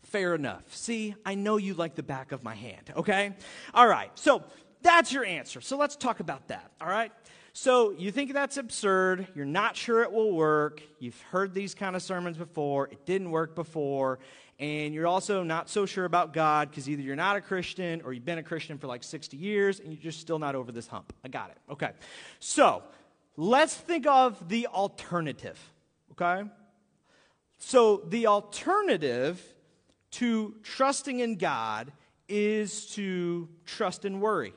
fair 0.06 0.36
enough. 0.36 0.64
See, 0.76 1.16
I 1.26 1.36
know 1.36 1.58
you 1.58 1.74
like 1.74 1.96
the 1.96 2.04
back 2.04 2.32
of 2.32 2.44
my 2.44 2.56
hand, 2.56 2.92
okay? 2.96 3.34
All 3.74 3.88
right, 3.88 4.12
so 4.16 4.44
that's 4.82 5.12
your 5.12 5.26
answer. 5.26 5.62
So 5.62 5.78
let's 5.78 5.96
talk 5.96 6.20
about 6.20 6.48
that, 6.50 6.72
all 6.80 6.88
right? 6.88 7.12
So 7.54 7.92
you 7.92 8.12
think 8.12 8.34
that's 8.34 8.58
absurd. 8.58 9.28
You're 9.34 9.46
not 9.46 9.78
sure 9.78 10.04
it 10.04 10.12
will 10.12 10.34
work. 10.34 10.82
You've 11.00 11.20
heard 11.32 11.54
these 11.54 11.74
kind 11.74 11.96
of 11.96 12.02
sermons 12.02 12.38
before. 12.38 12.90
It 12.90 13.06
didn't 13.06 13.32
work 13.32 13.56
before. 13.56 14.20
And 14.60 14.94
you're 14.94 15.08
also 15.08 15.44
not 15.44 15.70
so 15.70 15.86
sure 15.86 16.06
about 16.06 16.34
God 16.34 16.70
because 16.70 16.90
either 16.90 17.02
you're 17.02 17.16
not 17.16 17.38
a 17.38 17.42
Christian 17.42 18.02
or 18.02 18.14
you've 18.14 18.26
been 18.26 18.38
a 18.38 18.44
Christian 18.44 18.78
for 18.78 18.88
like 18.88 19.04
60 19.04 19.38
years 19.38 19.80
and 19.80 19.92
you're 19.92 20.02
just 20.02 20.20
still 20.20 20.40
not 20.40 20.56
over 20.56 20.72
this 20.72 20.88
hump. 20.88 21.14
I 21.24 21.30
got 21.30 21.50
it. 21.50 21.58
Okay. 21.72 21.92
So 22.40 22.84
let's 23.38 23.74
think 23.74 24.06
of 24.06 24.50
the 24.50 24.68
alternative, 24.68 25.60
okay? 26.12 26.50
So, 27.58 28.04
the 28.08 28.28
alternative 28.28 29.55
to 30.16 30.56
trusting 30.64 31.20
in 31.20 31.36
God 31.36 31.92
is 32.28 32.88
to 32.96 33.50
trust 33.66 34.06
and 34.06 34.22
worry. 34.22 34.54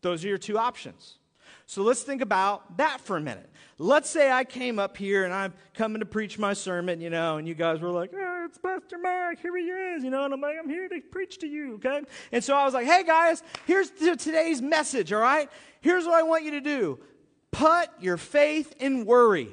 Those 0.00 0.24
are 0.24 0.28
your 0.28 0.38
two 0.38 0.58
options. 0.58 1.18
So 1.66 1.82
let's 1.82 2.02
think 2.02 2.20
about 2.20 2.76
that 2.78 3.00
for 3.00 3.16
a 3.16 3.20
minute. 3.20 3.48
Let's 3.78 4.08
say 4.08 4.30
I 4.30 4.44
came 4.44 4.78
up 4.78 4.96
here 4.96 5.24
and 5.24 5.32
I'm 5.32 5.52
coming 5.74 6.00
to 6.00 6.06
preach 6.06 6.38
my 6.38 6.52
sermon, 6.52 7.00
you 7.00 7.10
know, 7.10 7.38
and 7.38 7.48
you 7.48 7.54
guys 7.54 7.80
were 7.80 7.90
like, 7.90 8.10
oh, 8.14 8.46
it's 8.46 8.58
Pastor 8.58 8.98
Mike, 8.98 9.40
here 9.40 9.56
he 9.56 9.64
is, 9.64 10.04
you 10.04 10.10
know, 10.10 10.24
and 10.24 10.32
I'm 10.32 10.40
like, 10.40 10.56
I'm 10.62 10.68
here 10.68 10.88
to 10.88 11.00
preach 11.10 11.38
to 11.38 11.46
you, 11.46 11.74
okay? 11.74 12.02
And 12.32 12.44
so 12.44 12.54
I 12.54 12.64
was 12.64 12.74
like, 12.74 12.86
hey 12.86 13.02
guys, 13.04 13.42
here's 13.66 13.90
today's 13.90 14.62
message, 14.62 15.12
all 15.12 15.20
right? 15.20 15.50
Here's 15.80 16.04
what 16.04 16.14
I 16.14 16.22
want 16.22 16.44
you 16.44 16.52
to 16.52 16.60
do 16.60 16.98
put 17.50 17.88
your 18.00 18.16
faith 18.16 18.74
in 18.78 19.04
worry. 19.04 19.48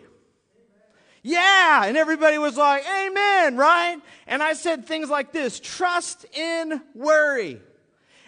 Yeah. 1.24 1.86
And 1.86 1.98
everybody 1.98 2.38
was 2.38 2.58
like, 2.58 2.84
Amen, 2.86 3.58
right? 3.58 3.98
And 4.28 4.42
I 4.42 4.54
said 4.54 4.86
things 4.86 5.10
like 5.10 5.32
this 5.32 5.60
trust 5.60 6.26
in 6.36 6.82
worry. 6.96 7.62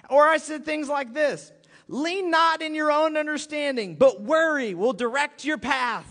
Or 0.10 0.28
I 0.28 0.38
said 0.38 0.66
things 0.66 0.90
like 0.90 1.14
this 1.14 1.52
lean 1.88 2.32
not 2.32 2.62
in 2.62 2.76
your 2.76 2.92
own 2.92 3.18
understanding, 3.18 3.96
but 3.96 4.22
worry 4.22 4.74
will 4.74 4.94
direct 4.94 5.46
your 5.46 5.58
path. 5.58 6.10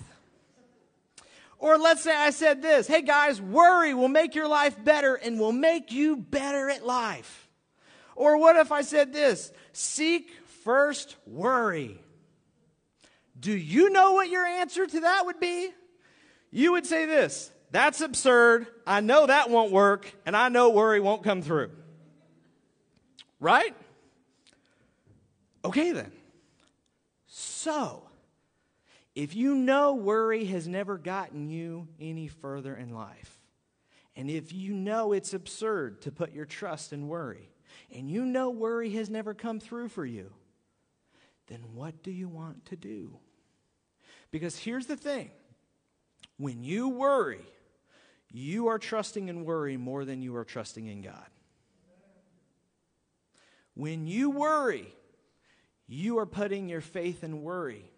Or 1.59 1.79
let's 1.79 2.03
say 2.03 2.15
I 2.15 2.31
said 2.31 2.61
this 2.61 2.89
hey 2.89 3.03
guys, 3.03 3.41
worry 3.41 3.95
will 3.95 4.09
make 4.09 4.35
your 4.35 4.49
life 4.49 4.83
better 4.83 5.15
and 5.15 5.39
will 5.39 5.53
make 5.53 5.93
you 5.93 6.17
better 6.17 6.69
at 6.69 6.85
life. 6.85 7.49
Or 8.17 8.37
what 8.39 8.57
if 8.57 8.73
I 8.73 8.83
said 8.83 9.13
this 9.13 9.53
seek 9.73 10.31
first 10.65 11.17
worry? 11.27 12.01
Do 13.39 13.53
you 13.53 13.91
know 13.91 14.13
what 14.13 14.29
your 14.29 14.45
answer 14.45 14.87
to 14.87 15.01
that 15.01 15.27
would 15.27 15.41
be? 15.41 15.71
You 16.53 16.73
would 16.73 16.87
say 16.87 17.07
this 17.07 17.51
That's 17.73 18.01
absurd. 18.01 18.69
I 18.87 19.01
know 19.01 19.27
that 19.27 19.51
won't 19.51 19.73
work, 19.73 20.13
and 20.25 20.37
I 20.37 20.51
know 20.51 20.71
worry 20.71 21.01
won't 21.01 21.25
come 21.25 21.43
through. 21.43 21.71
Right? 23.41 23.75
Okay, 25.65 25.91
then. 25.93 26.13
So, 27.27 28.05
if 29.15 29.35
you 29.35 29.55
know 29.55 29.95
worry 29.95 30.45
has 30.47 30.69
never 30.69 30.99
gotten 30.99 31.49
you 31.49 31.89
any 32.01 32.29
further 32.29 32.75
in 32.77 32.95
life, 32.95 33.41
and 34.15 34.31
if 34.31 34.53
you 34.53 34.75
know 34.75 35.13
it's 35.13 35.33
absurd 35.33 36.03
to 36.03 36.13
put 36.13 36.33
your 36.33 36.45
trust 36.45 36.93
in 36.93 37.09
worry, 37.09 37.49
and 37.91 38.11
you 38.11 38.25
know 38.25 38.51
worry 38.51 38.91
has 38.91 39.09
never 39.09 39.35
come 39.35 39.61
through 39.61 39.89
for 39.89 40.05
you, 40.05 40.33
then 41.47 41.61
what 41.75 42.03
do 42.03 42.11
you 42.11 42.29
want 42.29 42.67
to 42.67 42.77
do? 42.77 43.17
Because 44.31 44.59
here's 44.59 44.87
the 44.87 44.97
thing 44.97 45.31
when 46.43 46.65
you 46.65 46.89
worry, 46.89 47.47
you 48.29 48.67
are 48.67 48.79
trusting 48.81 49.29
in 49.29 49.45
worry 49.45 49.77
more 49.77 50.05
than 50.05 50.23
you 50.23 50.35
are 50.35 50.45
trusting 50.45 50.89
in 50.89 51.01
God. 51.01 51.29
When 53.75 54.09
you 54.09 54.29
worry, 54.29 54.93
you 55.87 56.19
are 56.19 56.27
putting 56.27 56.69
your 56.69 56.81
faith 56.81 57.23
in 57.23 57.43
worry. 57.43 57.93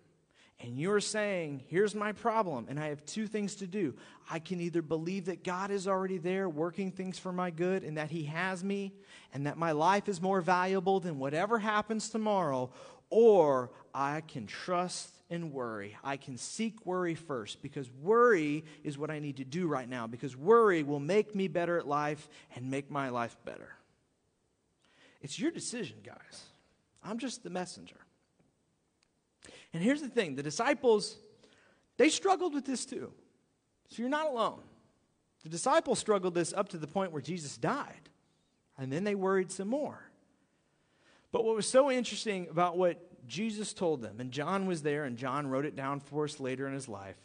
And 0.61 0.79
you're 0.79 1.01
saying, 1.01 1.63
here's 1.69 1.95
my 1.95 2.13
problem, 2.13 2.67
and 2.69 2.79
I 2.79 2.89
have 2.89 3.07
two 3.07 3.27
things 3.27 3.55
to 3.57 3.67
do. 3.67 3.95
I 4.31 4.41
can 4.41 4.61
either 4.61 4.83
believe 4.83 5.25
that 5.25 5.43
God 5.43 5.71
is 5.71 5.89
already 5.89 6.19
there 6.19 6.47
working 6.47 6.93
things 6.93 7.19
for 7.19 7.33
my 7.33 7.51
good 7.51 7.83
and 7.83 7.97
that 7.97 8.11
He 8.11 8.25
has 8.25 8.63
me 8.63 8.93
and 9.33 9.47
that 9.47 9.57
my 9.57 9.73
life 9.73 10.07
is 10.07 10.21
more 10.21 10.43
valuable 10.43 11.01
than 11.01 11.19
whatever 11.19 11.59
happens 11.59 12.11
tomorrow, 12.11 12.71
or 13.09 13.71
I 13.95 14.21
can 14.21 14.47
trust 14.47 15.14
and 15.31 15.53
worry. 15.53 15.97
I 16.05 16.17
can 16.17 16.37
seek 16.37 16.85
worry 16.85 17.15
first 17.15 17.63
because 17.63 17.91
worry 18.03 18.65
is 18.83 18.99
what 18.99 19.11
I 19.11 19.19
need 19.19 19.39
to 19.39 19.45
do 19.45 19.67
right 19.67 19.89
now 19.89 20.07
because 20.07 20.37
worry 20.37 20.83
will 20.83 21.01
make 21.01 21.35
me 21.35 21.49
better 21.49 21.79
at 21.79 21.87
life 21.87 22.29
and 22.55 22.71
make 22.71 22.91
my 22.91 23.09
life 23.09 23.37
better. 23.45 23.71
It's 25.23 25.39
your 25.39 25.51
decision, 25.51 25.97
guys. 26.05 26.43
I'm 27.03 27.19
just 27.19 27.43
the 27.43 27.51
messenger. 27.51 27.97
And 29.73 29.83
here's 29.83 30.03
the 30.03 30.09
thing 30.09 30.37
the 30.37 30.43
disciples, 30.43 31.17
they 31.97 32.09
struggled 32.09 32.55
with 32.55 32.67
this 32.67 32.85
too. 32.85 33.13
So 33.89 34.03
you're 34.03 34.11
not 34.11 34.27
alone. 34.27 34.61
The 35.43 35.49
disciples 35.49 35.99
struggled 35.99 36.35
this 36.35 36.53
up 36.53 36.71
to 36.71 36.79
the 36.79 36.87
point 36.87 37.13
where 37.13 37.21
Jesus 37.21 37.59
died, 37.59 38.09
and 38.79 38.91
then 38.91 39.05
they 39.05 39.15
worried 39.15 39.51
some 39.53 39.69
more. 39.69 40.11
But 41.33 41.45
what 41.45 41.55
was 41.57 41.69
so 41.69 41.91
interesting 41.91 42.49
about 42.49 42.79
what 42.79 43.14
Jesus 43.27 43.73
told 43.73 44.03
them, 44.03 44.21
and 44.21 44.31
John 44.31 44.67
was 44.67 44.83
there, 44.83 45.05
and 45.05 45.17
John 45.17 45.47
wrote 45.47 45.65
it 45.65 45.77
down 45.77 46.01
for 46.01 46.25
us 46.25 46.41
later 46.41 46.67
in 46.67 46.75
his 46.75 46.89
life. 46.89 47.17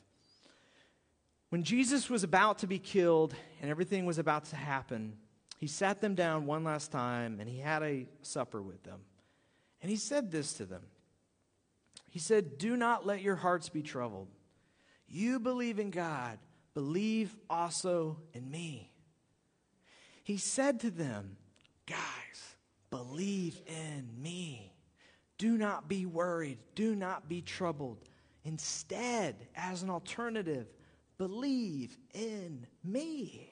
When 1.50 1.64
Jesus 1.64 2.10
was 2.10 2.24
about 2.24 2.60
to 2.60 2.68
be 2.68 2.78
killed 2.78 3.34
and 3.62 3.72
everything 3.72 4.06
was 4.06 4.20
about 4.20 4.45
to 4.45 4.56
happen, 4.56 5.18
he 5.58 5.68
sat 5.68 6.00
them 6.00 6.16
down 6.16 6.45
one 6.45 6.64
last 6.64 6.91
time 6.91 7.39
and 7.39 7.50
he 7.50 7.58
had 7.58 7.82
a 7.82 8.08
supper 8.22 8.62
with 8.62 8.84
them. 8.84 9.00
And 9.82 9.89
he 9.89 9.97
said 9.97 10.32
this 10.32 10.54
to 10.54 10.66
them 10.66 10.84
He 12.10 12.20
said, 12.20 12.58
Do 12.58 12.78
not 12.78 13.06
let 13.06 13.22
your 13.22 13.36
hearts 13.36 13.70
be 13.70 13.82
troubled. 13.82 14.28
You 15.08 15.39
believe 15.39 15.80
in 15.80 15.89
God, 15.89 16.38
believe 16.76 17.36
also 17.50 18.18
in 18.34 18.50
me. 18.50 18.91
He 20.24 20.38
said 20.38 20.82
to 20.82 20.91
them, 20.91 21.38
Guys, 21.88 22.56
believe 22.91 23.60
in 23.66 24.10
me. 24.22 24.72
Do 25.40 25.58
not 25.58 25.88
be 25.88 26.06
worried. 26.06 26.60
Do 26.76 26.96
not 26.96 27.28
be 27.28 27.42
troubled. 27.42 27.98
Instead, 28.44 29.48
as 29.56 29.82
an 29.82 29.90
alternative, 29.90 30.68
believe 31.18 31.98
in 32.14 32.68
me. 32.84 33.52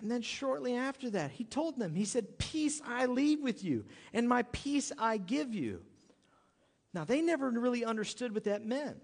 And 0.00 0.10
then 0.10 0.20
shortly 0.20 0.74
after 0.74 1.08
that, 1.10 1.30
he 1.30 1.44
told 1.44 1.78
them, 1.78 1.94
He 1.94 2.04
said, 2.04 2.38
Peace 2.38 2.82
I 2.84 3.06
leave 3.06 3.40
with 3.40 3.62
you, 3.62 3.84
and 4.12 4.28
my 4.28 4.42
peace 4.44 4.90
I 4.98 5.16
give 5.16 5.54
you. 5.54 5.82
Now, 6.92 7.04
they 7.04 7.22
never 7.22 7.50
really 7.50 7.84
understood 7.84 8.34
what 8.34 8.44
that 8.44 8.66
meant. 8.66 8.98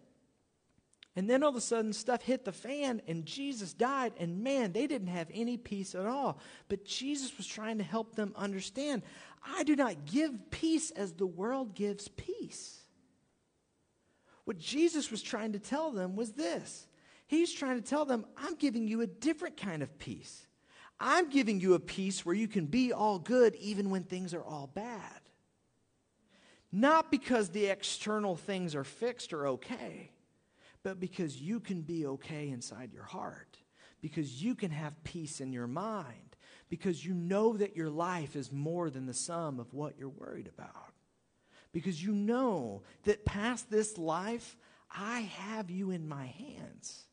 And 1.17 1.31
then 1.31 1.43
all 1.43 1.49
of 1.49 1.57
a 1.57 1.63
sudden, 1.63 1.95
stuff 1.95 2.21
hit 2.21 2.45
the 2.45 2.53
fan, 2.53 3.01
and 3.09 3.25
Jesus 3.25 3.73
died, 3.73 4.13
and 4.19 4.45
man, 4.45 4.73
they 4.73 4.87
didn't 4.87 5.09
have 5.09 5.29
any 5.33 5.57
peace 5.57 5.95
at 5.95 6.05
all. 6.05 6.39
But 6.69 6.85
Jesus 6.85 7.35
was 7.39 7.47
trying 7.47 7.79
to 7.79 7.85
help 7.85 8.15
them 8.15 8.35
understand 8.37 9.03
I 9.43 9.63
do 9.63 9.77
not 9.77 10.05
give 10.05 10.51
peace 10.51 10.91
as 10.91 11.13
the 11.13 11.27
world 11.27 11.75
gives 11.75 12.09
peace. 12.09 12.81
What 14.45 14.59
Jesus 14.59 15.11
was 15.11 15.23
trying 15.23 15.53
to 15.53 15.59
tell 15.59 15.91
them 15.91 16.17
was 16.17 16.33
this 16.33 16.87
He's 17.27 17.53
trying 17.53 17.81
to 17.81 17.89
tell 17.89 18.05
them, 18.05 18.27
I'm 18.37 18.55
giving 18.55 18.87
you 18.87 19.01
a 19.01 19.07
different 19.07 19.57
kind 19.57 19.83
of 19.83 19.99
peace. 19.99 20.47
I'm 21.01 21.29
giving 21.29 21.61
you 21.61 21.75
a 21.75 21.81
peace 21.81 22.25
where 22.25 22.35
you 22.35 22.49
can 22.49 22.67
be 22.67 22.93
all 22.93 23.19
good 23.19 23.55
even 23.57 23.91
when 23.91 24.05
things 24.05 24.33
are 24.33 24.45
all 24.45 24.71
bad. 24.73 25.21
Not 26.73 27.11
because 27.11 27.51
the 27.51 27.67
external 27.67 28.37
things 28.37 28.75
are 28.75 28.85
fixed 28.85 29.33
or 29.33 29.49
okay, 29.49 30.11
but 30.87 31.01
because 31.01 31.43
you 31.43 31.59
can 31.59 31.83
be 31.83 32.07
okay 32.07 32.49
inside 32.49 32.93
your 32.93 33.03
heart, 33.03 33.59
because 34.01 34.41
you 34.41 34.55
can 34.55 34.71
have 34.71 35.03
peace 35.03 35.41
in 35.41 35.53
your 35.53 35.67
mind 35.67 36.37
because 36.69 37.05
you 37.05 37.13
know 37.13 37.57
that 37.57 37.75
your 37.75 37.91
life 37.91 38.37
is 38.37 38.53
more 38.53 38.89
than 38.89 39.05
the 39.05 39.13
sum 39.13 39.59
of 39.59 39.75
what 39.75 39.99
you're 39.99 40.09
worried 40.09 40.47
about. 40.47 40.93
Because 41.73 42.01
you 42.01 42.13
know 42.13 42.85
that 43.03 43.25
past 43.25 43.69
this 43.69 43.99
life, 43.99 44.57
I 44.89 45.23
have 45.23 45.73
you 45.73 45.91
in 45.91 46.07
my 46.07 46.27
hands. 46.27 47.07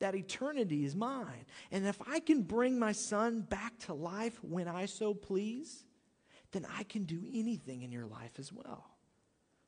That 0.00 0.14
eternity 0.14 0.84
is 0.84 0.94
mine. 0.94 1.46
And 1.70 1.86
if 1.86 1.98
I 2.06 2.20
can 2.20 2.42
bring 2.42 2.78
my 2.78 2.92
son 2.92 3.40
back 3.40 3.78
to 3.86 3.94
life 3.94 4.38
when 4.44 4.68
I 4.68 4.84
so 4.84 5.14
please, 5.14 5.86
then 6.50 6.66
I 6.78 6.82
can 6.82 7.04
do 7.04 7.22
anything 7.32 7.84
in 7.84 7.90
your 7.90 8.06
life 8.06 8.38
as 8.38 8.52
well. 8.52 8.84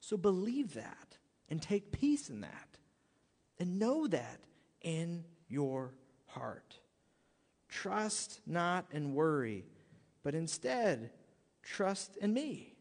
So 0.00 0.18
believe 0.18 0.74
that 0.74 1.16
and 1.48 1.62
take 1.62 1.90
peace 1.90 2.28
in 2.28 2.42
that. 2.42 2.73
And 3.58 3.78
know 3.78 4.06
that 4.08 4.40
in 4.80 5.24
your 5.48 5.94
heart. 6.26 6.78
Trust 7.68 8.40
not 8.46 8.86
and 8.92 9.14
worry, 9.14 9.64
but 10.22 10.34
instead 10.34 11.10
trust 11.62 12.16
in 12.18 12.32
me. 12.32 12.74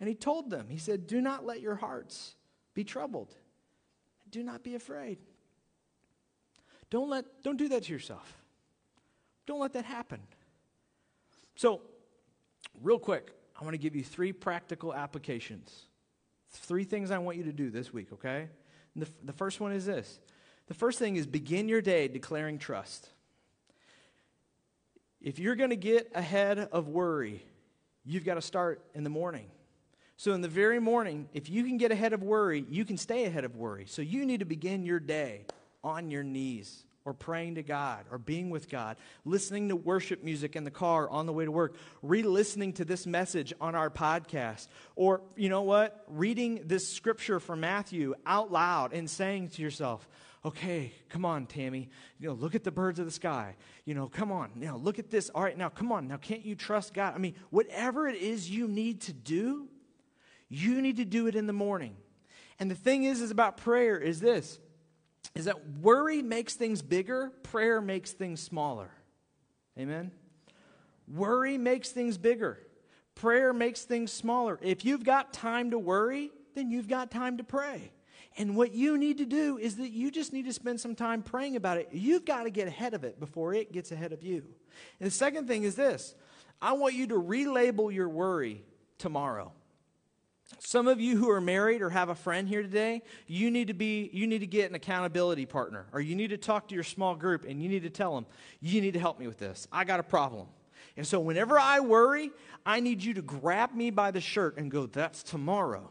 And 0.00 0.08
he 0.08 0.14
told 0.14 0.50
them, 0.50 0.66
He 0.68 0.78
said, 0.78 1.06
Do 1.06 1.20
not 1.20 1.44
let 1.44 1.60
your 1.60 1.74
hearts 1.74 2.36
be 2.74 2.84
troubled. 2.84 3.34
Do 4.30 4.42
not 4.42 4.62
be 4.62 4.74
afraid. 4.74 5.18
Don't, 6.90 7.10
let, 7.10 7.24
don't 7.42 7.56
do 7.56 7.68
that 7.68 7.84
to 7.84 7.92
yourself. 7.92 8.34
Don't 9.46 9.60
let 9.60 9.72
that 9.72 9.84
happen. 9.84 10.20
So, 11.56 11.82
real 12.80 12.98
quick, 12.98 13.32
I 13.58 13.64
want 13.64 13.74
to 13.74 13.78
give 13.78 13.96
you 13.96 14.04
three 14.04 14.32
practical 14.32 14.94
applications. 14.94 15.86
Three 16.50 16.84
things 16.84 17.10
I 17.10 17.18
want 17.18 17.36
you 17.36 17.44
to 17.44 17.52
do 17.52 17.70
this 17.70 17.92
week, 17.92 18.12
okay? 18.12 18.48
The, 18.98 19.08
the 19.24 19.32
first 19.32 19.60
one 19.60 19.72
is 19.72 19.86
this. 19.86 20.18
The 20.66 20.74
first 20.74 20.98
thing 20.98 21.16
is 21.16 21.26
begin 21.26 21.68
your 21.68 21.80
day 21.80 22.08
declaring 22.08 22.58
trust. 22.58 23.08
If 25.20 25.38
you're 25.38 25.56
going 25.56 25.70
to 25.70 25.76
get 25.76 26.10
ahead 26.14 26.58
of 26.58 26.88
worry, 26.88 27.44
you've 28.04 28.24
got 28.24 28.34
to 28.34 28.42
start 28.42 28.84
in 28.94 29.04
the 29.04 29.10
morning. 29.10 29.46
So, 30.16 30.32
in 30.32 30.40
the 30.40 30.48
very 30.48 30.80
morning, 30.80 31.28
if 31.32 31.48
you 31.48 31.64
can 31.64 31.76
get 31.76 31.92
ahead 31.92 32.12
of 32.12 32.22
worry, 32.22 32.64
you 32.68 32.84
can 32.84 32.96
stay 32.96 33.24
ahead 33.24 33.44
of 33.44 33.56
worry. 33.56 33.86
So, 33.86 34.02
you 34.02 34.26
need 34.26 34.40
to 34.40 34.46
begin 34.46 34.84
your 34.84 34.98
day 34.98 35.46
on 35.84 36.10
your 36.10 36.24
knees 36.24 36.84
or 37.08 37.14
praying 37.14 37.54
to 37.54 37.62
God 37.62 38.04
or 38.10 38.18
being 38.18 38.50
with 38.50 38.68
God, 38.68 38.98
listening 39.24 39.70
to 39.70 39.76
worship 39.76 40.22
music 40.22 40.56
in 40.56 40.64
the 40.64 40.70
car 40.70 41.08
on 41.08 41.24
the 41.24 41.32
way 41.32 41.46
to 41.46 41.50
work, 41.50 41.74
re 42.02 42.22
listening 42.22 42.74
to 42.74 42.84
this 42.84 43.06
message 43.06 43.54
on 43.62 43.74
our 43.74 43.88
podcast, 43.88 44.68
or, 44.94 45.22
you 45.34 45.48
know 45.48 45.62
what, 45.62 46.04
reading 46.06 46.60
this 46.66 46.86
scripture 46.86 47.40
from 47.40 47.60
Matthew 47.60 48.14
out 48.26 48.52
loud 48.52 48.92
and 48.92 49.08
saying 49.08 49.48
to 49.50 49.62
yourself, 49.62 50.06
okay, 50.44 50.92
come 51.08 51.24
on, 51.24 51.46
Tammy. 51.46 51.88
You 52.20 52.28
know, 52.28 52.34
look 52.34 52.54
at 52.54 52.62
the 52.62 52.70
birds 52.70 52.98
of 52.98 53.06
the 53.06 53.10
sky. 53.10 53.56
You 53.86 53.94
know, 53.94 54.08
come 54.08 54.30
on. 54.30 54.50
now 54.56 54.76
look 54.76 54.98
at 54.98 55.08
this. 55.08 55.30
All 55.30 55.42
right, 55.42 55.56
now 55.56 55.70
come 55.70 55.92
on. 55.92 56.08
Now, 56.08 56.18
can't 56.18 56.44
you 56.44 56.54
trust 56.54 56.92
God? 56.92 57.14
I 57.14 57.18
mean, 57.18 57.36
whatever 57.48 58.06
it 58.06 58.16
is 58.16 58.50
you 58.50 58.68
need 58.68 59.00
to 59.02 59.14
do, 59.14 59.66
you 60.50 60.82
need 60.82 60.98
to 60.98 61.06
do 61.06 61.26
it 61.26 61.34
in 61.34 61.46
the 61.46 61.54
morning. 61.54 61.96
And 62.58 62.70
the 62.70 62.74
thing 62.74 63.04
is, 63.04 63.22
is 63.22 63.30
about 63.30 63.56
prayer 63.56 63.96
is 63.96 64.20
this 64.20 64.58
is 65.34 65.44
that 65.44 65.78
worry 65.80 66.22
makes 66.22 66.54
things 66.54 66.82
bigger, 66.82 67.30
prayer 67.42 67.80
makes 67.80 68.12
things 68.12 68.40
smaller. 68.40 68.90
Amen? 69.78 70.10
Worry 71.06 71.58
makes 71.58 71.90
things 71.90 72.18
bigger, 72.18 72.58
prayer 73.14 73.52
makes 73.52 73.84
things 73.84 74.12
smaller. 74.12 74.58
If 74.62 74.84
you've 74.84 75.04
got 75.04 75.32
time 75.32 75.70
to 75.70 75.78
worry, 75.78 76.30
then 76.54 76.70
you've 76.70 76.88
got 76.88 77.10
time 77.10 77.38
to 77.38 77.44
pray. 77.44 77.92
And 78.36 78.54
what 78.54 78.72
you 78.72 78.96
need 78.98 79.18
to 79.18 79.26
do 79.26 79.58
is 79.58 79.76
that 79.76 79.90
you 79.90 80.10
just 80.10 80.32
need 80.32 80.44
to 80.44 80.52
spend 80.52 80.80
some 80.80 80.94
time 80.94 81.22
praying 81.22 81.56
about 81.56 81.76
it. 81.78 81.88
You've 81.90 82.24
got 82.24 82.44
to 82.44 82.50
get 82.50 82.68
ahead 82.68 82.94
of 82.94 83.02
it 83.02 83.18
before 83.18 83.52
it 83.52 83.72
gets 83.72 83.90
ahead 83.90 84.12
of 84.12 84.22
you. 84.22 84.44
And 85.00 85.06
the 85.08 85.14
second 85.14 85.48
thing 85.48 85.64
is 85.64 85.74
this 85.74 86.14
I 86.60 86.72
want 86.74 86.94
you 86.94 87.06
to 87.08 87.14
relabel 87.14 87.92
your 87.92 88.08
worry 88.08 88.64
tomorrow. 88.98 89.52
Some 90.60 90.88
of 90.88 91.00
you 91.00 91.16
who 91.16 91.30
are 91.30 91.40
married 91.40 91.82
or 91.82 91.90
have 91.90 92.08
a 92.08 92.14
friend 92.14 92.48
here 92.48 92.62
today, 92.62 93.02
you 93.26 93.50
need 93.50 93.68
to 93.68 93.74
be 93.74 94.10
you 94.12 94.26
need 94.26 94.38
to 94.40 94.46
get 94.46 94.70
an 94.70 94.74
accountability 94.74 95.46
partner 95.46 95.86
or 95.92 96.00
you 96.00 96.16
need 96.16 96.30
to 96.30 96.38
talk 96.38 96.68
to 96.68 96.74
your 96.74 96.84
small 96.84 97.14
group 97.14 97.44
and 97.46 97.62
you 97.62 97.68
need 97.68 97.82
to 97.82 97.90
tell 97.90 98.14
them, 98.14 98.26
"You 98.60 98.80
need 98.80 98.94
to 98.94 99.00
help 99.00 99.18
me 99.18 99.26
with 99.26 99.38
this. 99.38 99.68
I 99.70 99.84
got 99.84 100.00
a 100.00 100.04
problem." 100.04 100.46
And 100.96 101.06
so 101.06 101.20
whenever 101.20 101.58
I 101.58 101.80
worry, 101.80 102.30
I 102.64 102.80
need 102.80 103.04
you 103.04 103.14
to 103.14 103.22
grab 103.22 103.74
me 103.74 103.90
by 103.90 104.10
the 104.10 104.20
shirt 104.20 104.56
and 104.56 104.70
go, 104.70 104.86
"That's 104.86 105.22
tomorrow." 105.22 105.90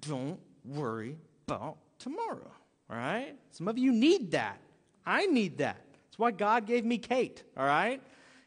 Don't 0.00 0.40
worry 0.64 1.18
about 1.46 1.76
tomorrow. 1.98 2.50
All 2.90 2.96
right? 2.96 3.36
Some 3.50 3.68
of 3.68 3.78
you 3.78 3.92
need 3.92 4.32
that. 4.32 4.60
I 5.06 5.26
need 5.26 5.58
that. 5.58 5.80
That's 6.06 6.18
why 6.18 6.30
God 6.30 6.66
gave 6.66 6.84
me 6.84 6.98
Kate. 6.98 7.42
All 7.56 7.66
right? 7.66 8.02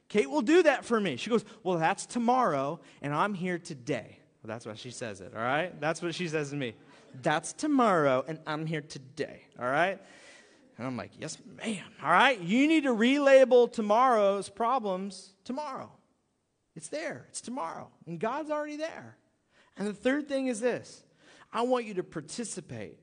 Kate 0.10 0.30
will 0.30 0.42
do 0.42 0.64
that 0.64 0.86
for 0.86 1.00
me. 1.00 1.18
She 1.18 1.30
goes, 1.30 1.44
Well, 1.64 1.78
that's 1.78 2.06
tomorrow, 2.06 2.80
and 3.02 3.14
I'm 3.14 3.34
here 3.34 3.60
today. 3.60 4.20
Well, 4.42 4.54
that's 4.54 4.66
why 4.66 4.76
she 4.76 4.92
says 4.92 5.22
it. 5.22 5.34
All 5.36 5.42
right? 5.42 5.80
That's 5.82 6.02
what 6.02 6.16
she 6.16 6.28
says 6.28 6.52
to 6.52 6.56
me. 6.56 6.76
That's 7.22 7.54
tomorrow, 7.54 8.24
and 8.28 8.40
I'm 8.46 8.66
here 8.66 8.82
today. 8.82 9.44
All 9.60 9.70
right? 9.70 10.00
And 10.78 10.86
I'm 10.86 10.96
like, 10.96 11.12
Yes, 11.20 11.38
ma'am. 11.58 11.84
All 12.04 12.12
right? 12.12 12.40
You 12.40 12.68
need 12.68 12.84
to 12.84 12.94
relabel 12.94 13.72
tomorrow's 13.72 14.50
problems 14.50 15.34
tomorrow. 15.44 15.92
It's 16.76 16.90
there, 16.90 17.26
it's 17.30 17.42
tomorrow, 17.42 17.90
and 18.06 18.20
God's 18.20 18.52
already 18.52 18.78
there. 18.78 19.18
And 19.78 19.88
the 19.88 19.94
third 19.94 20.28
thing 20.28 20.48
is 20.48 20.60
this 20.60 21.04
I 21.52 21.64
want 21.64 21.86
you 21.86 21.96
to 21.96 22.04
participate 22.04 23.00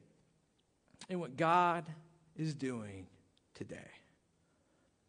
in 1.09 1.19
what 1.19 1.37
God 1.37 1.85
is 2.37 2.55
doing 2.55 3.07
today. 3.55 3.91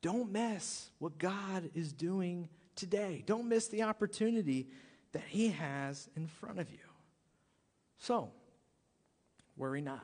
Don't 0.01 0.31
miss 0.31 0.89
what 0.99 1.17
God 1.17 1.69
is 1.73 1.91
doing 1.93 2.49
today. 2.75 3.23
Don't 3.25 3.47
miss 3.47 3.67
the 3.67 3.83
opportunity 3.83 4.67
that 5.15 5.23
He 5.29 5.47
has 5.47 6.09
in 6.17 6.27
front 6.27 6.59
of 6.59 6.69
you. 6.69 6.77
So, 7.99 8.31
worry 9.55 9.79
not. 9.81 10.03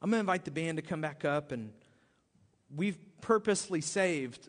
I'm 0.00 0.10
going 0.10 0.18
to 0.18 0.20
invite 0.20 0.44
the 0.44 0.52
band 0.52 0.76
to 0.78 0.82
come 0.82 1.00
back 1.00 1.24
up, 1.24 1.50
and 1.50 1.72
we've 2.74 2.96
purposely 3.20 3.80
saved 3.80 4.48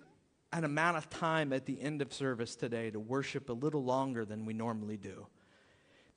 an 0.54 0.64
amount 0.64 0.98
of 0.98 1.10
time 1.10 1.54
at 1.54 1.66
the 1.66 1.82
end 1.82 2.04
of 2.04 2.14
service 2.14 2.56
today 2.56 2.92
to 2.92 3.00
worship 3.00 3.50
a 3.50 3.54
little 3.54 3.84
longer 3.84 4.26
than 4.26 4.46
we 4.46 4.54
normally 4.54 4.98
do. 4.98 5.26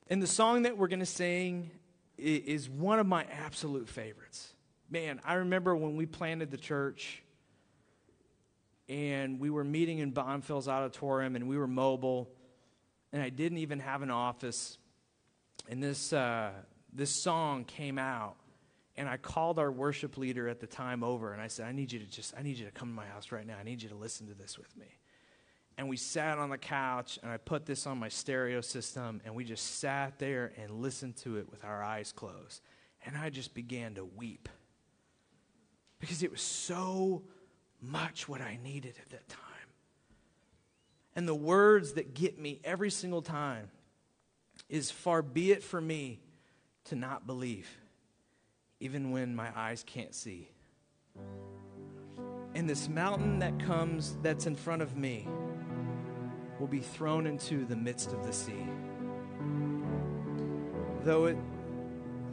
And 0.07 0.21
the 0.21 0.27
song 0.27 0.61
that 0.61 0.77
we're 0.77 0.87
going 0.87 0.99
to 0.99 1.05
sing 1.07 1.71
is 2.19 2.69
one 2.69 2.99
of 2.99 3.07
my 3.07 3.25
absolute 3.43 3.89
favorites. 3.89 4.53
Man, 4.91 5.19
I 5.25 5.33
remember 5.35 5.75
when 5.75 5.95
we 5.95 6.05
planted 6.05 6.51
the 6.51 6.57
church 6.57 7.23
and 8.87 9.39
we 9.39 9.49
were 9.49 9.63
meeting 9.63 9.97
in 9.97 10.11
Bonfils 10.11 10.67
Auditorium 10.67 11.35
and 11.35 11.47
we 11.47 11.57
were 11.57 11.65
mobile 11.65 12.29
and 13.13 13.21
I 13.21 13.29
didn't 13.29 13.59
even 13.59 13.79
have 13.79 14.01
an 14.01 14.11
office. 14.11 14.77
And 15.69 15.81
this, 15.81 16.11
uh, 16.11 16.51
this 16.91 17.11
song 17.11 17.63
came 17.63 17.97
out 17.97 18.35
and 18.97 19.07
I 19.07 19.15
called 19.15 19.57
our 19.59 19.71
worship 19.71 20.17
leader 20.17 20.49
at 20.49 20.59
the 20.59 20.67
time 20.67 21.03
over 21.03 21.31
and 21.31 21.41
I 21.41 21.47
said, 21.47 21.67
I 21.67 21.71
need 21.71 21.93
you 21.93 21.99
to 21.99 22.05
just, 22.05 22.33
I 22.37 22.43
need 22.43 22.57
you 22.57 22.65
to 22.65 22.71
come 22.71 22.89
to 22.89 22.93
my 22.93 23.05
house 23.05 23.31
right 23.31 23.47
now. 23.47 23.55
I 23.57 23.63
need 23.63 23.81
you 23.81 23.87
to 23.89 23.95
listen 23.95 24.27
to 24.27 24.33
this 24.33 24.57
with 24.57 24.75
me 24.75 24.97
and 25.77 25.89
we 25.89 25.97
sat 25.97 26.37
on 26.37 26.49
the 26.49 26.57
couch 26.57 27.17
and 27.23 27.31
I 27.31 27.37
put 27.37 27.65
this 27.65 27.87
on 27.87 27.97
my 27.97 28.09
stereo 28.09 28.61
system 28.61 29.21
and 29.25 29.33
we 29.33 29.43
just 29.43 29.79
sat 29.79 30.19
there 30.19 30.53
and 30.61 30.81
listened 30.81 31.17
to 31.17 31.37
it 31.37 31.49
with 31.49 31.63
our 31.63 31.83
eyes 31.83 32.11
closed. 32.11 32.61
And 33.05 33.17
I 33.17 33.29
just 33.29 33.53
began 33.53 33.95
to 33.95 34.05
weep 34.05 34.49
because 35.99 36.23
it 36.23 36.31
was 36.31 36.41
so 36.41 37.23
much 37.81 38.29
what 38.29 38.41
I 38.41 38.59
needed 38.63 38.95
at 39.01 39.09
that 39.09 39.27
time. 39.29 39.39
And 41.15 41.27
the 41.27 41.35
words 41.35 41.93
that 41.93 42.13
get 42.13 42.39
me 42.39 42.59
every 42.63 42.89
single 42.89 43.21
time 43.21 43.69
is 44.69 44.89
far 44.89 45.21
be 45.21 45.51
it 45.51 45.63
for 45.63 45.79
me 45.79 46.19
to 46.85 46.95
not 46.95 47.27
believe, 47.27 47.69
even 48.79 49.11
when 49.11 49.35
my 49.35 49.49
eyes 49.55 49.83
can't 49.85 50.15
see. 50.15 50.49
And 52.55 52.69
this 52.69 52.89
mountain 52.89 53.39
that 53.39 53.59
comes 53.59 54.17
that's 54.21 54.45
in 54.45 54.55
front 54.55 54.81
of 54.81 54.95
me 54.95 55.27
will 56.59 56.67
be 56.67 56.79
thrown 56.79 57.27
into 57.27 57.65
the 57.65 57.75
midst 57.75 58.11
of 58.13 58.25
the 58.25 58.33
sea. 58.33 58.65
Though 61.03 61.25
it, 61.25 61.37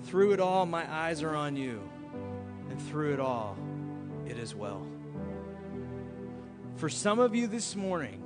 through 0.05 0.33
it 0.33 0.41
all, 0.41 0.67
my 0.67 0.91
eyes 0.91 1.23
are 1.23 1.35
on 1.35 1.57
you, 1.57 1.81
and 2.71 2.81
through 2.89 3.15
it 3.15 3.21
all, 3.21 3.57
it 4.27 4.39
is 4.39 4.55
well. 4.55 4.87
For 6.77 6.89
some 6.89 7.19
of 7.19 7.35
you 7.35 7.47
this 7.47 7.75
morning, 7.75 8.23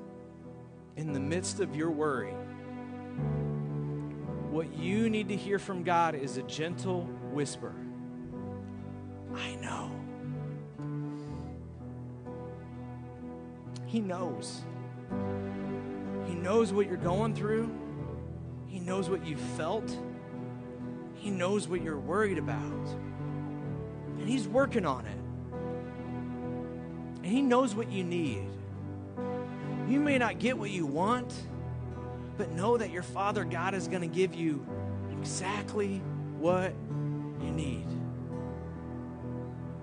in 0.96 1.12
the 1.12 1.20
midst 1.20 1.60
of 1.60 1.74
your 1.74 1.90
worry, 1.90 2.34
what 4.50 4.72
you 4.76 5.10
need 5.10 5.28
to 5.28 5.36
hear 5.36 5.58
from 5.58 5.82
God 5.82 6.14
is 6.14 6.36
a 6.36 6.42
gentle 6.42 7.04
whisper 7.32 7.74
I 9.36 9.56
know. 9.56 9.90
He 13.86 14.00
knows. 14.00 14.62
He 16.26 16.34
knows 16.34 16.72
what 16.72 16.86
you're 16.86 16.96
going 16.96 17.34
through, 17.34 17.70
He 18.66 18.80
knows 18.80 19.08
what 19.10 19.24
you 19.26 19.36
felt, 19.36 19.96
He 21.14 21.30
knows 21.30 21.68
what 21.68 21.82
you're 21.82 21.98
worried 21.98 22.38
about. 22.38 22.88
And 24.18 24.28
He's 24.28 24.48
working 24.48 24.86
on 24.86 25.06
it. 25.06 25.18
And 27.22 27.26
He 27.26 27.42
knows 27.42 27.74
what 27.74 27.90
you 27.90 28.04
need. 28.04 28.46
You 29.88 30.00
may 30.00 30.16
not 30.16 30.38
get 30.38 30.56
what 30.56 30.70
you 30.70 30.86
want, 30.86 31.32
but 32.38 32.50
know 32.52 32.76
that 32.76 32.90
your 32.90 33.02
Father 33.02 33.44
God 33.44 33.74
is 33.74 33.86
going 33.86 34.00
to 34.00 34.08
give 34.08 34.34
you 34.34 34.64
exactly 35.12 35.98
what 36.38 36.72
you 37.42 37.50
need. 37.50 37.86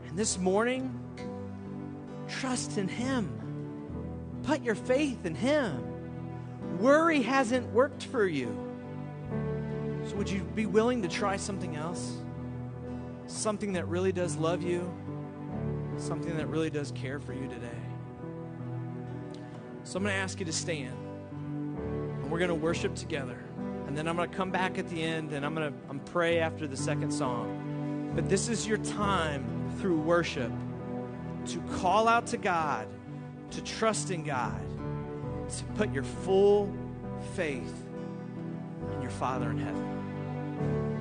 And 0.08 0.18
this 0.18 0.38
morning, 0.39 0.99
trust 2.28 2.78
in 2.78 2.88
Him. 2.88 3.30
Put 4.43 4.64
your 4.64 4.76
faith 4.76 5.26
in 5.26 5.36
Him. 5.36 5.84
Worry 6.80 7.22
hasn't 7.22 7.72
worked 7.72 8.04
for 8.06 8.26
you. 8.26 8.58
So, 10.08 10.16
would 10.16 10.30
you 10.30 10.41
be 10.56 10.66
willing 10.66 11.04
to 11.04 11.08
try 11.08 11.38
something 11.38 11.76
else? 11.76 12.18
Something 13.28 13.74
that 13.74 13.88
really 13.88 14.12
does 14.12 14.36
love 14.36 14.64
you? 14.64 14.91
Something 15.97 16.36
that 16.38 16.47
really 16.47 16.72
does 16.72 16.91
care 16.91 17.20
for 17.20 17.34
you 17.34 17.47
today? 17.47 17.90
So, 19.91 19.97
I'm 19.97 20.03
going 20.03 20.15
to 20.15 20.21
ask 20.21 20.39
you 20.39 20.45
to 20.45 20.53
stand. 20.53 20.95
And 21.31 22.31
we're 22.31 22.39
going 22.39 22.47
to 22.47 22.55
worship 22.55 22.95
together. 22.95 23.43
And 23.87 23.97
then 23.97 24.07
I'm 24.07 24.15
going 24.15 24.29
to 24.29 24.37
come 24.37 24.49
back 24.49 24.77
at 24.77 24.87
the 24.87 25.03
end 25.03 25.33
and 25.33 25.45
I'm 25.45 25.53
going 25.53 25.69
to 25.73 26.11
pray 26.11 26.39
after 26.39 26.65
the 26.65 26.77
second 26.77 27.11
song. 27.11 28.13
But 28.15 28.29
this 28.29 28.47
is 28.47 28.65
your 28.65 28.77
time 28.77 29.43
through 29.81 29.99
worship 29.99 30.53
to 31.47 31.59
call 31.77 32.07
out 32.07 32.25
to 32.27 32.37
God, 32.37 32.87
to 33.49 33.61
trust 33.63 34.11
in 34.11 34.23
God 34.23 34.61
to 35.57 35.63
put 35.75 35.91
your 35.91 36.03
full 36.03 36.73
faith 37.35 37.83
in 38.93 39.01
your 39.01 39.11
Father 39.11 39.49
in 39.49 39.57
heaven. 39.57 41.01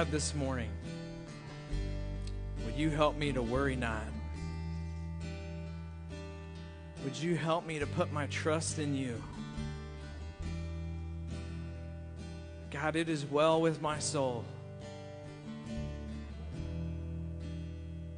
God, 0.00 0.10
this 0.10 0.34
morning, 0.34 0.70
would 2.64 2.74
you 2.74 2.88
help 2.88 3.18
me 3.18 3.32
to 3.32 3.42
worry 3.42 3.76
not? 3.76 4.06
Would 7.04 7.14
you 7.14 7.36
help 7.36 7.66
me 7.66 7.78
to 7.80 7.86
put 7.86 8.10
my 8.10 8.26
trust 8.28 8.78
in 8.78 8.94
you? 8.94 9.22
God, 12.70 12.96
it 12.96 13.10
is 13.10 13.26
well 13.26 13.60
with 13.60 13.82
my 13.82 13.98
soul. 13.98 14.42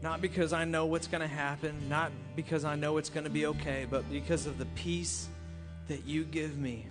Not 0.03 0.21
because 0.21 0.53
I 0.53 0.65
know 0.65 0.87
what's 0.87 1.09
going 1.09 1.23
to 1.23 1.27
happen, 1.27 1.89
not 1.89 2.13
because 2.37 2.65
I 2.65 2.77
know 2.77 2.97
it's 2.99 3.11
going 3.11 3.25
to 3.25 3.31
be 3.31 3.47
okay, 3.47 3.89
but 3.91 4.09
because 4.09 4.47
of 4.47 4.57
the 4.57 4.67
peace 4.77 5.27
that 5.89 6.07
you 6.07 6.23
give 6.23 6.57
me. 6.57 6.87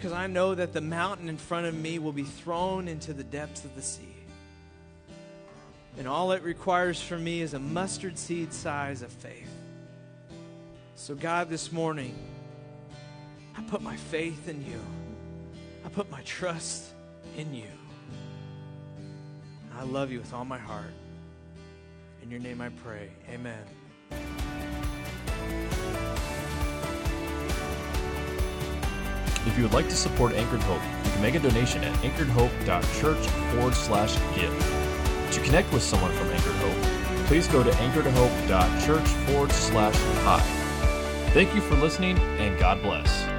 Because 0.00 0.12
I 0.14 0.28
know 0.28 0.54
that 0.54 0.72
the 0.72 0.80
mountain 0.80 1.28
in 1.28 1.36
front 1.36 1.66
of 1.66 1.74
me 1.74 1.98
will 1.98 2.14
be 2.14 2.22
thrown 2.22 2.88
into 2.88 3.12
the 3.12 3.22
depths 3.22 3.66
of 3.66 3.74
the 3.76 3.82
sea. 3.82 4.16
And 5.98 6.08
all 6.08 6.32
it 6.32 6.42
requires 6.42 7.02
from 7.02 7.22
me 7.22 7.42
is 7.42 7.52
a 7.52 7.58
mustard 7.58 8.16
seed 8.16 8.54
size 8.54 9.02
of 9.02 9.12
faith. 9.12 9.52
So, 10.94 11.14
God, 11.14 11.50
this 11.50 11.70
morning, 11.70 12.14
I 13.58 13.60
put 13.64 13.82
my 13.82 13.94
faith 13.94 14.48
in 14.48 14.64
you. 14.64 14.80
I 15.84 15.90
put 15.90 16.10
my 16.10 16.22
trust 16.22 16.86
in 17.36 17.52
you. 17.52 17.68
I 19.78 19.82
love 19.82 20.10
you 20.10 20.20
with 20.20 20.32
all 20.32 20.46
my 20.46 20.58
heart. 20.58 20.94
In 22.22 22.30
your 22.30 22.40
name 22.40 22.62
I 22.62 22.70
pray. 22.70 23.10
Amen. 23.28 23.64
If 29.50 29.56
you 29.56 29.64
would 29.64 29.72
like 29.72 29.88
to 29.88 29.96
support 29.96 30.32
Anchored 30.34 30.62
Hope, 30.62 30.80
you 31.04 31.10
can 31.10 31.22
make 31.22 31.34
a 31.34 31.40
donation 31.40 31.82
at 31.82 31.92
anchoredhope.church 32.04 33.26
forward 33.26 33.74
slash 33.74 34.14
give. 34.36 34.54
To 35.32 35.40
connect 35.40 35.72
with 35.72 35.82
someone 35.82 36.12
from 36.12 36.28
Anchored 36.28 36.54
Hope, 36.54 37.26
please 37.26 37.48
go 37.48 37.64
to 37.64 37.70
anchoredhope.church 37.70 39.08
forward 39.26 39.50
slash 39.50 39.96
hi. 40.22 40.38
Thank 41.32 41.52
you 41.52 41.60
for 41.62 41.74
listening, 41.74 42.16
and 42.38 42.56
God 42.60 42.80
bless. 42.80 43.29